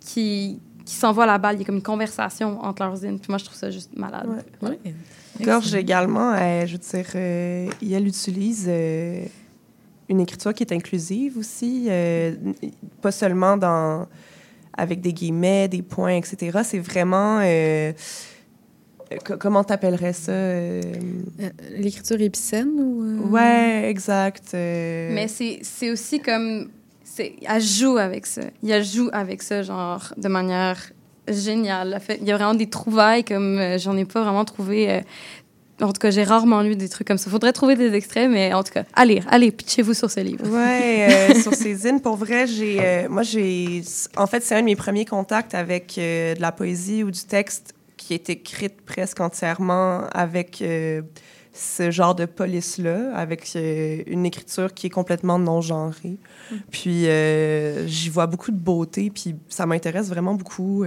qui 0.00 0.58
qui 0.86 0.96
s'envoie 0.96 1.24
la 1.24 1.38
balle. 1.38 1.54
Il 1.54 1.60
y 1.60 1.62
a 1.62 1.66
comme 1.66 1.76
une 1.76 1.82
conversation 1.82 2.60
entre 2.64 2.82
leurs 2.82 2.96
zines. 2.96 3.20
Puis 3.20 3.26
moi, 3.28 3.38
je 3.38 3.44
trouve 3.44 3.56
ça 3.56 3.70
juste 3.70 3.96
malade. 3.96 4.26
Ouais. 4.60 4.78
Gorge 5.40 5.74
également, 5.74 6.32
euh, 6.34 6.66
je 6.66 6.72
veux 6.72 6.78
dire, 6.78 7.06
euh, 7.14 7.68
elle 7.82 8.06
utilise 8.06 8.66
euh, 8.68 9.22
une 10.08 10.20
écriture 10.20 10.52
qui 10.52 10.62
est 10.64 10.72
inclusive 10.72 11.38
aussi, 11.38 11.86
euh, 11.88 12.34
pas 13.00 13.12
seulement 13.12 13.56
dans 13.56 14.06
avec 14.76 15.00
des 15.00 15.12
guillemets, 15.12 15.68
des 15.68 15.82
points, 15.82 16.16
etc. 16.16 16.60
C'est 16.64 16.78
vraiment 16.78 17.40
euh, 17.42 17.92
co- 19.24 19.36
comment 19.38 19.64
t'appellerais 19.64 20.12
ça 20.12 20.32
euh, 20.32 20.80
L'écriture 21.76 22.20
épicène 22.20 22.70
ou. 22.78 23.02
euh? 23.02 23.16
Ouais, 23.28 23.88
exact. 23.90 24.50
euh, 24.54 25.10
Mais 25.14 25.28
c'est 25.28 25.58
c'est 25.62 25.90
aussi 25.90 26.20
comme. 26.20 26.70
c'est- 27.04 27.34
Elle 27.46 27.62
joue 27.62 27.96
avec 27.98 28.26
ça. 28.26 28.42
Elle 28.66 28.84
joue 28.84 29.08
avec 29.12 29.42
ça, 29.42 29.62
genre, 29.62 30.12
de 30.16 30.28
manière 30.28 30.78
fait- 32.00 32.18
Il 32.20 32.26
y 32.28 32.32
a 32.32 32.36
vraiment 32.36 32.54
des 32.54 32.68
trouvailles 32.68 33.24
comme 33.24 33.58
euh, 33.58 33.78
j'en 33.78 33.96
ai 33.96 34.04
pas 34.04 34.22
vraiment 34.22 34.44
trouvé. 34.44 34.90
euh, 34.90 35.00
en 35.82 35.86
tout 35.94 36.00
cas, 36.00 36.10
j'ai 36.10 36.24
rarement 36.24 36.60
lu 36.60 36.76
des 36.76 36.90
trucs 36.90 37.06
comme 37.06 37.16
ça. 37.16 37.30
Faudrait 37.30 37.54
trouver 37.54 37.74
des 37.74 37.94
extraits, 37.94 38.28
mais 38.30 38.52
en 38.52 38.62
tout 38.62 38.72
cas, 38.72 38.84
allez, 38.92 39.22
allez, 39.30 39.50
pitchez-vous 39.50 39.94
sur 39.94 40.10
ce 40.10 40.20
livre. 40.20 40.46
Ouais, 40.46 41.08
euh, 41.10 41.34
sur 41.42 41.54
ces 41.54 41.74
zines, 41.74 42.02
pour 42.02 42.16
vrai, 42.16 42.46
j'ai, 42.46 42.76
euh, 42.80 43.08
moi, 43.08 43.22
j'ai, 43.22 43.82
en 44.18 44.26
fait, 44.26 44.42
c'est 44.42 44.54
un 44.56 44.60
de 44.60 44.66
mes 44.66 44.76
premiers 44.76 45.06
contacts 45.06 45.54
avec 45.54 45.94
euh, 45.96 46.34
de 46.34 46.40
la 46.42 46.52
poésie 46.52 47.02
ou 47.02 47.10
du 47.10 47.20
texte 47.24 47.72
qui 47.96 48.12
est 48.12 48.28
écrite 48.28 48.82
presque 48.84 49.20
entièrement 49.20 50.02
avec 50.12 50.62
ce 51.52 51.90
genre 51.90 52.14
de 52.14 52.26
police-là, 52.26 53.14
avec 53.14 53.50
euh, 53.56 54.02
une 54.06 54.24
écriture 54.24 54.72
qui 54.72 54.86
est 54.86 54.90
complètement 54.90 55.38
non-genrée. 55.38 56.18
Puis, 56.70 57.06
euh, 57.08 57.86
j'y 57.86 58.08
vois 58.08 58.26
beaucoup 58.26 58.50
de 58.50 58.56
beauté, 58.56 59.10
puis 59.10 59.34
ça 59.48 59.66
m'intéresse 59.66 60.08
vraiment 60.08 60.34
beaucoup. 60.34 60.84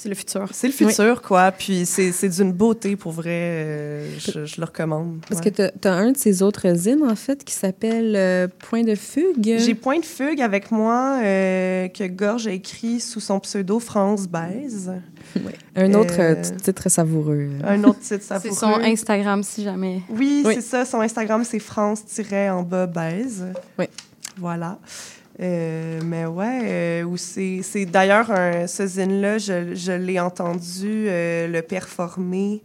C'est 0.00 0.08
le 0.08 0.14
futur. 0.14 0.48
C'est 0.52 0.66
le 0.68 0.72
futur, 0.72 1.20
quoi. 1.20 1.52
Puis, 1.52 1.84
c'est, 1.84 2.10
c'est 2.12 2.28
d'une 2.30 2.52
beauté, 2.52 2.96
pour 2.96 3.12
vrai. 3.12 3.28
euh, 3.30 4.18
je, 4.18 4.46
je 4.46 4.58
le 4.60 4.64
recommande. 4.64 5.18
Parce 5.28 5.42
que 5.42 5.50
tu 5.50 5.62
as 5.88 5.92
un 5.92 6.12
de 6.12 6.16
ces 6.16 6.42
autres 6.42 6.72
zines, 6.74 7.04
en 7.06 7.14
fait, 7.16 7.44
qui 7.44 7.52
s'appelle 7.52 8.14
euh, 8.16 8.48
Point 8.70 8.84
de 8.84 8.94
fugue. 8.94 9.56
J'ai 9.58 9.74
Point 9.74 9.98
de 9.98 10.04
fugue 10.06 10.40
avec 10.40 10.70
moi 10.70 11.18
euh, 11.22 11.88
que 11.88 12.06
Gorge 12.06 12.46
a 12.46 12.52
écrit 12.52 12.98
sous 13.00 13.20
son 13.20 13.40
pseudo 13.40 13.78
France 13.78 14.26
Baise. 14.26 14.90
Un 15.76 15.92
autre 15.94 16.16
titre 16.62 16.88
savoureux. 16.88 17.50
Un 17.62 17.84
autre 17.84 18.00
titre 18.00 18.24
savoureux. 18.24 18.54
C'est 18.54 18.58
son 18.58 18.80
Instagram, 18.80 19.42
si 19.42 19.62
jamais. 19.62 20.00
Oui, 20.08 20.42
Oui. 20.46 20.54
c'est 20.54 20.62
ça. 20.62 20.84
Son 20.86 21.00
Instagram, 21.00 21.44
c'est 21.44 21.58
France-en 21.58 22.62
bas 22.62 22.86
baise. 22.86 23.44
Oui. 23.78 23.84
Voilà. 24.38 24.78
Euh, 25.40 26.00
mais 26.04 26.26
ouais, 26.26 26.60
euh, 27.02 27.16
c'est, 27.16 27.60
c'est 27.62 27.86
d'ailleurs 27.86 28.26
ce 28.68 28.86
zine-là, 28.86 29.38
je, 29.38 29.74
je 29.74 29.92
l'ai 29.92 30.20
entendu 30.20 31.06
euh, 31.08 31.46
le 31.48 31.62
performer 31.62 32.62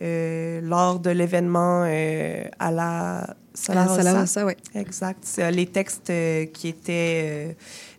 euh, 0.00 0.60
lors 0.62 0.98
de 0.98 1.10
l'événement 1.10 1.84
euh, 1.86 2.44
à 2.58 2.70
la 2.70 3.34
Sala 3.52 3.82
À 3.82 3.86
la 3.86 3.90
Sala 3.94 4.10
Rossa. 4.12 4.20
Rossa, 4.20 4.44
ouais. 4.46 4.56
Exact. 4.74 5.40
Les 5.52 5.66
textes 5.66 6.08
euh, 6.10 6.46
qui 6.46 6.68
étaient 6.68 7.22
euh, 7.24 7.52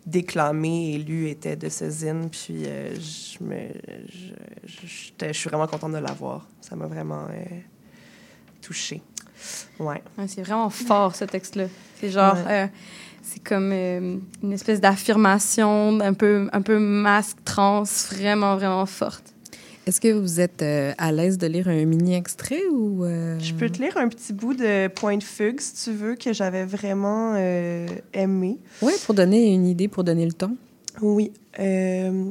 déclamé 0.06 0.94
et 0.94 0.98
lu 0.98 1.28
était 1.28 1.56
de 1.56 1.68
ce 1.68 1.88
zine. 1.90 2.28
Puis 2.30 2.64
euh, 2.66 2.94
je, 2.94 3.42
me, 3.44 3.56
je, 4.08 4.34
je- 4.68 4.86
j'étais- 4.86 5.32
je 5.32 5.38
suis 5.38 5.48
vraiment 5.48 5.66
contente 5.66 5.92
de 5.92 5.98
l'avoir. 5.98 6.46
Ça 6.60 6.74
m'a 6.76 6.86
vraiment 6.86 7.26
euh, 7.30 7.44
touchée. 8.62 9.02
Ouais. 9.78 10.02
Ouais, 10.16 10.26
c'est 10.28 10.42
vraiment 10.42 10.70
fort, 10.70 11.14
ce 11.14 11.24
texte-là. 11.24 11.66
C'est 12.00 12.10
genre... 12.10 12.36
Ouais. 12.46 12.70
C'est 13.30 13.42
comme 13.42 13.70
euh, 13.72 14.16
une 14.42 14.52
espèce 14.52 14.80
d'affirmation 14.80 16.00
un 16.00 16.14
peu, 16.14 16.48
un 16.52 16.62
peu 16.62 16.78
masque, 16.78 17.36
trans, 17.44 17.82
vraiment, 18.10 18.56
vraiment 18.56 18.86
forte. 18.86 19.34
Est-ce 19.86 20.00
que 20.00 20.12
vous 20.12 20.38
êtes 20.38 20.60
euh, 20.60 20.92
à 20.98 21.12
l'aise 21.12 21.38
de 21.38 21.46
lire 21.46 21.68
un 21.68 21.84
mini-extrait 21.84 22.62
ou... 22.70 23.04
euh, 23.04 23.38
Je 23.40 23.54
peux 23.54 23.70
te 23.70 23.80
lire 23.82 23.96
un 23.96 24.08
petit 24.08 24.34
bout 24.34 24.52
de 24.54 24.88
Point 24.88 25.16
de 25.16 25.22
Fugue, 25.22 25.60
si 25.60 25.84
tu 25.84 25.96
veux, 25.96 26.14
que 26.14 26.32
j'avais 26.32 26.66
vraiment 26.66 27.32
euh, 27.36 27.86
aimé. 28.12 28.58
Oui, 28.82 28.92
pour 29.06 29.14
donner 29.14 29.52
une 29.52 29.66
idée, 29.66 29.88
pour 29.88 30.04
donner 30.04 30.26
le 30.26 30.32
ton. 30.32 30.56
Oui. 31.00 31.32
Euh, 31.58 32.30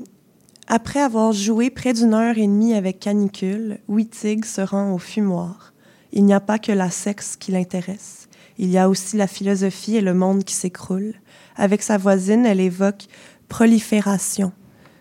après 0.68 1.00
avoir 1.00 1.32
joué 1.32 1.70
près 1.70 1.94
d'une 1.94 2.14
heure 2.14 2.38
et 2.38 2.46
demie 2.46 2.76
avec 2.76 3.00
Canicule, 3.00 3.80
Wittig 3.88 4.46
se 4.46 4.62
rend 4.62 4.94
au 4.94 5.00
fumoir. 5.00 5.74
Il 6.12 6.26
n'y 6.26 6.34
a 6.34 6.40
pas 6.40 6.60
que 6.60 6.72
la 6.72 6.92
sexe 6.92 7.36
qui 7.38 7.52
l'intéresse. 7.52 8.27
Il 8.60 8.70
y 8.70 8.78
a 8.78 8.90
aussi 8.90 9.18
la 9.18 9.28
philosophie 9.28 9.98
et 9.98 10.02
le 10.02 10.14
monde 10.14 10.44
qui 10.44 10.56
s'écroule. 10.56 11.14
Avec 11.56 11.84
sa 11.84 11.98
voisine, 11.98 12.46
elle 12.46 12.60
évoque 12.60 13.06
prolifération. 13.48 14.52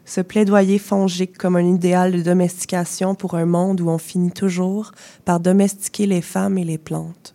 Ce 0.05 0.21
plaidoyer 0.21 0.79
fongique 0.79 1.37
comme 1.37 1.57
un 1.57 1.67
idéal 1.67 2.13
de 2.13 2.23
domestication 2.23 3.15
pour 3.15 3.35
un 3.35 3.47
monde 3.47 3.81
où 3.81 3.89
on 3.89 3.99
finit 3.99 4.31
toujours 4.31 4.93
par 5.25 5.41
domestiquer 5.41 6.07
les 6.07 6.23
femmes 6.23 6.59
et 6.59 6.65
les 6.65 6.79
plantes. 6.79 7.35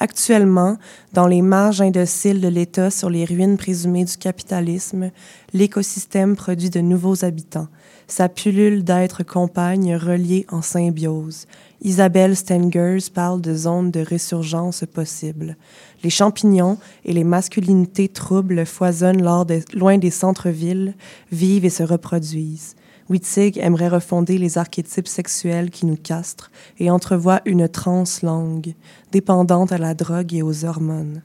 Actuellement, 0.00 0.76
dans 1.12 1.28
les 1.28 1.40
marges 1.40 1.80
indociles 1.80 2.40
de 2.40 2.48
l'État 2.48 2.90
sur 2.90 3.08
les 3.08 3.24
ruines 3.24 3.56
présumées 3.56 4.04
du 4.04 4.16
capitalisme, 4.16 5.10
l'écosystème 5.52 6.36
produit 6.36 6.68
de 6.68 6.80
nouveaux 6.80 7.24
habitants. 7.24 7.68
Sa 8.06 8.28
pullule 8.28 8.84
d'êtres 8.84 9.22
compagnes 9.22 9.96
reliés 9.96 10.46
en 10.50 10.62
symbiose. 10.62 11.46
Isabelle 11.82 12.36
Stengers 12.36 13.10
parle 13.12 13.40
de 13.40 13.54
zones 13.54 13.90
de 13.90 14.00
résurgence 14.00 14.84
possibles. 14.92 15.56
Les 16.02 16.10
champignons 16.10 16.78
et 17.04 17.12
les 17.12 17.24
masculinités 17.24 18.08
troubles 18.08 18.64
foisonnent 18.64 19.22
loin 19.22 19.98
des 19.98 20.10
centres-villes, 20.10 20.94
vivent 21.30 21.64
et 21.64 21.70
se 21.70 21.82
reproduisent. 21.82 22.76
Wittig 23.10 23.58
aimerait 23.58 23.88
refonder 23.88 24.38
les 24.38 24.56
archétypes 24.56 25.08
sexuels 25.08 25.70
qui 25.70 25.84
nous 25.84 25.96
castrent 25.96 26.50
et 26.78 26.90
entrevoit 26.90 27.42
une 27.44 27.68
transe 27.68 28.22
langue, 28.22 28.74
dépendante 29.12 29.72
à 29.72 29.78
la 29.78 29.94
drogue 29.94 30.32
et 30.32 30.42
aux 30.42 30.64
hormones. 30.64 31.22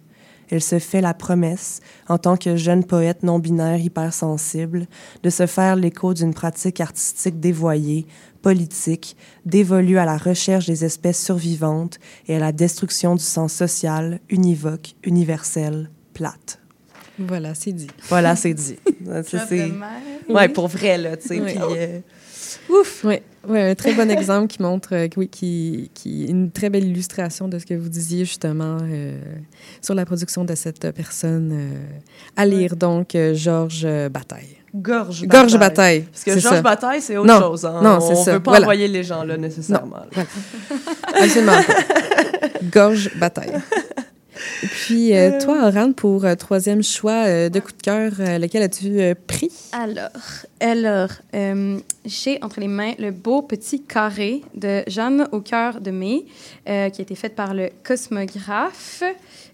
Elle 0.49 0.63
se 0.63 0.79
fait 0.79 0.99
la 0.99 1.13
promesse, 1.13 1.79
en 2.07 2.17
tant 2.17 2.35
que 2.35 2.55
jeune 2.55 2.83
poète 2.83 3.23
non-binaire 3.23 3.79
hypersensible, 3.79 4.87
de 5.21 5.29
se 5.29 5.45
faire 5.45 5.75
l'écho 5.75 6.13
d'une 6.13 6.33
pratique 6.33 6.81
artistique 6.81 7.39
dévoyée, 7.39 8.07
politique, 8.41 9.15
dévolue 9.45 9.97
à 9.97 10.05
la 10.05 10.17
recherche 10.17 10.65
des 10.65 10.85
espèces 10.85 11.23
survivantes 11.23 11.99
et 12.27 12.35
à 12.35 12.39
la 12.39 12.51
destruction 12.51 13.15
du 13.15 13.23
sens 13.23 13.53
social, 13.53 14.19
univoque, 14.29 14.95
universel, 15.03 15.89
plate. 16.13 16.59
Voilà, 17.17 17.53
c'est 17.53 17.73
dit. 17.73 17.87
Voilà, 18.07 18.35
c'est 18.35 18.53
dit. 18.53 18.77
C'est-. 19.25 19.51
Ouais, 19.51 19.71
Oui. 20.29 20.47
pour 20.49 20.67
vrai, 20.69 20.97
là, 20.97 21.17
tu 21.17 21.27
sais. 21.27 21.39
Oui. 21.41 21.51
puis, 21.53 21.59
euh, 21.77 21.99
Ouf! 22.69 23.03
Oui, 23.03 23.15
ouais, 23.47 23.71
un 23.71 23.75
très 23.75 23.93
bon 23.93 24.09
exemple 24.09 24.47
qui 24.47 24.61
montre, 24.61 24.93
euh, 24.95 25.07
oui, 25.17 25.27
qui, 25.27 25.91
qui 25.93 26.25
une 26.25 26.49
très 26.49 26.69
belle 26.69 26.85
illustration 26.85 27.47
de 27.47 27.59
ce 27.59 27.65
que 27.65 27.73
vous 27.73 27.89
disiez 27.89 28.25
justement 28.25 28.77
euh, 28.81 29.19
sur 29.81 29.93
la 29.93 30.05
production 30.05 30.45
de 30.45 30.55
cette 30.55 30.89
personne. 30.93 31.51
euh, 31.53 31.83
à 32.37 32.45
lire 32.45 32.75
donc 32.75 33.15
euh, 33.15 33.33
Georges 33.35 33.87
Bataille. 34.09 34.55
Gorge 34.76 35.26
Gorge 35.26 35.57
Bataille. 35.57 36.05
Parce 36.11 36.24
que 36.24 36.39
ça. 36.39 36.61
Bataille, 36.61 37.01
c'est 37.01 37.17
autre 37.17 37.28
Non, 37.28 37.39
chose. 37.39 37.65
Hein. 37.65 37.80
Non, 37.82 37.97
On 38.01 38.07
c'est 38.15 38.15
ça. 38.24 38.34
veut 38.34 38.39
pas 38.39 38.51
Voilà. 38.51 38.65
envoyer 38.65 38.88
les 38.88 39.03
gens 39.03 39.24
là 39.24 39.38
nécessairement. 39.38 39.97
Non, 39.97 40.03
voilà. 40.13 40.30
Absolument 41.24 41.53
pas. 41.63 42.47
Gorge 42.72 43.11
Bataille. 43.17 43.53
Et 44.63 44.67
puis, 44.67 45.15
euh, 45.15 45.39
toi, 45.39 45.67
Oran, 45.67 45.91
pour 45.91 46.24
euh, 46.26 46.36
troisième 46.36 46.82
choix 46.84 47.26
euh, 47.26 47.49
de 47.49 47.59
coup 47.59 47.72
de 47.72 47.82
cœur, 47.82 48.11
euh, 48.20 48.38
lequel 48.38 48.61
as-tu 48.63 48.99
euh, 49.01 49.13
pris? 49.28 49.51
Alors, 49.74 50.09
alors 50.61 51.09
euh, 51.36 51.78
j'ai 52.05 52.41
entre 52.41 52.59
les 52.61 52.67
mains 52.67 52.93
le 52.99 53.11
beau 53.11 53.41
petit 53.41 53.82
carré 53.84 54.41
de 54.55 54.84
Jeanne 54.88 55.28
au 55.34 55.41
cœur 55.41 55.82
de 55.82 55.91
mai, 55.91 56.26
euh, 56.70 56.89
qui 56.89 57.01
a 57.01 57.03
été 57.03 57.15
fait 57.15 57.30
par 57.30 57.53
le 57.53 57.70
Cosmographe, 57.84 59.03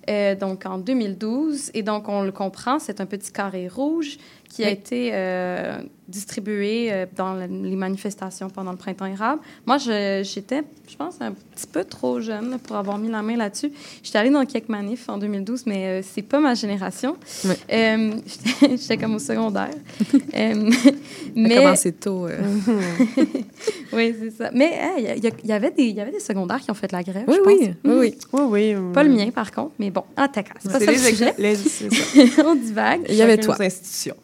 euh, 0.10 0.36
donc 0.36 0.66
en 0.68 0.78
2012. 0.78 1.72
Et 1.74 1.82
donc, 1.84 2.08
on 2.08 2.22
le 2.22 2.32
comprend, 2.32 2.78
c'est 2.80 3.02
un 3.02 3.06
petit 3.08 3.32
carré 3.32 3.68
rouge 3.68 4.18
qui 4.56 4.64
a 4.64 4.70
été 4.70 5.10
euh, 5.14 5.82
distribué 6.08 6.92
euh, 6.92 7.06
dans 7.16 7.34
les 7.36 7.76
manifestations 7.76 8.50
pendant 8.50 8.72
le 8.72 8.78
printemps 8.78 9.06
érable. 9.06 9.42
Moi, 9.66 9.78
je- 9.78 10.22
j'étais, 10.24 10.64
je 10.88 10.96
pense, 10.96 11.16
un 11.20 11.32
petit 11.32 11.68
peu 11.68 11.84
trop 11.84 12.20
jeune 12.22 12.58
pour 12.60 12.76
avoir 12.76 12.98
mis 12.98 13.10
la 13.10 13.22
main 13.22 13.36
là-dessus. 13.38 13.72
J'étais 14.04 14.18
allée 14.20 14.30
dans 14.30 14.46
quelques 14.46 14.70
manifs 14.70 15.10
en 15.10 15.18
2012, 15.18 15.64
mais 15.66 15.86
euh, 15.88 16.02
c'est 16.04 16.22
pas 16.22 16.40
ma 16.40 16.54
génération. 16.54 17.18
Oui. 17.46 17.54
Euh, 17.72 18.12
J'étais 18.26 18.78
j'étais 18.78 18.98
comme 18.98 19.16
au 19.16 19.20
secondaire. 19.20 19.70
Euh, 20.36 20.70
Mais... 21.36 21.56
commencé 21.56 21.92
tôt. 21.94 22.28
euh. 22.28 22.38
oui, 23.94 24.14
c'est 24.20 24.32
ça. 24.32 24.50
Mais 24.54 24.72
hey, 24.98 25.20
il 25.44 25.48
y, 25.48 25.52
avait 25.52 25.72
des, 25.72 25.84
il 25.84 25.96
y 25.96 26.02
avait 26.02 26.12
des 26.12 26.20
secondaires 26.20 26.60
qui 26.60 26.70
ont 26.72 26.76
fait 26.76 26.92
la 26.92 27.04
grève, 27.04 27.24
Oui, 27.28 27.36
je 27.38 27.42
oui, 27.42 27.68
pense. 27.68 27.76
oui, 27.86 27.94
oui. 27.94 28.16
Oui, 28.34 28.76
oui. 28.76 28.94
Pas 28.94 29.04
le 29.04 29.10
mien, 29.12 29.30
par 29.32 29.52
contre, 29.52 29.72
mais 29.80 29.92
bon, 29.92 30.04
en 30.18 30.28
ta 30.28 30.42
c'est 30.60 30.72
pas 30.72 30.80
C'est 30.80 30.86
ça 30.86 30.92
le 30.92 30.98
les, 30.98 30.98
sujet. 31.04 31.30
ex- 31.30 31.38
les- 31.40 31.56
c'est 31.56 31.94
ça. 31.94 32.44
On 32.46 32.56
divague. 32.56 33.02
Il 33.10 33.16
y 33.16 33.22
avait 33.22 33.38
toi. 33.38 33.56
institutions. 33.62 34.16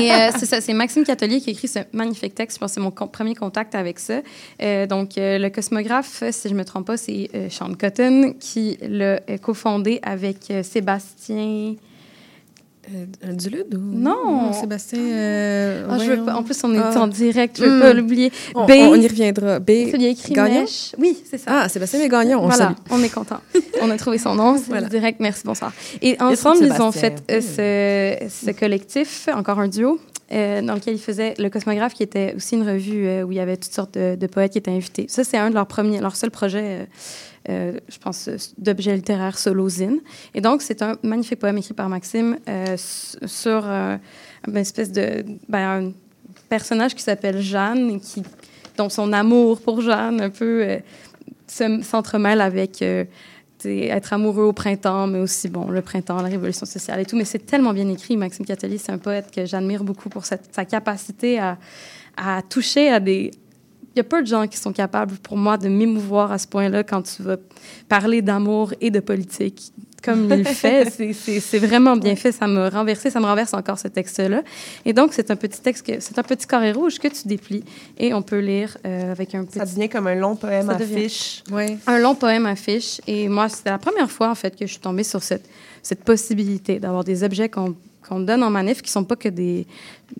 Et 0.00 0.12
euh, 0.12 0.30
c'est 0.38 0.46
ça, 0.46 0.60
c'est 0.60 0.72
Maxime 0.72 1.01
Catelier 1.04 1.40
qui 1.40 1.50
écrit 1.50 1.68
ce 1.68 1.80
magnifique 1.92 2.34
texte. 2.34 2.56
Je 2.56 2.60
pense 2.60 2.70
que 2.70 2.74
c'est 2.74 2.80
mon 2.80 2.90
premier 2.90 3.34
contact 3.34 3.74
avec 3.74 3.98
ça. 3.98 4.20
Euh, 4.62 4.86
donc, 4.86 5.18
euh, 5.18 5.38
le 5.38 5.50
cosmographe, 5.50 6.22
si 6.30 6.48
je 6.48 6.54
ne 6.54 6.58
me 6.58 6.64
trompe 6.64 6.86
pas, 6.86 6.96
c'est 6.96 7.30
euh, 7.34 7.48
Sean 7.50 7.72
Cotton 7.74 8.34
qui 8.38 8.78
l'a 8.82 9.20
euh, 9.30 9.38
cofondé 9.40 10.00
avec 10.02 10.52
Sébastien. 10.62 11.74
Euh, 12.92 13.32
Dulude 13.32 13.74
ou... 13.76 13.78
Non. 13.80 14.52
Sébastien. 14.52 14.98
euh, 14.98 15.86
Ah, 15.88 15.98
je 15.98 16.02
veux 16.04 16.06
voyons. 16.16 16.24
pas- 16.26 16.34
en 16.34 16.42
plus, 16.42 16.64
on 16.64 16.74
est 16.74 16.78
Ah. 16.78 17.00
en 17.00 17.06
direct, 17.06 17.56
je 17.56 17.64
ne 17.64 17.68
veux 17.70 17.76
Hmm. 17.76 17.80
pas 17.80 17.92
l'oublier. 17.92 18.32
On, 18.56 18.66
B. 18.66 18.70
on 18.72 18.94
y 18.96 19.06
reviendra. 19.06 19.60
B. 19.60 19.70
A 19.70 19.72
écrit 20.08 20.32
Gagnon? 20.32 20.62
Mèche. 20.62 20.92
Oui, 20.98 21.16
c'est 21.30 21.38
ça. 21.38 21.44
Ah, 21.62 21.68
Sébastien 21.68 22.04
Gagnon, 22.08 22.38
on 22.38 22.48
voilà, 22.48 22.56
salue. 22.56 22.74
on 22.90 23.02
est 23.04 23.08
content. 23.14 23.38
on 23.80 23.88
a 23.88 23.96
trouvé 23.96 24.18
son 24.18 24.34
nom, 24.34 24.56
c'est 24.58 24.70
Voilà. 24.70 24.88
direct. 24.88 25.20
Merci, 25.20 25.42
bonsoir. 25.44 25.72
Et 26.02 26.20
ensemble, 26.20 26.64
ils 26.66 26.82
ont 26.82 26.90
fait 26.90 27.22
euh, 27.30 27.40
ce, 28.20 28.28
ce 28.46 28.50
collectif, 28.50 29.28
encore 29.32 29.60
un 29.60 29.68
duo, 29.68 30.00
euh, 30.32 30.62
dans 30.62 30.74
lequel 30.74 30.94
ils 30.94 31.00
faisaient 31.00 31.34
le 31.38 31.50
Cosmographe, 31.50 31.94
qui 31.94 32.02
était 32.02 32.34
aussi 32.36 32.54
une 32.54 32.68
revue 32.68 33.06
euh, 33.06 33.22
où 33.22 33.32
il 33.32 33.36
y 33.36 33.40
avait 33.40 33.56
toutes 33.56 33.72
sortes 33.72 33.94
de, 33.98 34.26
poètes 34.26 34.52
qui 34.52 34.58
étaient 34.58 34.70
invités. 34.70 35.06
Ça, 35.08 35.24
c'est 35.24 35.36
un 35.36 35.50
de 35.50 35.54
leurs 35.54 35.66
premiers, 35.66 36.00
leur 36.00 36.16
seul 36.16 36.30
projet, 36.30 36.88
euh, 37.48 37.78
je 37.88 37.98
pense, 37.98 38.30
d'objet 38.56 38.94
littéraire 38.96 39.38
solo-zine. 39.38 40.00
Et 40.34 40.40
donc, 40.40 40.62
c'est 40.62 40.82
un 40.82 40.96
magnifique 41.02 41.38
poème 41.38 41.58
écrit 41.58 41.74
par 41.74 41.88
Maxime 41.88 42.38
sur 43.26 43.66
une 43.66 44.56
espèce 44.56 44.90
de... 44.90 45.24
Ben, 45.48 45.86
un 45.86 45.92
personnage 46.48 46.94
qui 46.94 47.02
s'appelle 47.02 47.40
Jeanne, 47.40 48.00
dont 48.76 48.88
son 48.88 49.12
amour 49.12 49.60
pour 49.60 49.80
Jeanne 49.80 50.20
un 50.20 50.30
peu 50.30 50.78
se- 51.46 51.82
s'entremêle 51.82 52.40
avec 52.40 52.82
sais, 53.62 53.86
être 53.86 54.12
amoureux 54.12 54.44
au 54.44 54.52
printemps, 54.52 55.06
mais 55.06 55.18
aussi, 55.18 55.48
bon, 55.48 55.68
le 55.68 55.82
printemps, 55.82 56.20
la 56.20 56.28
révolution 56.28 56.66
sociale 56.66 57.00
et 57.00 57.04
tout. 57.04 57.16
Mais 57.16 57.24
c'est 57.24 57.46
tellement 57.46 57.72
bien 57.72 57.88
écrit. 57.88 58.16
Maxime 58.16 58.44
Catelier, 58.44 58.78
c'est 58.78 58.92
un 58.92 58.98
poète 58.98 59.30
que 59.34 59.44
j'admire 59.46 59.84
beaucoup 59.84 60.08
pour 60.08 60.24
sa 60.24 60.64
capacité 60.64 61.38
à, 61.38 61.58
à 62.16 62.42
toucher 62.42 62.88
à 62.90 63.00
des... 63.00 63.30
Il 63.94 63.98
y 63.98 64.00
a 64.00 64.04
peu 64.04 64.22
de 64.22 64.26
gens 64.26 64.46
qui 64.46 64.56
sont 64.56 64.72
capables, 64.72 65.16
pour 65.16 65.36
moi, 65.36 65.58
de 65.58 65.68
m'émouvoir 65.68 66.32
à 66.32 66.38
ce 66.38 66.48
point-là 66.48 66.82
quand 66.82 67.02
tu 67.02 67.22
vas 67.22 67.36
parler 67.88 68.22
d'amour 68.22 68.72
et 68.80 68.90
de 68.90 69.00
politique. 69.00 69.72
Comme 70.04 70.28
il 70.32 70.38
le 70.38 70.44
fait, 70.44 70.90
c'est- 70.90 71.58
vraiment 71.58 71.96
bien 71.96 72.16
fait. 72.16 72.32
Ça 72.32 72.46
me 72.48 72.68
renversé, 72.68 73.08
ça 73.10 73.20
me 73.20 73.26
renverse 73.26 73.54
encore 73.54 73.78
ce 73.78 73.88
texte-là. 73.88 74.42
Et 74.84 74.92
donc, 74.92 75.12
c'est 75.12 75.30
un 75.30 75.36
petit 75.36 75.60
texte, 75.60 75.86
que- 75.86 76.00
c'est 76.00 76.18
un 76.18 76.22
petit 76.24 76.46
carré 76.46 76.72
rouge 76.72 76.98
que 76.98 77.08
tu 77.08 77.28
déplies 77.28 77.64
et 77.98 78.12
on 78.12 78.22
peut 78.22 78.40
lire 78.40 78.76
euh, 78.84 79.12
avec 79.12 79.34
un 79.34 79.44
petit 79.44 79.58
Ça 79.58 79.64
devient 79.64 79.88
comme 79.88 80.08
un 80.08 80.14
long 80.16 80.34
poème 80.36 80.66
Ça 80.66 80.72
à 80.72 80.74
devient- 80.76 81.08
fiche. 81.08 81.44
Ouais. 81.52 81.76
un 81.86 81.98
long 81.98 82.14
poème 82.16 82.46
affiche. 82.46 83.00
Et 83.06 83.28
moi, 83.28 83.48
c'était 83.48 83.70
la 83.70 83.78
première 83.78 84.10
fois, 84.10 84.30
en 84.30 84.34
fait, 84.34 84.56
que 84.58 84.66
je 84.66 84.72
suis 84.72 84.80
tombée 84.80 85.04
sur 85.04 85.22
cette, 85.22 85.48
cette 85.82 86.02
possibilité 86.04 86.78
d'avoir 86.80 87.04
des 87.04 87.22
objets 87.24 87.48
qu'on 87.48 87.74
qu'on 88.08 88.18
donne 88.18 88.42
en 88.42 88.50
manif 88.50 88.82
qui 88.82 88.90
sont 88.90 89.04
pas 89.04 89.14
que 89.14 89.28
des... 89.28 89.64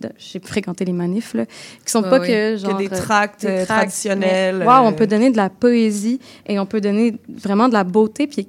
de- 0.00 0.08
J'ai 0.16 0.38
fréquenté 0.38 0.84
les 0.84 0.92
manifs, 0.92 1.34
là. 1.34 1.46
Qui 1.46 1.90
sont 1.90 2.00
Ouais, 2.04 2.10
pas 2.10 2.20
que, 2.20 2.52
Que 2.52 2.56
genre... 2.56 2.76
des 2.76 2.86
euh, 2.86 2.96
tracts 2.96 3.40
des 3.42 3.48
euh, 3.48 3.64
tracts, 3.64 3.80
traditionnels. 3.80 4.58
mais, 4.58 4.64
wow, 4.64 4.84
on 4.86 4.92
peut 4.92 5.08
donner 5.08 5.32
de 5.32 5.36
la 5.36 5.50
poésie 5.50 6.20
et 6.46 6.60
on 6.60 6.64
peut 6.64 6.80
donner 6.80 7.16
vraiment 7.28 7.66
de 7.68 7.72
la 7.72 7.82
beauté, 7.82 8.28
puis 8.28 8.46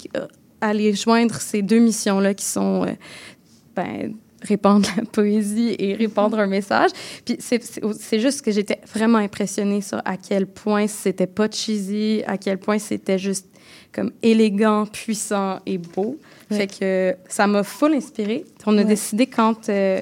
aller 0.69 0.93
joindre 0.93 1.35
ces 1.35 1.61
deux 1.61 1.79
missions-là 1.79 2.33
qui 2.33 2.45
sont... 2.45 2.83
euh, 2.85 2.93
ben, 3.75 4.13
répandre 4.41 4.89
la 4.97 5.03
poésie 5.05 5.73
et 5.79 5.93
répandre 5.95 6.37
un 6.37 6.47
message. 6.47 6.91
Puis 7.23 7.37
c'est- 7.39 8.19
juste 8.19 8.41
que 8.41 8.51
j'étais 8.51 8.77
vraiment 8.93 9.19
impressionnée 9.19 9.79
sur 9.81 10.01
à 10.03 10.17
quel 10.17 10.47
point 10.47 10.85
c'était 10.87 11.27
pas 11.27 11.47
cheesy, 11.49 12.23
à 12.27 12.37
quel 12.37 12.57
point 12.57 12.77
c'était 12.77 13.17
juste 13.17 13.47
comme 13.93 14.11
élégant, 14.21 14.85
puissant 14.85 15.59
et 15.65 15.77
beau. 15.77 16.17
Ouais. 16.51 16.57
Fait 16.57 16.67
que 16.67 17.15
ça 17.29 17.47
m'a 17.47 17.63
full 17.63 17.93
inspirée. 17.93 18.43
On 18.65 18.73
a 18.77 18.81
Ouais. 18.81 18.83
décidé 18.85 19.27
quand 19.27 19.69
euh, 19.69 20.01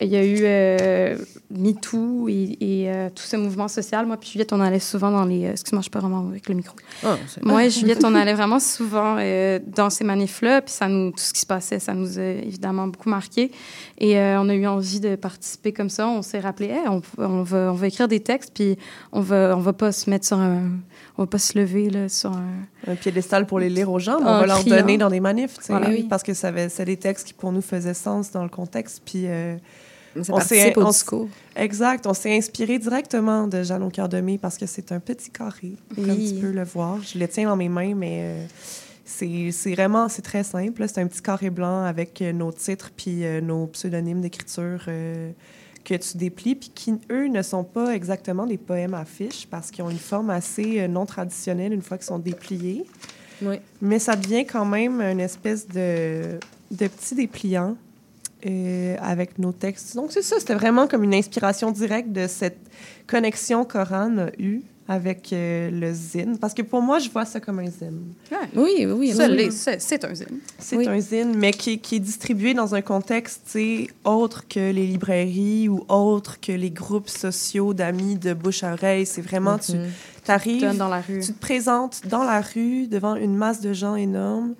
il 0.00 0.08
y 0.08 0.16
a 0.16 0.24
eu 0.24 0.38
euh, 0.44 1.16
MeToo 1.50 2.28
et, 2.28 2.56
et, 2.60 2.90
euh, 2.90 3.08
tout 3.14 3.22
ce 3.22 3.36
mouvement 3.36 3.68
social, 3.68 4.06
moi 4.06 4.16
puis 4.16 4.30
Juliette, 4.30 4.52
on 4.52 4.60
allait 4.60 4.78
souvent 4.80 5.10
dans 5.10 5.24
les... 5.24 5.44
Excuse-moi, 5.44 5.80
je 5.80 5.84
suis 5.84 5.90
pas 5.90 6.00
vraiment 6.00 6.26
avec 6.28 6.48
le 6.48 6.54
micro. 6.54 6.74
Ah, 7.04 7.16
Moi 7.42 7.64
et 7.66 7.70
Juliette, 7.70 8.02
on 8.04 8.14
allait 8.14 8.34
vraiment 8.34 8.58
souvent 8.58 9.16
euh, 9.18 9.58
dans 9.66 9.90
ces 9.90 10.04
manifs-là, 10.04 10.62
puis 10.62 10.72
ça 10.72 10.88
nous, 10.88 11.10
tout 11.10 11.18
ce 11.18 11.32
qui 11.32 11.40
se 11.40 11.46
passait, 11.46 11.78
ça 11.78 11.94
nous 11.94 12.18
a 12.18 12.22
évidemment 12.22 12.86
beaucoup 12.88 13.08
marqué. 13.08 13.50
Et 13.98 14.18
euh, 14.18 14.40
on 14.40 14.48
a 14.48 14.54
eu 14.54 14.66
envie 14.66 15.00
de 15.00 15.16
participer 15.16 15.72
comme 15.72 15.90
ça. 15.90 16.08
On 16.08 16.22
s'est 16.22 16.40
rappelé, 16.40 16.68
Hey, 16.68 16.88
on, 16.88 17.02
on 17.18 17.42
va, 17.42 17.70
on 17.72 17.74
va 17.74 17.86
écrire 17.86 18.08
des 18.08 18.20
textes, 18.20 18.52
puis 18.54 18.76
on 19.12 19.20
va, 19.20 19.54
on 19.56 19.60
va 19.60 19.72
pas 19.72 19.92
se 19.92 20.08
mettre 20.10 20.26
sur 20.26 20.38
un, 20.38 20.70
on 21.18 21.22
va 21.22 21.26
pas 21.26 21.38
se 21.38 21.58
lever 21.58 21.90
là 21.90 22.08
sur 22.08 22.30
un. 22.32 22.44
Un 22.86 22.96
piédestal 22.96 23.46
pour 23.46 23.58
les 23.60 23.70
lire 23.70 23.90
aux 23.90 23.98
gens, 23.98 24.18
mais 24.20 24.26
on 24.28 24.40
va 24.40 24.46
leur 24.46 24.58
criant. 24.60 24.76
donner 24.76 24.98
dans 24.98 25.08
des 25.10 25.20
manifs, 25.20 25.56
Voilà. 25.68 25.88
Oui. 25.88 26.06
parce 26.08 26.22
que 26.22 26.34
ça 26.34 26.48
avait- 26.48 26.68
c'est 26.68 26.84
des 26.84 26.96
textes 26.98 27.26
qui 27.28 27.32
pour 27.34 27.50
nous 27.52 27.62
faisaient 27.62 27.94
sens 27.94 28.30
dans 28.30 28.42
le 28.42 28.48
contexte, 28.50 29.02
puis 29.04 29.24
Ça 30.22 30.32
on 30.34 30.40
s'est- 30.40 30.54
participe 30.56 30.76
au 30.76 30.84
discours. 30.84 31.28
Exact, 31.56 32.06
on 32.06 32.14
s'est 32.14 32.36
inspiré 32.36 32.78
directement 32.78 33.46
de 33.48 33.62
Jeanne 33.62 33.82
au 33.82 33.90
cœur 33.90 34.08
de 34.08 34.20
mai 34.20 34.38
parce 34.38 34.56
que 34.56 34.66
c'est 34.66 34.92
un 34.92 35.00
petit 35.00 35.30
carré, 35.30 35.72
comme 35.94 36.16
tu 36.16 36.34
peux 36.40 36.50
le 36.52 36.64
voir. 36.64 37.02
Je 37.02 37.18
le 37.18 37.26
tiens 37.28 37.48
dans 37.48 37.56
mes 37.56 37.68
mains, 37.68 37.94
mais 37.94 38.18
euh, 38.22 38.46
c'est 39.04 39.50
vraiment 39.74 40.08
c'est 40.08 40.22
très 40.22 40.44
simple. 40.44 40.84
C'est 40.88 41.00
un 41.00 41.06
petit 41.06 41.20
carré 41.22 41.50
blanc 41.50 41.84
avec 41.84 42.22
euh, 42.22 42.32
nos 42.32 42.52
titres 42.52 42.90
puis 42.96 43.24
euh, 43.24 43.40
nos 43.40 43.66
pseudonymes 43.66 44.20
d'écriture 44.20 44.84
euh, 44.88 45.30
que 45.84 45.94
tu 45.94 46.16
déplies, 46.16 46.54
puis 46.54 46.70
qui, 46.74 46.94
eux, 47.10 47.26
ne 47.28 47.42
sont 47.42 47.62
pas 47.64 47.94
exactement 47.94 48.46
des 48.46 48.56
poèmes 48.56 48.94
à 48.94 49.04
fiches 49.04 49.46
parce 49.50 49.70
qu'ils 49.70 49.84
ont 49.84 49.90
une 49.90 49.98
forme 49.98 50.30
assez 50.30 50.88
non 50.88 51.04
traditionnelle 51.06 51.72
une 51.74 51.82
fois 51.82 51.98
qu'ils 51.98 52.06
sont 52.06 52.18
dépliés. 52.18 52.86
Oui. 53.42 53.56
Mais 53.82 53.98
ça 53.98 54.16
devient 54.16 54.46
quand 54.46 54.64
même 54.64 55.00
une 55.02 55.20
espèce 55.20 55.66
de, 55.68 56.38
de 56.70 56.86
petit 56.86 57.14
dépliant 57.14 57.76
euh, 58.46 58.96
avec 59.00 59.38
nos 59.38 59.52
textes. 59.52 59.94
Donc, 59.96 60.12
c'est 60.12 60.22
ça, 60.22 60.36
c'était 60.38 60.54
vraiment 60.54 60.86
comme 60.86 61.04
une 61.04 61.14
inspiration 61.14 61.70
directe 61.70 62.10
de 62.12 62.26
cette 62.26 62.58
connexion 63.06 63.64
qu'Oran 63.64 64.18
a 64.18 64.26
eue 64.38 64.62
avec 64.86 65.32
euh, 65.32 65.70
le 65.70 65.92
zine. 65.94 66.36
Parce 66.38 66.52
que 66.52 66.60
pour 66.60 66.82
moi, 66.82 66.98
je 66.98 67.08
vois 67.08 67.24
ça 67.24 67.40
comme 67.40 67.58
un 67.58 67.70
zine. 67.70 68.02
Oui, 68.54 68.84
oui, 68.86 69.12
l'est, 69.28 69.50
c'est 69.78 70.04
un 70.04 70.14
zine. 70.14 70.38
C'est 70.58 70.76
Oui. 70.76 70.86
un 70.86 71.00
zine, 71.00 71.34
mais 71.38 71.52
qui, 71.52 71.78
qui 71.78 71.96
est 71.96 72.00
distribué 72.00 72.52
dans 72.52 72.74
un 72.74 72.82
contexte 72.82 73.42
tu 73.46 73.50
sais, 73.52 73.88
autre 74.04 74.46
que 74.46 74.60
les 74.72 74.86
librairies 74.86 75.70
ou 75.70 75.84
autre 75.88 76.38
que 76.38 76.52
les 76.52 76.70
groupes 76.70 77.08
sociaux 77.08 77.72
d'amis 77.72 78.16
de 78.16 78.34
bouche 78.34 78.62
à 78.62 78.74
oreille. 78.74 79.06
C'est 79.06 79.22
vraiment, 79.22 79.56
tu 79.56 79.72
Mhm. 79.72 79.88
arrives, 80.28 80.60
Donne 80.60 80.76
dans 80.76 80.88
la 80.88 81.00
rue. 81.00 81.20
tu 81.20 81.32
te 81.32 81.40
présentes 81.40 82.02
dans 82.10 82.24
la 82.24 82.42
rue 82.42 82.86
devant 82.86 83.14
une 83.14 83.36
masse 83.36 83.62
de 83.62 83.72
gens 83.72 83.94
énorme. 83.96 84.54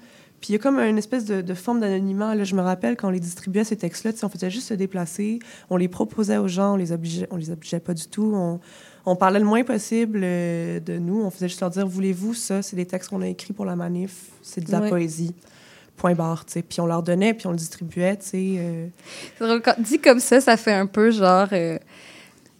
Puis 0.44 0.52
il 0.52 0.56
y 0.56 0.58
a 0.58 0.58
comme 0.62 0.78
une 0.78 0.98
espèce 0.98 1.24
de, 1.24 1.40
de 1.40 1.54
forme 1.54 1.80
d'anonymat. 1.80 2.34
Là, 2.34 2.44
je 2.44 2.54
me 2.54 2.60
rappelle 2.60 2.96
quand 2.96 3.08
on 3.08 3.10
les 3.10 3.18
distribuait, 3.18 3.64
ces 3.64 3.76
textes-là, 3.76 4.10
on 4.24 4.28
faisait 4.28 4.50
juste 4.50 4.68
se 4.68 4.74
déplacer. 4.74 5.38
On 5.70 5.78
les 5.78 5.88
proposait 5.88 6.36
aux 6.36 6.48
gens, 6.48 6.74
on 6.74 6.76
les 6.76 6.92
obligeait, 6.92 7.26
on 7.30 7.36
les 7.36 7.50
obligeait 7.50 7.80
pas 7.80 7.94
du 7.94 8.06
tout. 8.08 8.30
On, 8.34 8.60
on 9.06 9.16
parlait 9.16 9.38
le 9.38 9.46
moins 9.46 9.64
possible 9.64 10.20
euh, 10.22 10.80
de 10.80 10.98
nous. 10.98 11.22
On 11.22 11.30
faisait 11.30 11.48
juste 11.48 11.62
leur 11.62 11.70
dire, 11.70 11.86
voulez-vous 11.86 12.34
ça? 12.34 12.60
C'est 12.60 12.76
des 12.76 12.84
textes 12.84 13.08
qu'on 13.08 13.22
a 13.22 13.26
écrits 13.26 13.54
pour 13.54 13.64
la 13.64 13.74
manif. 13.74 14.26
C'est 14.42 14.62
de 14.62 14.70
la 14.70 14.82
Ouais. 14.82 14.90
poésie. 14.90 15.34
Point 15.96 16.14
barre, 16.14 16.44
tu 16.44 16.52
sais. 16.52 16.62
Puis 16.62 16.78
on 16.82 16.86
leur 16.86 17.02
donnait, 17.02 17.32
puis 17.32 17.46
on 17.46 17.50
le 17.52 17.56
distribuait, 17.56 18.18
tu 18.18 18.26
sais. 18.26 18.54
euh. 18.58 18.86
C'est 19.38 19.46
drôle, 19.46 19.62
quand- 19.62 19.80
dit 19.80 19.98
comme 19.98 20.20
ça, 20.20 20.42
ça 20.42 20.58
fait 20.58 20.74
un 20.74 20.86
peu 20.86 21.10
genre 21.10 21.48
euh, 21.52 21.78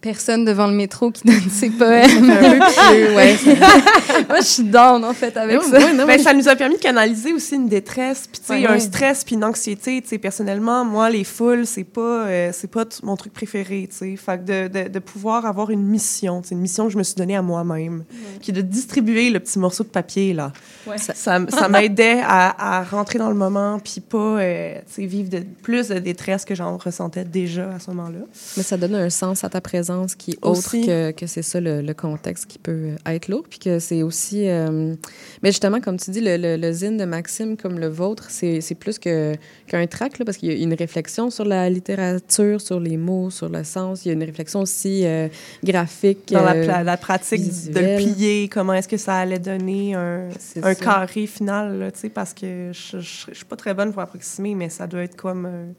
personne 0.04 0.44
devant 0.44 0.66
le 0.66 0.74
métro 0.74 1.10
qui 1.10 1.22
donne 1.26 1.48
ses 1.50 1.70
poèmes. 1.70 2.30
Un 2.30 2.58
peu 2.60 3.14
ouais. 3.14 3.36
Moi, 4.28 4.40
je 4.40 4.44
suis 4.46 4.62
down 4.64 5.02
en 5.02 5.14
fait 5.14 5.34
avec 5.36 5.56
Non, 5.56 5.62
ça. 5.62 5.92
non, 5.94 6.06
ben, 6.06 6.20
ça 6.20 6.34
nous 6.34 6.46
a 6.46 6.54
permis 6.54 6.76
de 6.76 6.80
canaliser 6.80 7.32
aussi 7.32 7.54
une 7.54 7.68
détresse, 7.68 8.26
puis 8.30 8.40
tu 8.40 8.46
sais, 8.46 8.54
Ouais. 8.60 8.66
un 8.66 8.78
stress, 8.78 9.24
puis 9.24 9.34
une 9.34 9.44
anxiété. 9.44 10.02
Tu 10.02 10.08
sais, 10.08 10.18
personnellement, 10.18 10.84
moi, 10.84 11.08
les 11.08 11.24
foules, 11.24 11.64
c'est 11.66 11.84
pas, 11.84 12.26
euh, 12.26 12.50
c'est 12.52 12.70
pas 12.70 12.84
t- 12.84 12.98
mon 13.02 13.16
truc 13.16 13.32
préféré. 13.32 13.88
Tu 13.90 13.96
sais, 13.96 14.16
fait 14.16 14.38
que 14.38 14.68
de, 14.68 14.82
de, 14.84 14.88
de 14.88 14.98
pouvoir 14.98 15.46
avoir 15.46 15.70
une 15.70 15.82
mission, 15.82 16.42
c'est 16.44 16.54
une 16.54 16.60
mission 16.60 16.84
que 16.86 16.92
je 16.92 16.98
me 16.98 17.02
suis 17.02 17.14
donnée 17.14 17.36
à 17.36 17.42
moi-même, 17.42 18.04
qui 18.42 18.50
est 18.50 18.54
de 18.54 18.60
distribuer 18.60 19.30
le 19.30 19.40
petit 19.40 19.58
morceau 19.58 19.84
de 19.84 19.88
papier 19.88 20.34
là. 20.34 20.52
Ouais. 20.86 20.98
Ça, 20.98 21.14
ça 21.14 21.68
m'aidait 21.68 22.20
à, 22.22 22.78
à 22.80 22.84
rentrer 22.84 23.18
dans 23.18 23.30
le 23.30 23.34
moment, 23.36 23.78
puis 23.82 24.00
pas, 24.00 24.18
euh, 24.18 24.74
tu 24.86 25.02
sais, 25.02 25.06
vivre 25.06 25.30
de, 25.30 25.42
plus 25.62 25.88
de 25.88 25.98
détresse 25.98 26.44
que 26.44 26.54
j'en 26.54 26.76
ressentais 26.76 27.24
déjà 27.24 27.70
à 27.74 27.78
ce 27.78 27.90
moment-là. 27.90 28.18
Mais 28.58 28.62
ça 28.62 28.76
donne 28.76 28.94
un 28.94 29.08
sens 29.10 29.44
à 29.44 29.48
ta 29.48 29.60
présence 29.62 29.93
qui 30.18 30.32
est 30.32 30.38
autre 30.42 30.58
Aussi. 30.58 30.86
que, 30.86 31.10
que 31.12 31.26
c'est 31.26 31.42
ça 31.42 31.60
le, 31.60 31.80
le 31.80 31.94
contexte 31.94 32.46
qui 32.46 32.58
peut 32.58 32.72
euh, 32.72 32.96
être 33.06 33.28
lourd. 33.28 33.44
Puis 33.48 33.58
que 33.58 33.78
c'est 33.78 34.02
aussi. 34.02 34.48
euh, 34.48 34.94
Mais 35.42 35.50
justement, 35.50 35.80
comme 35.80 35.98
tu 35.98 36.10
dis, 36.10 36.20
le, 36.20 36.36
le, 36.36 36.56
le 36.56 36.72
zine 36.72 36.96
de 36.96 37.04
Maxime 37.04 37.56
comme 37.56 37.78
le 37.78 37.88
vôtre, 37.88 38.26
c'est 38.30 38.74
plus 38.78 38.98
qu'un 38.98 39.86
tract, 39.88 40.18
là, 40.18 40.24
parce 40.24 40.36
qu'il 40.38 40.52
y 40.52 40.52
a 40.52 40.62
une 40.62 40.74
réflexion 40.74 41.30
sur 41.30 41.44
la 41.44 41.68
littérature, 41.70 42.60
sur 42.60 42.80
les 42.80 42.96
mots, 42.96 43.30
sur 43.30 43.48
le 43.48 43.64
sens. 43.64 44.04
Il 44.04 44.08
y 44.08 44.10
a 44.10 44.14
une 44.14 44.24
réflexion 44.24 44.60
aussi 44.60 45.06
euh, 45.06 45.28
graphique. 45.62 46.32
Dans 46.32 46.42
la, 46.44 46.54
euh, 46.54 46.96
pratique 46.96 47.70
de 47.70 47.78
le 47.80 47.96
plier, 47.96 48.48
comment 48.48 48.74
est-ce 48.74 48.88
que 48.88 48.96
ça 48.96 49.16
allait 49.16 49.38
donner 49.38 49.94
un, 49.94 50.28
carré 50.74 51.26
final, 51.26 51.78
là, 51.78 51.90
tu 51.90 52.00
sais, 52.00 52.08
parce 52.08 52.34
que 52.34 52.70
je, 52.72 52.98
je 53.00 53.34
suis 53.34 53.44
pas 53.44 53.56
très 53.56 53.74
bonne 53.74 53.92
pour 53.92 54.02
approximer, 54.02 54.54
mais 54.54 54.68
ça 54.68 54.86
doit 54.86 55.02
être 55.02 55.16
comme 55.16 55.74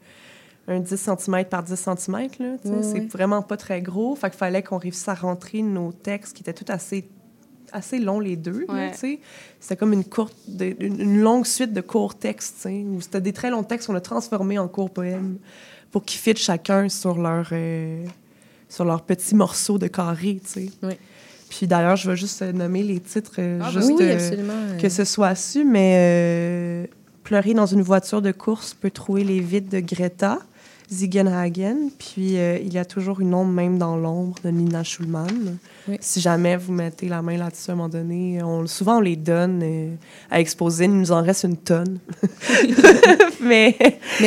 un, 0.68 0.76
un 0.76 0.80
10 0.80 0.96
cm 0.96 1.44
par 1.44 1.62
10 1.62 1.74
cm, 1.76 2.28
là, 2.40 2.56
c'est 2.82 3.12
vraiment 3.12 3.42
pas 3.42 3.56
très 3.56 3.80
gros, 3.82 4.14
fait 4.16 4.30
qu'il 4.30 4.38
fallait 4.38 4.62
qu'on 4.62 4.78
réussisse 4.78 5.08
à 5.08 5.14
rentrer 5.14 5.62
nos 5.62 5.92
textes 5.92 6.34
qui 6.36 6.42
étaient 6.42 6.52
tout 6.52 6.64
assez 6.68 7.08
assez 7.72 7.98
longs 7.98 8.20
les 8.20 8.36
deux, 8.36 8.64
Ouais. 8.68 8.92
C'était 8.94 9.76
comme 9.76 9.92
une 9.92 10.04
courte, 10.04 10.34
de- 10.46 10.76
une, 10.78 11.20
longue 11.20 11.44
suite 11.44 11.72
de 11.72 11.80
courts 11.80 12.14
textes, 12.16 12.68
c'était 13.00 13.20
des 13.20 13.32
très 13.32 13.50
longs 13.50 13.64
textes 13.64 13.88
qu'on 13.88 13.94
a 13.96 14.00
transformés 14.00 14.58
en 14.58 14.68
courts 14.68 14.90
poèmes 14.90 15.38
pour 15.90 16.04
qu'ils 16.04 16.20
fitent 16.20 16.38
chacun 16.38 16.88
sur 16.88 17.18
leur, 17.18 17.48
euh, 17.52 18.04
sur 18.68 18.84
leur 18.84 19.02
petit 19.02 19.34
morceau 19.34 19.78
de 19.78 19.88
carré. 19.88 20.40
Oui. 20.82 20.94
Puis 21.48 21.66
d'ailleurs, 21.66 21.96
je 21.96 22.10
vais 22.10 22.16
juste 22.16 22.40
euh, 22.42 22.52
nommer 22.52 22.82
les 22.82 23.00
titres, 23.00 23.34
euh, 23.38 23.58
Ah, 23.62 23.70
ben 23.72 23.80
juste 23.80 23.92
oui, 23.98 23.98
euh, 24.00 24.78
que 24.78 24.88
ce 24.88 25.04
soit 25.04 25.34
su, 25.34 25.64
mais 25.64 26.88
Pleurer 27.24 27.54
dans 27.54 27.66
une 27.66 27.82
voiture 27.82 28.22
de 28.22 28.30
course 28.30 28.74
peut 28.74 28.90
trouver 28.90 29.24
les 29.24 29.40
vides 29.40 29.68
de 29.68 29.80
Greta 29.80 30.38
Ziegenhagen. 30.90 31.90
Puis 31.98 32.38
euh, 32.38 32.58
il 32.58 32.72
y 32.72 32.78
a 32.78 32.84
toujours 32.84 33.20
une 33.20 33.34
ombre 33.34 33.52
même 33.52 33.78
dans 33.78 33.96
l'ombre 33.96 34.36
de 34.44 34.50
Nina 34.50 34.82
Schulman. 34.84 35.26
Oui. 35.88 35.96
Si 36.00 36.20
jamais 36.20 36.56
vous 36.56 36.72
mettez 36.72 37.08
la 37.08 37.22
main 37.22 37.36
là-dessus 37.36 37.70
à 37.70 37.72
un 37.74 37.76
moment 37.76 37.88
donné, 37.88 38.42
on, 38.42 38.66
souvent 38.66 38.98
on 38.98 39.00
les 39.00 39.16
donne 39.16 39.60
euh, 39.62 39.94
à 40.30 40.40
exposer. 40.40 40.84
Il 40.84 40.98
nous 40.98 41.12
en 41.12 41.22
reste 41.22 41.44
une 41.44 41.56
tonne. 41.56 41.98
mais 43.42 43.76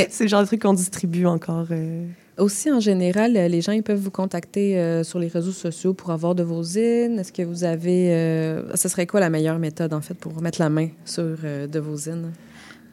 c'est 0.09 0.23
le 0.23 0.29
genre 0.29 0.41
de 0.41 0.47
truc 0.47 0.61
qu'on 0.61 0.73
distribue 0.73 1.25
encore. 1.25 1.67
euh, 1.71 2.05
Aussi, 2.37 2.71
en 2.71 2.79
général, 2.79 3.33
les 3.33 3.61
gens 3.61 3.71
ils 3.71 3.83
peuvent 3.83 3.99
vous 3.99 4.11
contacter 4.11 5.01
sur 5.03 5.19
les 5.19 5.27
réseaux 5.27 5.51
sociaux 5.51 5.93
pour 5.93 6.11
avoir 6.11 6.35
de 6.35 6.43
vos 6.43 6.63
zines. 6.63 7.19
Est-ce 7.19 7.31
que 7.33 7.41
vous 7.43 7.63
avez... 7.63 8.09
ce 8.75 8.87
serait 8.87 9.05
quoi 9.07 9.19
la 9.19 9.29
meilleure 9.29 9.59
méthode, 9.59 9.93
en 9.93 10.01
fait, 10.01 10.13
pour 10.13 10.41
mettre 10.41 10.61
la 10.61 10.69
main 10.69 10.87
sur 11.05 11.23
de 11.23 11.79
vos 11.79 11.97
zines? 11.97 12.31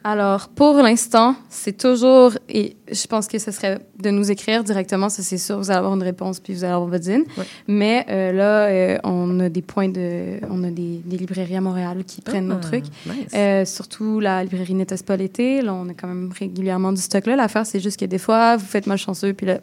Alors, 0.09 0.47
pour 0.47 0.75
l'instant, 0.77 1.35
c'est 1.49 1.77
toujours, 1.77 2.31
et 2.47 2.77
je 2.89 3.07
pense 3.07 3.27
que 3.27 3.37
ce 3.39 3.51
serait 3.51 3.79
de 4.01 4.09
nous 4.09 4.31
écrire 4.31 4.63
directement, 4.63 5.09
ça 5.09 5.21
c'est 5.21 5.37
sûr, 5.37 5.57
vous 5.57 5.69
allez 5.69 5.79
avoir 5.79 5.95
une 5.95 6.03
réponse, 6.03 6.39
puis 6.39 6.53
vous 6.53 6.63
allez 6.63 6.71
avoir 6.71 6.87
votre 6.87 7.03
zine. 7.03 7.25
Mais 7.67 8.05
euh, 8.09 8.31
là, 8.31 8.67
euh, 8.67 8.97
on 9.03 9.37
a 9.41 9.49
des 9.49 9.61
points 9.61 9.89
de, 9.89 10.39
on 10.49 10.63
a 10.63 10.69
des, 10.69 11.01
des 11.03 11.17
librairies 11.17 11.57
à 11.57 11.61
Montréal 11.61 12.05
qui 12.07 12.21
prennent 12.21 12.47
nos 12.47 12.55
Ah, 12.55 12.59
trucs. 12.61 12.85
nice. 13.05 13.27
Euh, 13.35 13.65
surtout 13.65 14.21
la 14.21 14.43
librairie 14.43 14.75
N'était 14.75 14.95
pas 14.97 15.17
l'été, 15.17 15.61
là, 15.61 15.73
on 15.73 15.89
a 15.89 15.93
quand 15.93 16.07
même 16.07 16.31
régulièrement 16.39 16.93
du 16.93 17.01
stock 17.01 17.25
là. 17.25 17.35
L'affaire, 17.35 17.65
c'est 17.65 17.81
juste 17.81 17.99
que 17.99 18.05
des 18.05 18.17
fois, 18.19 18.55
vous 18.55 18.65
faites 18.65 18.87
malchanceux, 18.87 19.33
puis 19.33 19.45
là, 19.47 19.57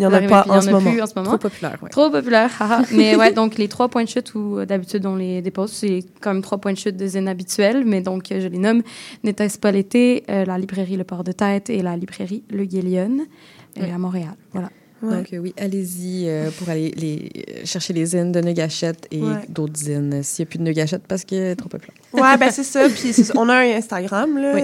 Il 0.00 0.02
y 0.02 0.06
en 0.06 0.12
a 0.12 0.20
pas 0.22 0.46
en 0.48 0.60
ce 0.62 0.68
a 0.68 0.72
moment. 0.72 0.90
plus 0.90 1.00
en 1.00 1.06
ce 1.06 1.12
moment. 1.14 1.28
Trop 1.28 1.38
populaire, 1.38 1.76
ouais. 1.82 1.90
Trop 1.90 2.10
populaire, 2.10 2.50
haha. 2.58 2.82
Mais 2.92 3.14
ouais, 3.14 3.32
donc 3.32 3.56
les 3.56 3.68
trois 3.68 3.86
points 3.88 4.02
de 4.02 4.08
chute 4.08 4.34
où 4.34 4.64
d'habitude 4.64 5.06
on 5.06 5.14
les 5.14 5.42
dépose, 5.42 5.70
c'est 5.70 6.00
quand 6.20 6.32
même 6.32 6.42
trois 6.42 6.58
points 6.58 6.72
de 6.72 6.78
chute 6.78 6.96
de 6.96 7.06
zen 7.06 7.28
habituels, 7.28 7.84
mais 7.84 8.00
donc 8.00 8.24
je 8.30 8.48
les 8.48 8.58
nomme 8.58 8.82
N'était-ce 9.22 9.58
pas 9.60 9.70
l'été, 9.76 10.24
euh, 10.30 10.44
la 10.44 10.58
librairie 10.58 10.96
Le 10.96 11.04
Port 11.04 11.22
de 11.24 11.32
Tête 11.32 11.70
et 11.70 11.82
la 11.82 11.96
librairie 11.96 12.42
Le 12.50 12.64
Guélion 12.64 13.18
euh, 13.20 13.82
Ouais. 13.82 13.92
à 13.92 13.98
Montréal. 13.98 14.34
Voilà. 14.52 14.70
Donc, 15.02 15.30
euh, 15.34 15.38
oui, 15.38 15.52
allez-y 15.58 16.24
euh, 16.26 16.50
pour 16.58 16.70
aller 16.70 16.90
les, 16.96 17.30
chercher 17.66 17.92
les 17.92 18.06
zines 18.06 18.32
de 18.32 18.40
Neugachette 18.40 19.06
et 19.10 19.20
Ouais. 19.22 19.42
d'autres 19.50 19.76
zines 19.76 20.22
s'il 20.22 20.42
n'y 20.44 20.48
a 20.48 20.50
plus 20.50 20.58
de 20.58 20.62
Neugachette 20.64 21.02
parce 21.06 21.22
qu'il 21.24 21.36
est 21.38 21.54
trop 21.54 21.68
populaire. 21.68 21.94
Ouais, 22.14 22.36
ben 22.38 22.50
c'est 22.50 22.64
ça. 22.64 22.88
Puis 22.88 23.12
on 23.36 23.48
a 23.50 23.56
un 23.56 23.76
Instagram, 23.76 24.38
là, 24.38 24.52
Oui. 24.54 24.62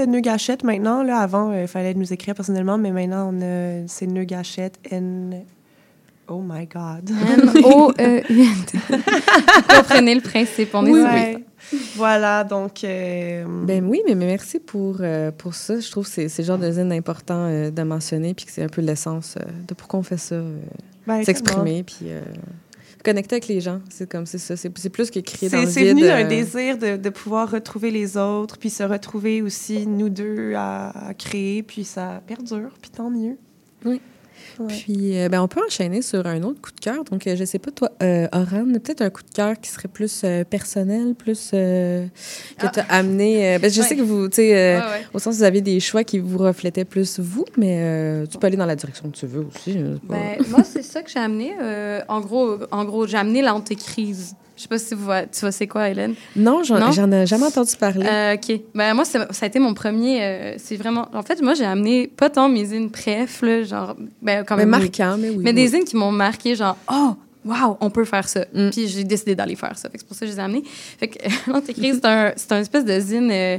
Maintenant. 0.64 1.02
Là, 1.02 1.18
avant, 1.18 1.52
il 1.54 1.66
fallait 1.68 1.92
nous 1.92 2.10
écrire 2.12 2.34
personnellement, 2.34 2.78
mais 2.78 2.90
maintenant, 2.92 3.30
on 3.32 3.42
a, 3.42 3.86
c'est 3.86 4.06
Nœud 4.06 4.24
Gâchette, 4.24 4.78
N... 4.90 5.42
Oh 6.28 6.40
my 6.42 6.66
God. 6.66 7.10
N-O-E-U-N-T. 7.10 8.78
Vous 8.88 9.76
comprenez 9.76 10.14
le 10.14 10.20
principe, 10.22 10.70
on 10.74 10.86
est 10.86 10.90
Oui. 10.92 11.44
Voilà, 11.96 12.44
donc... 12.44 12.84
euh, 12.84 13.44
Ben 13.66 13.84
oui, 13.84 14.02
mais, 14.06 14.14
mais 14.14 14.26
merci 14.26 14.58
pour, 14.58 14.96
euh, 15.00 15.30
pour 15.30 15.54
ça. 15.54 15.78
Je 15.80 15.90
trouve 15.90 16.04
que 16.06 16.10
c'est 16.12 16.28
c'est 16.28 16.42
le 16.42 16.46
genre 16.46 16.58
de 16.58 16.70
zine 16.70 16.92
important 16.92 17.46
euh, 17.46 17.70
de 17.70 17.82
mentionner, 17.82 18.34
puis 18.34 18.46
que 18.46 18.52
c'est 18.52 18.62
un 18.62 18.68
peu 18.68 18.80
l'essence 18.80 19.36
euh, 19.40 19.44
de 19.68 19.74
pourquoi 19.74 20.00
on 20.00 20.02
fait 20.02 20.16
ça. 20.18 20.34
euh, 20.36 20.58
Ben, 21.06 21.22
S'exprimer, 21.24 21.82
puis 21.82 22.06
connecter 23.04 23.34
avec 23.34 23.48
les 23.48 23.60
gens. 23.60 23.80
C'est 23.90 24.08
comme, 24.08 24.26
c'est 24.26 24.38
ça. 24.38 24.56
C'est 24.56 24.76
c'est 24.78 24.88
plus 24.90 25.10
que 25.10 25.18
dans 25.18 25.24
C'est 25.26 25.48
le 25.62 25.66
c'est 25.66 25.80
vide. 25.82 25.90
venu 25.96 26.04
euh, 26.04 26.22
d'un 26.22 26.28
désir 26.28 26.78
de, 26.78 26.96
de 26.96 27.10
pouvoir 27.10 27.50
retrouver 27.50 27.90
les 27.90 28.16
autres, 28.16 28.58
puis 28.58 28.70
se 28.70 28.84
retrouver 28.84 29.42
aussi, 29.42 29.86
nous 29.88 30.08
deux, 30.08 30.54
à, 30.54 31.08
à 31.08 31.14
créer, 31.14 31.64
puis 31.64 31.82
ça 31.84 32.22
perdure, 32.26 32.70
puis 32.80 32.90
tant 32.90 33.10
mieux. 33.10 33.36
Oui. 33.84 34.00
Puis, 34.68 35.18
euh, 35.18 35.28
ben, 35.28 35.40
on 35.42 35.48
peut 35.48 35.60
enchaîner 35.66 36.02
sur 36.02 36.26
un 36.26 36.42
autre 36.42 36.60
coup 36.60 36.70
de 36.72 36.80
cœur. 36.80 37.04
Donc, 37.04 37.26
euh, 37.26 37.36
je 37.36 37.44
sais 37.44 37.58
pas, 37.58 37.70
toi, 37.70 37.90
euh, 38.02 38.26
Oran, 38.32 38.64
peut-être 38.72 39.02
un 39.02 39.10
coup 39.10 39.22
de 39.22 39.34
cœur 39.34 39.58
qui 39.60 39.70
serait 39.70 39.88
plus 39.88 40.22
euh, 40.24 40.44
personnel, 40.44 41.14
plus 41.14 41.50
que 41.52 42.06
tu 42.58 42.80
as 42.80 42.86
amené. 42.88 43.58
ben, 43.58 43.70
je 43.70 43.80
Ouais. 43.80 43.86
sais 43.88 43.96
que 43.96 44.02
vous, 44.02 44.28
tu 44.28 44.36
sais, 44.36 44.52
Ouais, 44.52 44.76
ouais. 44.80 45.06
au 45.14 45.18
sens 45.18 45.34
où 45.34 45.38
vous 45.38 45.42
avez 45.44 45.60
des 45.60 45.80
choix 45.80 46.04
qui 46.04 46.18
vous 46.18 46.38
reflétaient 46.38 46.84
plus 46.84 47.18
vous, 47.18 47.44
mais 47.56 48.24
tu 48.30 48.38
peux 48.38 48.46
aller 48.46 48.56
dans 48.56 48.66
la 48.66 48.76
direction 48.76 49.10
que 49.10 49.16
tu 49.16 49.26
veux 49.26 49.46
aussi. 49.54 49.74
pas- 50.08 50.14
Ben, 50.14 50.44
moi, 50.50 50.62
c'est 50.64 50.82
ça 50.82 51.02
que 51.02 51.10
j'ai 51.10 51.18
amené. 51.20 51.52
en 52.08 52.20
gros, 52.20 52.58
en 52.70 52.84
gros 52.84 53.06
j'ai 53.06 53.16
amené 53.16 53.42
l'antécrise. 53.42 54.34
Je 54.62 54.68
sais 54.68 54.68
pas 54.68 54.78
si 54.78 54.94
vous 54.94 55.04
voyez, 55.06 55.26
tu 55.26 55.40
vois 55.40 55.50
c'est 55.50 55.66
quoi, 55.66 55.88
Hélène? 55.88 56.14
Non, 56.36 56.62
j'en 56.62 57.10
ai 57.10 57.26
jamais 57.26 57.46
entendu 57.46 57.74
parler. 57.76 58.06
Euh, 58.06 58.34
OK. 58.34 58.60
Ben, 58.76 58.94
moi, 58.94 59.04
ça 59.04 59.26
a 59.40 59.46
été 59.46 59.58
mon 59.58 59.74
premier... 59.74 60.22
euh, 60.22 60.54
c'est 60.56 60.76
vraiment... 60.76 61.08
En 61.12 61.22
fait, 61.22 61.42
moi, 61.42 61.54
j'ai 61.54 61.64
amené 61.64 62.06
pas 62.06 62.30
tant 62.30 62.48
mes 62.48 62.66
zines 62.66 62.88
préf, 62.88 63.42
là, 63.42 63.64
genre... 63.64 63.96
Ben, 64.20 64.44
quand 64.44 64.54
Mais 64.56 64.64
même... 64.64 64.80
marquant, 64.80 65.16
mais 65.18 65.30
oui, 65.30 65.38
Mais 65.40 65.50
oui. 65.50 65.54
des 65.56 65.66
zines 65.66 65.82
qui 65.82 65.96
m'ont 65.96 66.12
marqué, 66.12 66.54
genre, 66.54 66.76
oh, 66.88 67.16
wow, 67.44 67.76
on 67.80 67.90
peut 67.90 68.04
faire 68.04 68.28
ça. 68.28 68.44
Puis 68.70 68.86
j'ai 68.86 69.02
décidé 69.02 69.34
d'aller 69.34 69.56
faire 69.56 69.76
ça. 69.76 69.88
C'est 69.92 70.06
pour 70.06 70.16
ça 70.16 70.20
que 70.20 70.30
je 70.30 70.36
les 70.36 70.40
ai 70.40 70.44
amenés. 70.44 70.62
Fait 70.64 71.08
que 71.08 71.18
l'Antéchrist, 71.50 71.98
c'est 72.00 72.06
un, 72.06 72.32
c'est 72.36 72.52
un 72.52 72.60
espèce 72.60 72.84
de 72.84 73.00
zine 73.00 73.30
euh, 73.32 73.58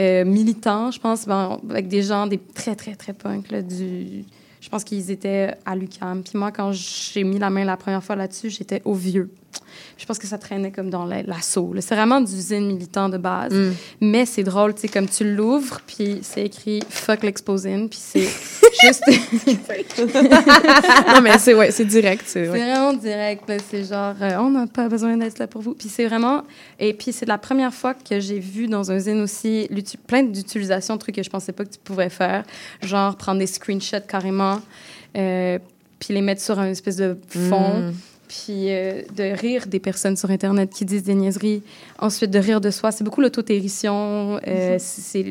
euh, 0.00 0.24
militant, 0.24 0.92
je 0.92 1.00
pense, 1.00 1.26
ben, 1.26 1.58
avec 1.68 1.88
des 1.88 2.02
gens, 2.02 2.28
des 2.28 2.38
très, 2.38 2.76
très, 2.76 2.94
très 2.94 3.12
punk, 3.12 3.50
là, 3.50 3.60
du... 3.60 4.24
Je 4.60 4.68
pense 4.68 4.84
qu'ils 4.84 5.10
étaient 5.10 5.54
à 5.64 5.74
l'UQAM. 5.74 6.22
Puis 6.22 6.38
moi, 6.38 6.52
quand 6.52 6.70
j'ai 6.72 7.24
mis 7.24 7.38
la 7.38 7.50
main 7.50 7.64
la 7.64 7.76
première 7.76 8.04
fois 8.04 8.16
là-dessus, 8.16 8.50
j'étais 8.50 8.82
au 8.84 8.92
vieux. 8.92 9.30
Je 9.96 10.06
pense 10.06 10.18
que 10.18 10.28
ça 10.28 10.38
traînait 10.38 10.70
comme 10.70 10.90
dans 10.90 11.04
la- 11.04 11.22
l'assaut. 11.22 11.74
C'est 11.80 11.94
vraiment 11.94 12.20
du 12.20 12.32
zine 12.32 12.66
militant 12.66 13.08
de 13.08 13.18
base. 13.18 13.52
Mm. 13.52 13.72
Mais 14.00 14.26
c'est 14.26 14.44
drôle, 14.44 14.72
tu 14.74 14.82
sais, 14.82 14.88
comme 14.88 15.08
tu 15.08 15.34
l'ouvres, 15.34 15.80
puis 15.86 16.20
c'est 16.22 16.44
écrit 16.44 16.82
«fuck 16.88 17.24
l'exposine», 17.24 17.88
puis 17.90 17.98
c'est 18.00 18.20
juste... 18.82 19.02
non, 21.08 21.20
mais 21.20 21.36
c'est 21.38 21.54
ouais, 21.54 21.70
c'est 21.70 21.84
direct. 21.84 22.22
C'est 22.26 22.48
ouais. 22.48 22.58
vraiment 22.58 22.92
direct. 22.92 23.50
C'est 23.68 23.84
genre, 23.84 24.14
euh, 24.22 24.36
on 24.38 24.50
n'a 24.50 24.66
pas 24.66 24.88
besoin 24.88 25.16
d'être 25.16 25.38
là 25.38 25.46
pour 25.46 25.62
vous. 25.62 25.74
Puis 25.74 25.88
c'est 25.88 26.06
vraiment. 26.06 26.42
Et 26.78 26.94
puis 26.94 27.12
c'est 27.12 27.26
la 27.26 27.38
première 27.38 27.74
fois 27.74 27.94
que 27.94 28.20
j'ai 28.20 28.38
vu 28.38 28.68
dans 28.68 28.90
un 28.90 28.98
zine 28.98 29.20
aussi 29.22 29.68
plein 30.06 30.22
d'utilisations 30.22 30.94
de 30.94 31.00
trucs 31.00 31.16
que 31.16 31.22
je 31.22 31.30
pensais 31.30 31.52
pas 31.52 31.64
que 31.64 31.70
tu 31.70 31.78
pouvais 31.82 32.10
faire. 32.10 32.44
Genre 32.82 33.16
prendre 33.16 33.40
des 33.40 33.46
screenshots 33.46 34.06
carrément, 34.06 34.60
euh, 35.16 35.58
puis 35.98 36.14
les 36.14 36.20
mettre 36.22 36.40
sur 36.42 36.58
un 36.58 36.66
espèce 36.66 36.96
de 36.96 37.16
fond. 37.28 37.80
Mm. 37.80 37.94
Puis 38.28 38.70
euh, 38.70 39.02
de 39.16 39.24
rire 39.38 39.66
des 39.66 39.80
personnes 39.80 40.16
sur 40.16 40.30
Internet 40.30 40.70
qui 40.70 40.84
disent 40.84 41.04
des 41.04 41.14
niaiseries. 41.14 41.62
Ensuite, 41.98 42.30
de 42.30 42.38
rire 42.38 42.60
de 42.60 42.70
soi. 42.70 42.92
C'est 42.92 43.04
beaucoup 43.04 43.20
l'autotérition. 43.20 44.38
Euh, 44.46 44.72
Mhm. 44.74 44.78
C'est 44.78 45.24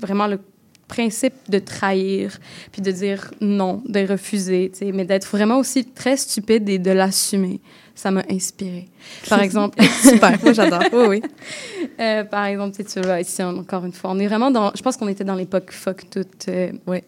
vraiment 0.00 0.26
le 0.28 0.38
principe 0.88 1.34
de 1.48 1.58
trahir, 1.58 2.38
puis 2.70 2.80
de 2.80 2.92
dire 2.92 3.32
non, 3.40 3.82
de 3.88 4.06
refuser, 4.06 4.70
mais 4.94 5.04
d'être 5.04 5.26
vraiment 5.28 5.58
aussi 5.58 5.84
très 5.84 6.16
stupide 6.16 6.68
et 6.68 6.78
de 6.78 6.92
l'assumer. 6.92 7.60
Ça 7.96 8.12
m'a 8.12 8.22
inspiré. 8.30 8.86
Par 9.28 9.40
exemple. 9.46 9.82
Super, 9.82 10.38
moi, 10.42 10.52
j'adore. 10.52 10.82
Oui, 10.92 11.06
oui. 11.08 11.22
Euh, 11.98 12.22
par 12.24 12.44
exemple, 12.44 12.76
tu 12.84 13.00
vois, 13.00 13.20
ici, 13.20 13.42
encore 13.42 13.84
une 13.84 13.92
fois, 13.92 14.10
on 14.12 14.18
est 14.20 14.26
vraiment 14.28 14.50
dans. 14.52 14.70
Je 14.76 14.82
pense 14.82 14.96
qu'on 14.96 15.08
était 15.08 15.24
dans 15.24 15.34
l'époque 15.34 15.72
fuck 15.72 16.08
tout. 16.10 16.24
euh, 16.48 16.70
oui. 16.86 16.98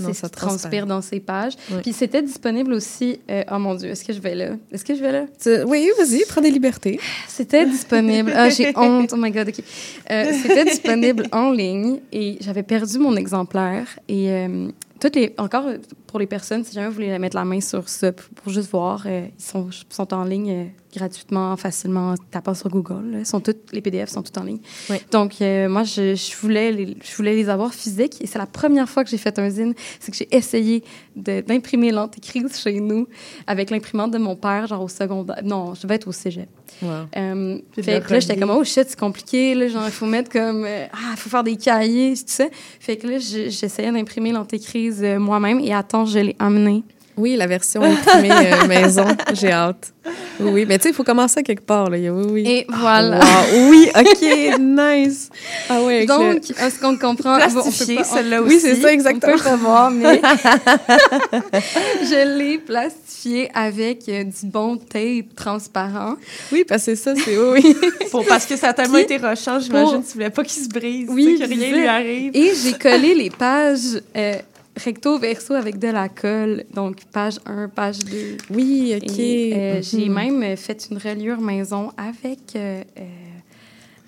Non, 0.00 0.12
ça 0.14 0.28
transpire 0.28 0.86
dans 0.86 1.00
ces 1.02 1.20
pages. 1.20 1.54
Oui. 1.70 1.78
Puis 1.82 1.92
c'était 1.92 2.22
disponible 2.22 2.72
aussi. 2.72 3.20
euh, 3.30 3.42
oh 3.50 3.58
mon 3.58 3.74
Dieu, 3.74 3.88
est-ce 3.90 4.04
que 4.04 4.12
je 4.12 4.20
vais 4.20 4.34
là? 4.34 4.50
Est-ce 4.72 4.84
que 4.84 4.94
je 4.94 5.00
vais 5.00 5.12
là? 5.12 5.24
Tu- 5.40 5.62
Oui, 5.64 5.88
vas-y, 5.98 6.24
prends 6.28 6.40
des 6.40 6.50
libertés. 6.50 6.98
C'était 7.28 7.66
disponible. 7.66 8.32
Ah, 8.34 8.48
j'ai 8.48 8.72
honte. 8.76 9.12
Oh 9.12 9.16
my 9.18 9.30
God, 9.30 9.48
OK. 9.48 9.62
Euh, 10.10 10.32
C'était 10.42 10.64
disponible 10.64 11.26
en 11.32 11.50
ligne 11.50 12.00
et 12.12 12.36
j'avais 12.40 12.62
perdu 12.62 12.98
mon 12.98 13.16
exemplaire. 13.16 13.86
Et 14.08 14.30
euh, 14.30 14.68
toutes 15.00 15.16
les, 15.16 15.34
encore 15.38 15.64
pour 16.06 16.18
les 16.18 16.26
personnes, 16.26 16.64
si 16.64 16.72
jamais 16.74 16.88
vous 16.88 16.94
voulez 16.94 17.18
mettre 17.18 17.36
la 17.36 17.44
main 17.44 17.60
sur 17.60 17.88
ça 17.88 18.12
pour, 18.12 18.52
juste 18.52 18.70
voir, 18.70 19.06
ils 19.06 19.30
sont, 19.38 19.68
sont 19.90 20.14
en 20.14 20.24
ligne 20.24 20.70
gratuitement, 20.94 21.56
facilement, 21.56 22.12
en 22.12 22.14
tapant 22.30 22.54
sur 22.54 22.68
Google. 22.68 23.10
là. 23.12 23.18
Ils 23.20 23.26
sont 23.26 23.40
toutes, 23.40 23.72
les 23.72 23.80
PDF 23.80 24.08
sont 24.10 24.22
toutes 24.22 24.36
en 24.38 24.44
ligne. 24.44 24.60
Oui. 24.90 24.96
Donc, 25.10 25.40
euh, 25.40 25.68
moi, 25.68 25.84
je, 25.84 26.14
je 26.14 26.36
voulais 26.36 26.72
les, 26.72 26.96
je 27.02 27.16
voulais 27.16 27.34
les 27.34 27.48
avoir 27.48 27.72
physiques. 27.72 28.16
Et 28.20 28.26
c'est 28.26 28.38
la 28.38 28.46
première 28.46 28.88
fois 28.88 29.04
que 29.04 29.10
j'ai 29.10 29.18
fait 29.18 29.38
un 29.38 29.50
zine. 29.50 29.74
C'est 30.00 30.10
que 30.10 30.16
j'ai 30.16 30.28
essayé 30.34 30.82
d'imprimer 31.14 31.92
l'antécrise 31.92 32.60
chez 32.60 32.80
nous 32.80 33.08
avec 33.46 33.70
l'imprimante 33.70 34.10
de 34.10 34.18
mon 34.18 34.36
père, 34.36 34.66
genre 34.66 34.82
au 34.82 34.88
secondaire. 34.88 35.40
Non, 35.44 35.74
je 35.74 35.82
devais 35.82 35.96
être 35.96 36.08
au 36.08 36.12
cégep. 36.12 36.48
Wow. 36.82 36.90
Euh, 37.16 37.58
fait 37.74 38.04
que 38.04 38.12
là, 38.12 38.20
j'étais 38.20 38.36
comme, 38.36 38.50
oh 38.50 38.64
shit, 38.64 38.86
c'est 38.88 38.98
compliqué. 38.98 39.54
Là, 39.54 39.68
genre, 39.68 39.84
il 39.86 39.92
faut 39.92 40.06
mettre 40.06 40.30
comme, 40.30 40.64
euh, 40.64 40.86
ah, 40.92 41.12
il 41.12 41.16
faut 41.16 41.30
faire 41.30 41.44
des 41.44 41.56
cahiers, 41.56 42.14
tout 42.14 42.24
ça. 42.26 42.46
Fait 42.80 42.96
que 42.96 43.06
là, 43.06 43.18
j'essayais 43.18 43.92
d'imprimer 43.92 44.32
l'antécrise 44.32 45.02
euh, 45.02 45.18
moi-même 45.18 45.60
et 45.60 45.72
attends, 45.72 46.04
je 46.04 46.18
l'ai 46.18 46.36
amené. 46.38 46.84
Oui, 47.16 47.36
la 47.36 47.46
version 47.46 47.82
imprimée 47.82 48.30
euh, 48.30 48.66
maison, 48.66 49.06
j'ai 49.32 49.50
hâte. 49.52 49.92
Oui, 50.38 50.50
oui, 50.52 50.64
mais 50.68 50.76
tu 50.78 50.84
sais, 50.84 50.88
il 50.90 50.94
faut 50.94 51.02
commencer 51.02 51.40
à 51.40 51.42
quelque 51.42 51.64
part. 51.64 51.88
Là. 51.90 51.96
Il 51.96 52.04
y 52.04 52.08
a- 52.08 52.12
Oui, 52.12 52.26
oui. 52.30 52.44
Et 52.46 52.66
voilà. 52.68 53.18
Wow, 53.18 53.70
Oui, 53.70 53.88
OK, 53.98 54.58
nice. 54.60 55.30
Ah 55.70 55.78
oui, 55.82 55.94
avec 55.96 56.08
Donc, 56.08 56.50
est-ce 56.50 56.78
qu'on 56.78 56.96
comprend? 56.96 57.36
Plastifié, 57.36 57.94
On 57.96 57.96
peut 57.98 58.02
pas- 58.04 58.08
on- 58.12 58.16
celle-là 58.16 58.42
Oui, 58.42 58.48
aussi. 58.48 58.60
c'est 58.60 58.76
ça, 58.76 58.92
exactement. 58.92 59.32
On 59.32 59.36
peut 59.38 59.42
pas 59.44 59.56
voir, 59.56 59.90
mais 59.90 60.20
je 62.02 62.38
l'ai 62.38 62.58
plastifié 62.58 63.50
avec 63.54 64.08
euh, 64.08 64.24
du 64.24 64.46
bon 64.46 64.76
tape 64.76 65.34
transparent. 65.34 66.14
Oui, 66.52 66.64
parce 66.68 66.84
que 66.84 66.94
c'est 66.94 66.96
ça, 66.96 67.14
c'est 67.16 67.36
oui, 67.36 67.60
oui. 67.64 67.76
Pour- 68.10 68.24
parce 68.26 68.46
que 68.46 68.56
ça 68.56 68.68
a 68.68 68.72
tellement 68.74 68.98
été 68.98 69.16
rochant, 69.16 69.58
j'imagine, 69.58 69.94
pour- 70.00 70.06
tu 70.06 70.12
voulais 70.14 70.30
pas 70.30 70.44
qu'il 70.44 70.62
se 70.62 70.68
brise, 70.68 71.08
Oui, 71.10 71.36
tu 71.38 71.38
sais, 71.38 71.48
que 71.48 71.54
rien 71.60 71.76
lui 71.76 71.86
arrive. 71.86 72.30
Et 72.34 72.52
j'ai 72.54 72.72
collé 72.74 73.14
les 73.14 73.30
pages 73.30 74.00
euh, 74.16 74.34
recto 74.84 75.18
verso 75.18 75.54
avec 75.54 75.78
de 75.78 75.88
la 75.88 76.08
colle. 76.08 76.64
Donc, 76.74 77.04
page 77.12 77.38
1, 77.46 77.68
page 77.68 77.98
2. 78.00 78.36
Oui, 78.50 78.94
OK. 78.96 79.18
Et, 79.18 79.52
euh, 79.54 79.82
J'ai 79.82 80.08
Mhm. 80.08 80.14
même 80.14 80.42
euh, 80.42 80.56
fait 80.56 80.88
une 80.90 80.98
reliure 80.98 81.40
maison 81.40 81.90
avec, 81.96 82.40
euh, 82.56 82.82
euh, 82.98 83.02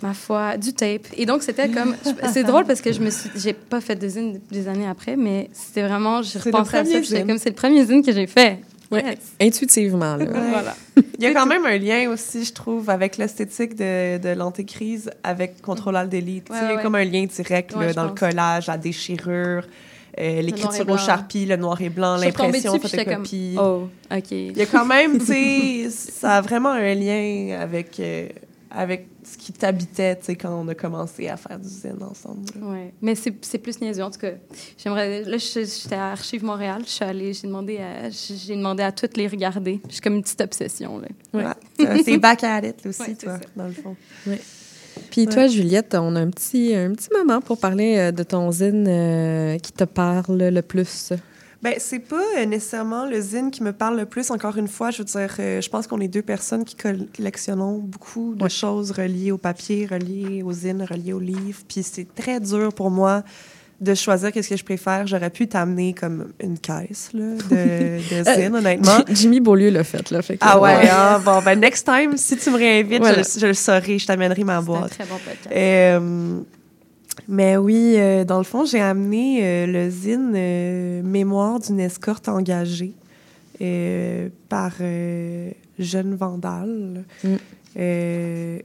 ma 0.02 0.14
foi, 0.14 0.56
du 0.56 0.72
tape. 0.72 1.06
Et 1.16 1.26
donc, 1.26 1.42
c'était 1.42 1.68
comme... 1.70 1.96
C'est 2.32 2.44
drôle 2.44 2.64
parce 2.64 2.80
que 2.80 2.92
je 2.92 3.00
me 3.00 3.10
suis... 3.10 3.30
J'ai 3.36 3.52
pas 3.52 3.80
fait 3.80 3.96
de 3.96 4.08
zine 4.08 4.40
des 4.50 4.68
années 4.68 4.86
après, 4.86 5.16
mais 5.16 5.48
c'était 5.52 5.82
vraiment... 5.86 6.22
Je 6.22 6.38
repensais 6.38 6.76
à 6.78 6.84
ça, 6.84 7.02
j'étais 7.02 7.24
comme, 7.24 7.38
c'est 7.38 7.48
le 7.50 7.54
premier 7.56 7.84
zine 7.84 8.02
que 8.04 8.12
j'ai 8.12 8.26
fait. 8.26 8.58
Ouais, 8.90 9.04
Yes. 9.04 9.18
intuitivement. 9.40 10.16
Là. 10.16 10.24
Ouais. 10.24 10.30
Voilà. 10.50 10.74
Il 11.18 11.24
y 11.24 11.26
a 11.26 11.34
quand 11.34 11.44
même 11.46 11.66
un 11.66 11.76
lien 11.76 12.10
aussi, 12.10 12.44
je 12.44 12.52
trouve, 12.54 12.88
avec 12.88 13.16
l'esthétique 13.18 13.74
de, 13.74 14.16
de 14.18 14.28
l'antécrise 14.30 15.10
avec 15.22 15.60
Control 15.60 15.94
Alt 15.96 16.10
Delete. 16.10 16.48
Ouais, 16.48 16.56
il 16.62 16.74
y 16.74 16.78
a 16.78 16.82
comme 16.82 16.94
un 16.94 17.04
lien 17.04 17.26
direct 17.26 17.74
Ouais, 17.76 17.86
là, 17.88 17.92
dans 17.92 18.04
le 18.06 18.12
collage, 18.14 18.66
la 18.68 18.78
déchirure, 18.78 19.66
euh, 20.20 20.42
l'écriture 20.42 20.88
au 20.88 20.96
charpie, 20.96 21.46
le 21.46 21.56
noir 21.56 21.80
et 21.80 21.88
blanc, 21.90 22.16
l'impression, 22.16 22.72
j'étais 22.82 23.04
comme, 23.04 23.24
photocopie. 23.24 23.56
oh, 23.58 23.88
OK. 24.12 24.30
Il 24.32 24.56
y 24.56 24.62
a 24.62 24.66
quand 24.66 24.84
même, 24.86 25.18
tu 25.18 25.26
sais, 25.26 25.90
ça 25.90 26.36
a 26.36 26.40
vraiment 26.40 26.70
un 26.72 26.94
lien 26.94 27.56
avec, 27.60 27.98
euh, 28.00 28.28
avec 28.70 29.06
ce 29.22 29.36
qui 29.38 29.52
t'habitait, 29.52 30.16
tu 30.16 30.24
sais, 30.26 30.36
quand 30.36 30.50
on 30.58 30.66
a 30.68 30.74
commencé 30.74 31.28
à 31.28 31.36
faire 31.36 31.58
du 31.58 31.68
zen 31.68 32.02
ensemble. 32.02 32.46
Ouais. 32.62 32.92
Mais 33.02 33.14
c'est 33.14 33.34
c'est 33.42 33.58
plus 33.58 33.78
niaiseux. 33.80 34.02
En 34.02 34.10
tout 34.10 34.18
cas, 34.20 34.32
j'aimerais. 34.82 35.22
Là, 35.24 35.36
je- 35.36 35.64
j'étais 35.64 35.94
à 35.96 36.12
Archives 36.12 36.44
Montréal. 36.44 36.82
Je 36.84 36.90
suis 36.90 37.04
allée, 37.04 37.32
j'ai 37.34 37.46
demandé 37.46 37.78
à, 37.78 38.08
j'ai 38.10 38.56
demandé 38.56 38.82
à 38.82 38.90
toutes 38.92 39.16
les 39.18 39.26
regarder. 39.28 39.80
J'ai 39.88 40.00
comme 40.00 40.14
une 40.14 40.22
petite 40.22 40.40
obsession, 40.40 40.98
là. 40.98 41.08
Ouais. 41.34 41.86
Euh, 41.86 41.98
C'est 42.04 42.16
back 42.18 42.42
at 42.44 42.60
it 42.66 42.76
aussi, 42.86 43.02
Ouais, 43.02 43.14
toi, 43.14 43.34
ça. 43.34 43.40
dans 43.54 43.66
le 43.66 43.72
fond. 43.72 43.96
Puis 45.18 45.26
Ouais. 45.26 45.34
toi, 45.34 45.46
Juliette, 45.48 45.96
on 46.00 46.14
a 46.14 46.20
un 46.20 46.30
petit, 46.30 46.72
un 46.76 46.92
petit 46.92 47.08
moment 47.12 47.40
pour 47.40 47.58
parler 47.58 47.96
euh, 47.98 48.12
de 48.12 48.22
ton 48.22 48.52
zine 48.52 48.86
euh, 48.88 49.58
qui 49.58 49.72
te 49.72 49.82
parle 49.82 50.38
le 50.38 50.62
plus. 50.62 51.12
Ben, 51.60 51.74
c'est 51.78 51.98
pas 51.98 52.22
euh, 52.38 52.44
nécessairement 52.46 53.04
le 53.04 53.20
zine 53.20 53.50
qui 53.50 53.64
me 53.64 53.72
parle 53.72 53.96
le 53.96 54.06
plus. 54.06 54.30
Encore 54.30 54.56
une 54.58 54.68
fois, 54.68 54.92
je 54.92 54.98
veux 54.98 55.04
dire, 55.04 55.34
euh, 55.40 55.60
je 55.60 55.68
pense 55.68 55.88
qu'on 55.88 55.98
est 56.00 56.06
deux 56.06 56.22
personnes 56.22 56.64
qui 56.64 56.76
collectionnons 56.76 57.78
beaucoup 57.78 58.36
de 58.36 58.46
choses 58.48 58.92
reliées 58.92 59.32
au 59.32 59.38
papier, 59.38 59.86
reliées 59.90 60.44
aux 60.44 60.52
zines, 60.52 60.86
reliées 60.88 61.14
aux 61.14 61.18
livres. 61.18 61.62
Puis 61.66 61.82
c'est 61.82 62.06
très 62.14 62.38
dur 62.38 62.72
pour 62.72 62.92
moi 62.92 63.24
de 63.80 63.94
choisir 63.94 64.32
qu'est-ce 64.32 64.48
que 64.48 64.56
je 64.56 64.64
préfère. 64.64 65.06
J'aurais 65.06 65.30
pu 65.30 65.46
t'amener 65.46 65.92
comme 65.94 66.32
une 66.42 66.58
caisse 66.58 67.10
là, 67.14 67.34
de, 67.50 67.98
de 68.20 68.24
zines, 68.42 68.54
honnêtement. 68.54 68.98
Jimmy 69.08 69.38
Beaulieu 69.40 69.70
l'a 69.70 69.84
fait, 69.84 70.10
là. 70.10 70.20
Fait 70.22 70.34
que, 70.36 70.44
Ah 70.44 70.58
ouais, 70.60 70.88
hein? 70.90 71.20
bon, 71.24 71.40
ben 71.42 71.60
next 71.60 71.86
time, 71.86 72.16
si 72.16 72.36
tu 72.36 72.50
me 72.50 72.56
réinvites, 72.56 72.98
Voilà. 72.98 73.22
je, 73.22 73.34
le- 73.36 73.40
je 73.40 73.46
le 73.46 73.54
saurai, 73.54 73.98
je 73.98 74.06
t'amènerai 74.06 74.42
ma 74.42 74.54
C'est 74.54 74.58
un 74.58 74.62
boîte. 74.62 74.90
très 74.90 75.04
bon 75.04 75.14
podcast. 75.24 75.48
Euh, 75.54 76.40
mais 77.28 77.56
oui, 77.56 77.94
euh, 77.96 78.24
dans 78.24 78.38
le 78.38 78.44
fond, 78.44 78.64
j'ai 78.64 78.80
amené 78.80 79.40
euh, 79.42 79.66
le 79.66 79.90
zine 79.90 80.32
euh, 80.34 81.02
Mémoire 81.02 81.60
d'une 81.60 81.78
escorte 81.80 82.28
engagée 82.28 82.94
euh, 83.60 84.28
par 84.48 84.72
euh, 84.80 85.50
Jeune 85.78 86.14
Vandal. 86.16 87.04
Mm. 87.22 87.28
Euh, 87.78 88.58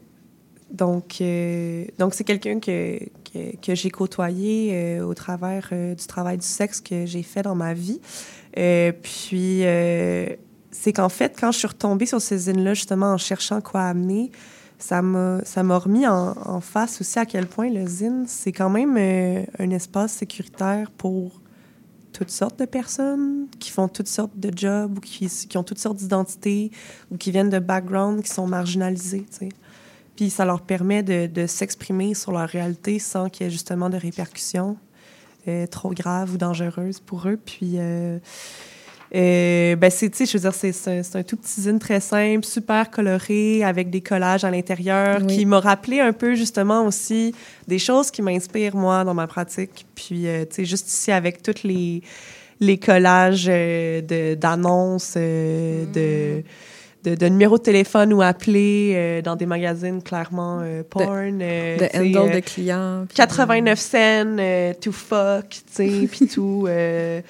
Donc, 0.72 1.18
euh, 1.22 1.86
donc 1.99 2.16
c'est 2.16 2.24
quelqu'un 2.24 2.59
que, 2.59 2.97
que, 3.34 3.76
j'ai 3.76 3.90
côtoyé 3.90 4.72
euh, 4.74 5.06
au 5.06 5.14
travers 5.14 5.70
euh, 5.72 5.96
du 5.96 6.06
travail 6.06 6.38
du 6.38 6.46
sexe 6.46 6.82
que 6.82 7.06
j'ai 7.06 7.24
fait 7.24 7.42
dans 7.42 7.56
ma 7.56 7.74
vie. 7.74 8.00
Euh, 8.58 8.92
puis, 8.92 9.64
c'est 10.72 10.94
qu'en 10.94 11.10
fait, 11.10 11.36
quand 11.40 11.52
je 11.52 11.60
suis 11.60 11.68
retombée 11.68 12.06
sur 12.06 12.22
ces 12.22 12.38
zines-là, 12.38 12.74
justement, 12.74 13.14
en 13.14 13.18
cherchant 13.18 13.62
quoi 13.62 13.82
amener, 13.82 14.32
ça 14.78 15.02
m'a 15.02 15.78
remis 15.78 16.06
en, 16.08 16.60
face 16.62 17.00
aussi 17.00 17.18
à 17.20 17.26
quel 17.26 17.48
point 17.48 17.70
le 17.70 17.88
zine, 17.88 18.26
c'est 18.28 18.52
quand 18.52 18.70
même 18.70 18.98
un 18.98 19.70
espace 19.70 20.14
sécuritaire 20.14 20.92
pour 20.92 21.42
toutes 22.12 22.32
sortes 22.32 22.60
de 22.60 22.66
personnes 22.66 23.48
qui 23.60 23.72
font 23.72 23.88
toutes 23.88 24.08
sortes 24.08 24.38
de 24.38 24.52
jobs 24.56 24.98
ou 24.98 25.02
qui, 25.02 25.30
ont 25.56 25.64
toutes 25.64 25.80
sortes 25.80 25.98
d'identités 25.98 26.72
ou 27.12 27.18
qui 27.18 27.32
viennent 27.32 27.50
de 27.50 27.60
backgrounds 27.60 28.22
qui 28.22 28.30
sont 28.30 28.46
marginalisés. 28.46 29.26
Puis 30.16 30.30
ça 30.30 30.45
leur 30.45 30.61
permet 30.61 31.01
de, 31.03 31.28
de 31.28 31.47
s'exprimer 31.47 32.14
sur 32.14 32.32
leur 32.32 32.47
réalité 32.47 32.99
sans 32.99 33.30
qu'il 33.30 33.45
y 33.45 33.47
ait 33.47 33.51
justement 33.51 33.89
de 33.89 33.97
répercussions 33.97 34.78
euh, 35.47 35.66
trop 35.68 35.91
graves 35.91 36.34
ou 36.34 36.38
dangereuses 36.38 36.99
pour 36.99 37.28
eux. 37.28 37.38
Puis, 37.43 37.74
euh, 37.78 38.18
euh, 39.16 39.76
ben 39.76 39.91
c'est, 39.91 40.09
tu 40.09 40.18
sais, 40.18 40.26
je 40.26 40.38
veux 40.38 40.49
dire, 40.49 40.53
c'est, 40.53 41.16
un- 41.18 41.24
tout 41.24 41.36
petit 41.38 41.61
zine 41.61 41.78
très 41.80 41.99
simple, 41.99 42.43
super 42.45 42.89
coloré, 42.89 43.64
avec 43.64 43.89
des 43.89 44.01
collages 44.01 44.43
à 44.43 44.49
l'intérieur, 44.51 45.20
Oui. 45.22 45.36
qui 45.38 45.45
m'a 45.45 45.59
rappelé 45.59 45.99
un 45.99 46.14
peu 46.14 46.34
justement 46.36 46.86
aussi 46.86 47.36
des 47.68 47.78
choses 47.78 48.09
qui 48.09 48.22
m'inspirent, 48.22 48.76
moi, 48.76 49.03
dans 49.03 49.14
ma 49.14 49.28
pratique. 49.28 49.86
Puis, 49.93 50.28
euh, 50.28 50.45
tu 50.45 50.55
sais, 50.55 50.66
juste 50.66 50.88
ici, 50.88 51.11
avec 51.11 51.43
tous 51.43 51.64
les, 51.64 52.01
les 52.59 52.78
collages 52.80 53.45
euh, 53.49 54.01
de, 54.01 54.34
d'annonces, 54.36 55.16
de, 55.16 56.41
de, 57.04 57.16
de 57.16 57.26
numéros 57.28 57.58
de 57.58 57.64
téléphone 57.64 58.14
ou 58.14 58.22
appeler 58.22 58.93
euh, 58.95 59.22
dans 59.22 59.36
des 59.36 59.45
magazines 59.45 60.01
clairement 60.01 60.60
euh, 60.62 60.84
porn. 60.89 61.39
euh, 61.41 61.78
de 61.78 61.97
handle 61.97 62.30
euh, 62.32 62.36
de 62.36 62.39
clients. 62.39 63.06
puis- 63.08 63.16
89 63.18 63.78
cents, 63.80 63.97
euh, 64.39 64.74
to 64.80 64.91
fuck, 64.91 65.49
tu 65.49 65.62
sais, 65.70 66.08
puis 66.12 66.28
tout. 66.28 66.66
euh, 66.68 67.22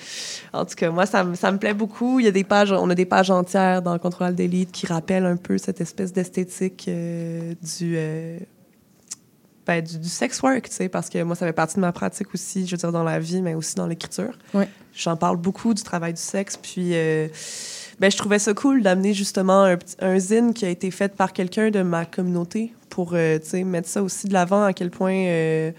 en 0.54 0.66
tout 0.66 0.76
cas, 0.76 0.92
moi, 0.92 1.06
ça, 1.08 1.24
me- 1.24 1.36
ça 1.36 1.52
me 1.52 1.58
plaît 1.58 1.74
beaucoup. 1.74 2.20
Il 2.20 2.26
y 2.26 2.28
a 2.28 2.32
des 2.32 2.44
pages, 2.44 2.72
on 2.72 2.90
a 2.90 2.96
des 2.96 3.06
pages 3.06 3.32
entières 3.32 3.82
dans 3.82 3.98
Control 3.98 4.36
d'élite 4.36 4.72
qui 4.72 4.86
rappellent 4.86 5.26
un 5.26 5.38
peu 5.38 5.58
cette 5.58 5.82
espèce 5.82 6.14
d'esthétique 6.14 6.86
euh, 6.88 7.54
du, 7.80 7.96
euh, 7.98 8.38
ben, 9.66 9.82
du, 9.82 9.98
du 9.98 10.10
sex 10.10 10.42
work, 10.42 10.70
tu 10.70 10.76
sais, 10.76 10.90
parce 10.90 11.10
que 11.10 11.24
moi, 11.24 11.36
ça 11.36 11.46
fait 11.48 11.54
partie 11.54 11.76
de 11.76 11.82
ma 11.82 11.92
pratique 11.94 12.28
aussi, 12.34 12.68
je 12.68 12.72
veux 12.72 12.78
dire, 12.78 12.92
dans 12.92 13.04
la 13.04 13.18
vie, 13.20 13.42
mais 13.42 13.54
aussi 13.56 13.76
dans 13.76 13.88
l'écriture. 13.88 14.38
Ouais. 14.54 14.68
J'en 14.94 15.16
parle 15.16 15.38
beaucoup 15.38 15.74
du 15.74 15.82
travail 15.84 16.14
du 16.14 16.22
sexe, 16.22 16.58
puis 16.58 16.90
euh, 16.94 17.28
ben, 18.00 18.12
je 18.12 18.18
trouvais 18.18 18.40
ça 18.40 18.54
cool 18.54 18.82
d'amener 18.82 19.14
justement 19.14 19.64
un, 19.64 19.78
un 20.00 20.20
zine 20.20 20.54
qui 20.54 20.66
a 20.66 20.70
été 20.70 20.92
fait 20.92 21.16
par 21.16 21.34
quelqu'un 21.34 21.70
de 21.72 21.82
ma 21.82 22.06
communauté 22.06 22.74
pour, 22.90 23.12
euh, 23.14 23.40
mettre 23.66 23.88
ça 23.88 24.04
aussi 24.04 24.28
de 24.28 24.34
l'avant, 24.34 24.64
à 24.64 24.74
quel 24.74 24.90
point 24.92 25.14
euh, 25.16 25.72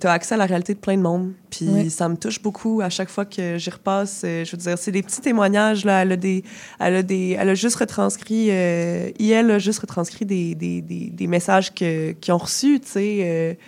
tu 0.00 0.06
as 0.06 0.12
accès 0.12 0.34
à 0.34 0.38
la 0.38 0.46
réalité 0.46 0.74
de 0.74 0.78
plein 0.78 0.96
de 0.96 1.02
monde. 1.02 1.32
Puis 1.50 1.90
ça 1.90 2.08
me 2.08 2.16
touche 2.16 2.40
beaucoup 2.40 2.80
à 2.80 2.88
chaque 2.90 3.08
fois 3.10 3.24
que 3.24 3.58
j'y 3.58 3.70
repasse. 3.70 4.22
euh, 4.24 4.44
je 4.44 4.52
veux 4.52 4.56
dire, 4.58 4.78
c'est 4.78 4.92
des 4.92 5.02
petits 5.02 5.20
témoignages. 5.20 5.84
Là. 5.84 6.02
Elle, 6.02 6.12
a 6.12 6.16
des, 6.16 6.44
elle, 6.80 6.96
a 6.96 7.02
des, 7.02 7.36
elle 7.38 7.48
a 7.48 7.54
juste 7.54 7.76
retranscrit, 7.76 8.48
euh, 8.50 9.10
IL 9.18 9.50
a 9.50 9.58
juste 9.58 9.80
retranscrit 9.80 10.24
des, 10.24 10.54
des, 10.54 10.80
des, 10.80 11.10
des 11.10 11.26
messages 11.26 11.74
que- 11.74 12.12
qu'ils 12.12 12.32
ont 12.34 12.38
reçus, 12.38 12.80
tu 12.80 12.88
sais. 12.88 13.58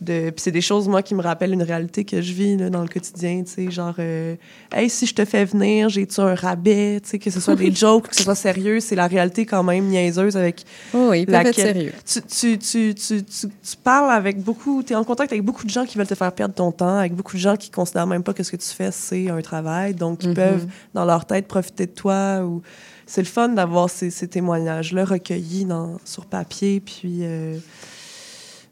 De- 0.00 0.30
Puis 0.30 0.40
c'est 0.42 0.50
des 0.50 0.60
choses, 0.60 0.88
moi, 0.88 1.02
qui 1.02 1.14
me 1.14 1.22
rappellent 1.22 1.52
une 1.52 1.62
réalité 1.62 2.04
que 2.04 2.22
je 2.22 2.32
vis 2.32 2.56
là, 2.56 2.70
dans 2.70 2.82
le 2.82 2.88
quotidien, 2.88 3.42
tu 3.44 3.50
sais, 3.52 3.70
genre, 3.70 3.94
euh, 3.98 4.34
hey, 4.72 4.88
si 4.88 5.06
je 5.06 5.14
te 5.14 5.24
fais 5.24 5.44
venir, 5.44 5.88
j'ai-tu 5.88 6.20
un 6.20 6.34
rabais, 6.34 7.00
tu 7.02 7.10
sais, 7.10 7.18
que 7.18 7.30
ce 7.30 7.38
soit 7.40 7.54
des 7.56 7.70
jokes, 7.74 8.08
que 8.08 8.16
ce 8.16 8.22
soit 8.22 8.34
sérieux, 8.34 8.80
c'est 8.80 8.94
la 8.96 9.06
réalité 9.06 9.44
quand 9.46 9.62
même 9.62 9.84
niaiseuse 9.86 10.36
avec 10.36 10.64
Oh 10.94 11.08
oui, 11.10 11.26
peuvent 11.26 11.34
être 11.34 11.44
laquelle- 11.48 11.74
sérieux. 11.74 11.92
Tu, 12.06 12.22
tu, 12.22 12.58
tu, 12.58 12.94
tu, 12.94 13.24
tu, 13.24 13.48
tu 13.48 13.76
parles 13.84 14.10
avec 14.12 14.40
beaucoup, 14.42 14.82
tu 14.82 14.92
es 14.92 14.96
en 14.96 15.04
contact 15.04 15.32
avec 15.32 15.44
beaucoup 15.44 15.64
de 15.64 15.70
gens 15.70 15.84
qui 15.84 15.98
veulent 15.98 16.06
te 16.06 16.14
faire 16.14 16.32
perdre 16.32 16.54
ton 16.54 16.72
temps, 16.72 16.96
avec 16.98 17.14
beaucoup 17.14 17.36
de 17.36 17.40
gens 17.40 17.56
qui 17.56 17.70
considèrent 17.70 18.06
même 18.06 18.22
pas 18.22 18.32
que 18.32 18.42
ce 18.42 18.50
que 18.52 18.56
tu 18.56 18.68
fais, 18.68 18.90
c'est 18.92 19.28
un 19.28 19.40
travail, 19.42 19.94
donc 19.94 20.22
ils 20.22 20.28
Mhm. 20.30 20.34
peuvent, 20.34 20.66
dans 20.94 21.04
leur 21.04 21.24
tête, 21.26 21.46
profiter 21.46 21.86
de 21.86 21.92
toi. 21.92 22.40
ou 22.44 22.62
C'est 23.06 23.22
le 23.22 23.26
fun 23.26 23.48
d'avoir 23.48 23.90
ces, 23.90 24.08
ces 24.10 24.28
témoignages-là 24.28 25.04
recueillis 25.04 25.64
dans, 25.66 25.98
sur 26.04 26.24
papier, 26.26 26.80
puis... 26.80 27.18
euh, 27.22 27.58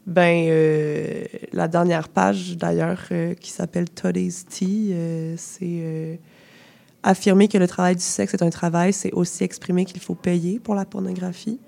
ben, 0.09 0.47
euh, 0.49 1.25
la 1.53 1.69
dernière 1.69 2.09
page, 2.09 2.57
d'ailleurs, 2.57 2.99
euh, 3.13 3.35
qui 3.35 3.51
s'appelle 3.51 3.91
Today's 3.91 4.47
Tea, 4.47 4.89
euh, 4.93 5.35
c'est 5.37 6.19
affirmer 7.03 7.47
que 7.47 7.59
le 7.59 7.69
travail 7.69 7.95
du 7.95 8.03
sexe 8.03 8.33
est 8.33 8.43
un 8.43 8.49
travail, 8.49 8.95
c'est 8.95 9.13
aussi 9.13 9.45
exprimer 9.45 9.85
qu'il 9.85 10.01
faut 10.01 10.15
payer 10.15 10.61
pour 10.61 10.75
la 10.75 10.87
pornographie. 10.87 11.61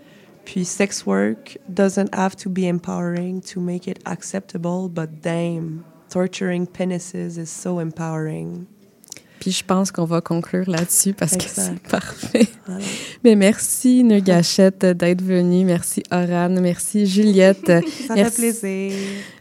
Puis, 0.47 0.65
sex 0.65 1.05
work 1.05 1.59
doesn't 1.69 2.09
have 2.15 2.35
to 2.35 2.49
be 2.49 2.61
empowering 2.61 3.43
to 3.43 3.61
make 3.61 3.87
it 3.87 3.99
acceptable, 4.07 4.89
but 4.89 5.21
damn, 5.21 5.85
torturing 6.09 6.67
penises 6.67 7.37
is 7.37 7.51
so 7.51 7.79
empowering. 7.79 8.65
Puis 9.41 9.53
je 9.53 9.65
pense 9.65 9.91
qu'on 9.91 10.05
va 10.05 10.21
conclure 10.21 10.69
là-dessus 10.69 11.15
parce 11.15 11.37
que 11.37 11.45
c'est 11.47 11.79
parfait. 11.89 12.47
Voilà. 12.67 12.85
Mais 13.25 13.35
merci, 13.35 14.05
Neugachette, 14.05 14.85
d'être 14.85 15.23
venue. 15.23 15.65
Merci, 15.65 16.03
Oran. 16.13 16.51
Merci, 16.61 17.07
Juliette. 17.07 17.67
Ça 18.07 18.15
Merci. 18.15 18.53
fait 18.53 18.53
plaisir. 18.61 18.93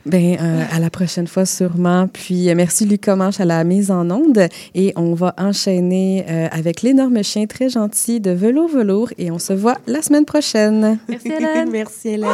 Ben, 0.05 0.37
euh, 0.39 0.63
à 0.71 0.79
la 0.79 0.89
prochaine 0.89 1.27
fois, 1.27 1.45
sûrement. 1.45 2.07
Puis, 2.07 2.49
euh, 2.49 2.55
merci, 2.55 2.85
Luc 2.85 3.01
Comanche, 3.01 3.41
à 3.41 3.45
la 3.45 3.63
mise 3.65 3.91
en 3.91 4.09
onde. 4.09 4.47
Et 4.73 4.93
on 4.95 5.13
va 5.13 5.35
enchaîner 5.37 6.25
euh, 6.29 6.47
avec 6.51 6.81
l'énorme 6.81 7.21
chien 7.23 7.45
très 7.45 7.69
gentil 7.69 8.21
de 8.21 8.31
Velours 8.31 8.69
Velours. 8.69 9.09
Et 9.17 9.31
on 9.31 9.39
se 9.39 9.53
voit 9.53 9.77
la 9.85 10.01
semaine 10.01 10.25
prochaine. 10.25 10.97
Merci, 11.09 11.27
Hélène. 11.27 11.69
Merci, 11.71 12.07
Hélène. 12.09 12.29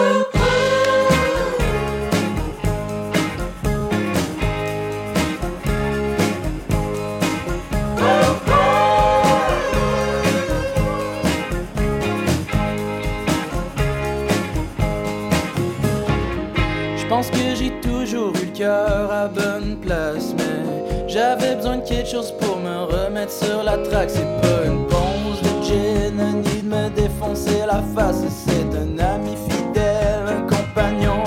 Cœur 18.57 19.11
à 19.11 19.27
bonne 19.27 19.77
place, 19.81 20.33
mais 20.37 21.07
j'avais 21.07 21.55
besoin 21.55 21.77
de 21.77 21.87
quelque 21.87 22.09
chose 22.09 22.31
pour 22.39 22.57
me 22.57 22.85
remettre 22.85 23.31
sur 23.31 23.63
la 23.63 23.77
traque. 23.77 24.09
C'est 24.09 24.41
pas 24.41 24.65
une 24.65 24.87
ponce 24.87 25.41
de 25.43 25.63
gin, 25.63 26.41
ni 26.41 26.61
de 26.61 26.67
me 26.67 26.89
défoncer 26.89 27.65
la 27.67 27.83
face. 27.93 28.23
C'est 28.29 28.77
un 28.77 28.97
ami 28.97 29.35
fidèle, 29.49 30.27
un 30.27 30.41
compagnon 30.47 31.23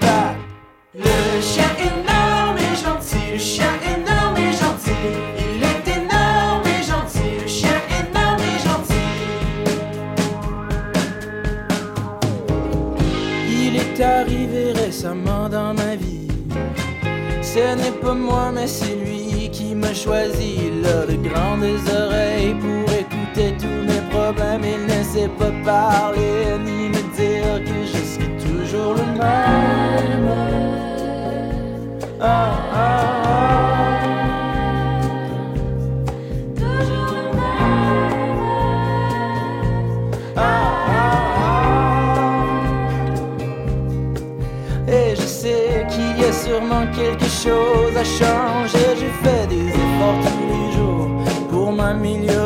pattes. 0.00 0.36
Le 0.94 1.40
chien 1.42 1.70
énorme 1.78 2.58
et 2.58 2.76
gentil, 2.76 3.32
le 3.32 3.38
chien 3.38 3.74
énorme 3.94 4.36
et 4.38 4.52
gentil. 4.52 5.06
Il 5.38 5.62
est 5.62 5.86
énorme 5.98 6.66
et 6.66 6.82
gentil, 6.82 7.32
le 7.42 7.48
chien 7.48 7.80
énorme 8.00 8.40
et 8.40 8.58
gentil. 8.66 9.12
Il 13.50 13.76
est 13.76 14.00
arrivé 14.02 14.72
récemment 14.72 15.48
dans 15.50 15.74
ma 15.74 15.96
vie. 15.96 16.26
Ce 17.42 17.74
n'est 17.74 17.98
pas 18.02 18.14
moi, 18.14 18.50
mais 18.54 18.66
c'est 18.66 18.96
lui 18.96 19.48
qui 19.50 19.74
m'a 19.74 19.94
choisi. 19.94 20.56
Il 20.66 20.86
a 20.86 21.06
de 21.06 21.16
grandes 21.28 21.64
oreilles 22.04 22.54
pour 22.54 22.84
écouter 22.92 23.54
tous 23.58 23.80
mes 23.88 24.02
problèmes. 24.10 24.62
Il 24.64 24.82
ne 24.86 25.02
sait 25.02 25.30
pas 25.38 25.52
parler 25.64 26.58
ni 26.64 26.88
me 26.88 27.02
dire 27.16 27.64
que 27.64 27.78
je 27.92 28.02
serai 28.10 28.28
toujours 28.46 28.94
le 28.94 29.06
même. 29.18 30.28
Ah, 32.20 32.50
ah, 32.74 33.22
ah. 33.24 33.95
Sûrement 46.46 46.86
quelque 46.94 47.28
chose 47.44 47.94
à 47.96 48.04
changer. 48.04 48.86
J'ai 48.98 49.12
fait 49.22 49.46
des 49.48 49.68
efforts 49.68 50.20
tous 50.26 50.46
les 50.52 50.66
jours 50.76 51.08
pour 51.50 51.72
m'améliorer. 51.72 52.45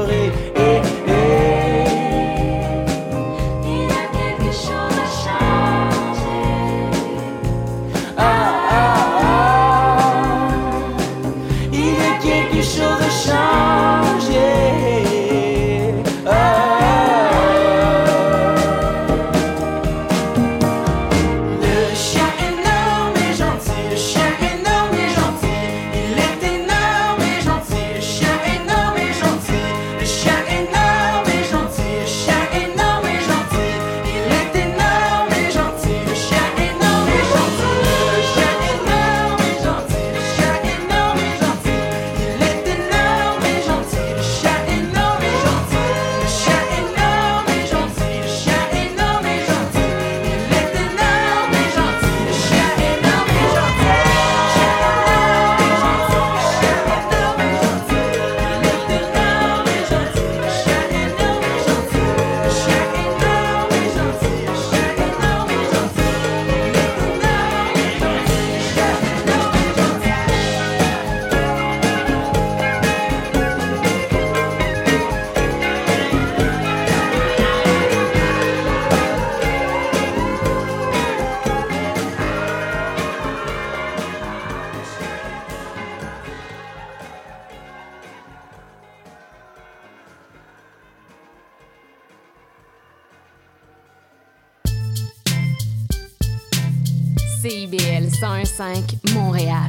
101.5 98.21 99.15
Montréal. 99.15 99.67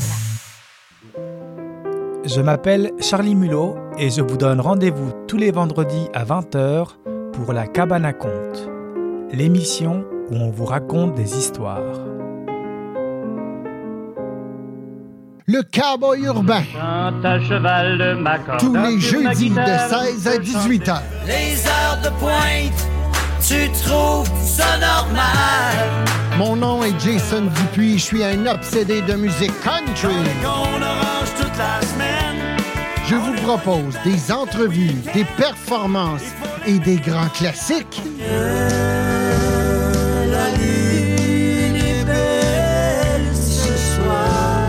Je 2.26 2.42
m'appelle 2.42 2.92
Charlie 3.00 3.34
Mulot 3.34 3.78
et 3.98 4.10
je 4.10 4.22
vous 4.22 4.36
donne 4.36 4.60
rendez-vous 4.60 5.14
tous 5.26 5.38
les 5.38 5.52
vendredis 5.52 6.10
à 6.14 6.26
20h 6.26 6.98
pour 7.32 7.54
La 7.54 7.66
Cabane 7.68 8.04
à 8.04 8.12
Conte, 8.12 8.70
l'émission 9.32 10.04
où 10.30 10.36
on 10.36 10.50
vous 10.50 10.66
raconte 10.66 11.16
des 11.16 11.38
histoires. 11.38 11.98
Le 15.46 15.62
cowboy 15.64 16.26
urbain. 16.26 16.64
à 16.78 17.40
cheval 17.40 17.98
de 17.98 18.58
Tous 18.60 18.76
les 18.76 19.00
jeudis 19.00 19.50
de 19.50 19.56
guitare, 19.56 20.04
16 20.04 20.28
à 20.28 20.38
18 20.38 20.90
heures. 20.90 21.04
Les 21.26 21.56
heures 21.68 22.02
de 22.04 22.10
pointe, 22.20 22.91
tu 23.48 23.70
trouves 23.84 24.30
ça 24.46 24.78
normal? 24.78 26.06
Mon 26.38 26.56
nom 26.56 26.84
est 26.84 26.98
Jason 27.00 27.44
Dupuis, 27.56 27.98
je 27.98 28.04
suis 28.04 28.24
un 28.24 28.46
obsédé 28.46 29.02
de 29.02 29.14
musique 29.14 29.54
country. 29.62 30.16
Toute 31.38 31.58
la 31.58 31.82
semaine. 31.82 32.58
Je 33.08 33.16
vous 33.16 33.34
propose 33.44 33.96
des 34.06 34.32
entrevues, 34.32 34.96
des 35.14 35.26
performances 35.38 36.32
et 36.66 36.80
des 36.80 36.98
grands 36.98 37.30
classiques. 37.30 38.02
La 40.30 40.50
lune 40.58 41.76
est 41.76 42.06
belle 42.06 43.36
ce 43.36 43.76
soir. 43.96 44.68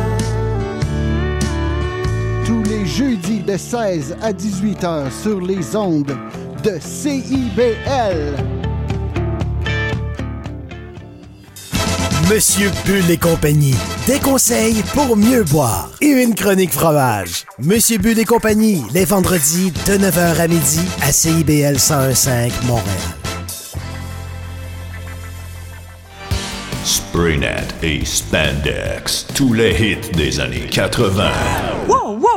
Tous 2.44 2.62
les 2.64 2.86
jeudis 2.86 3.40
de 3.40 3.56
16 3.56 4.16
à 4.22 4.32
18 4.32 4.84
heures 4.84 5.12
sur 5.12 5.40
les 5.40 5.76
ondes 5.76 6.16
de 6.64 6.78
CIBL. 6.80 8.61
Monsieur 12.32 12.70
Bull 12.86 13.10
et 13.10 13.18
compagnie, 13.18 13.74
des 14.06 14.18
conseils 14.18 14.82
pour 14.94 15.18
mieux 15.18 15.44
boire 15.44 15.90
et 16.00 16.06
une 16.06 16.34
chronique 16.34 16.72
fromage. 16.72 17.44
Monsieur 17.58 17.98
Bull 17.98 18.18
et 18.18 18.24
compagnie, 18.24 18.82
les 18.94 19.04
vendredis 19.04 19.70
de 19.70 19.98
9h 19.98 20.40
à 20.40 20.48
midi 20.48 20.80
à 21.02 21.12
CIBL 21.12 21.74
1015 21.74 22.52
Montréal. 22.64 22.86
Spraynet 26.84 27.68
et 27.82 28.02
Spandex, 28.02 29.26
tous 29.34 29.52
les 29.52 29.72
hits 29.72 30.16
des 30.16 30.40
années 30.40 30.66
80. 30.70 31.30
Wow, 31.86 32.11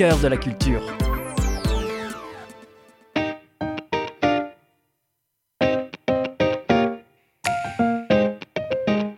de 0.00 0.30
la 0.30 0.38
culture. 0.38 1.09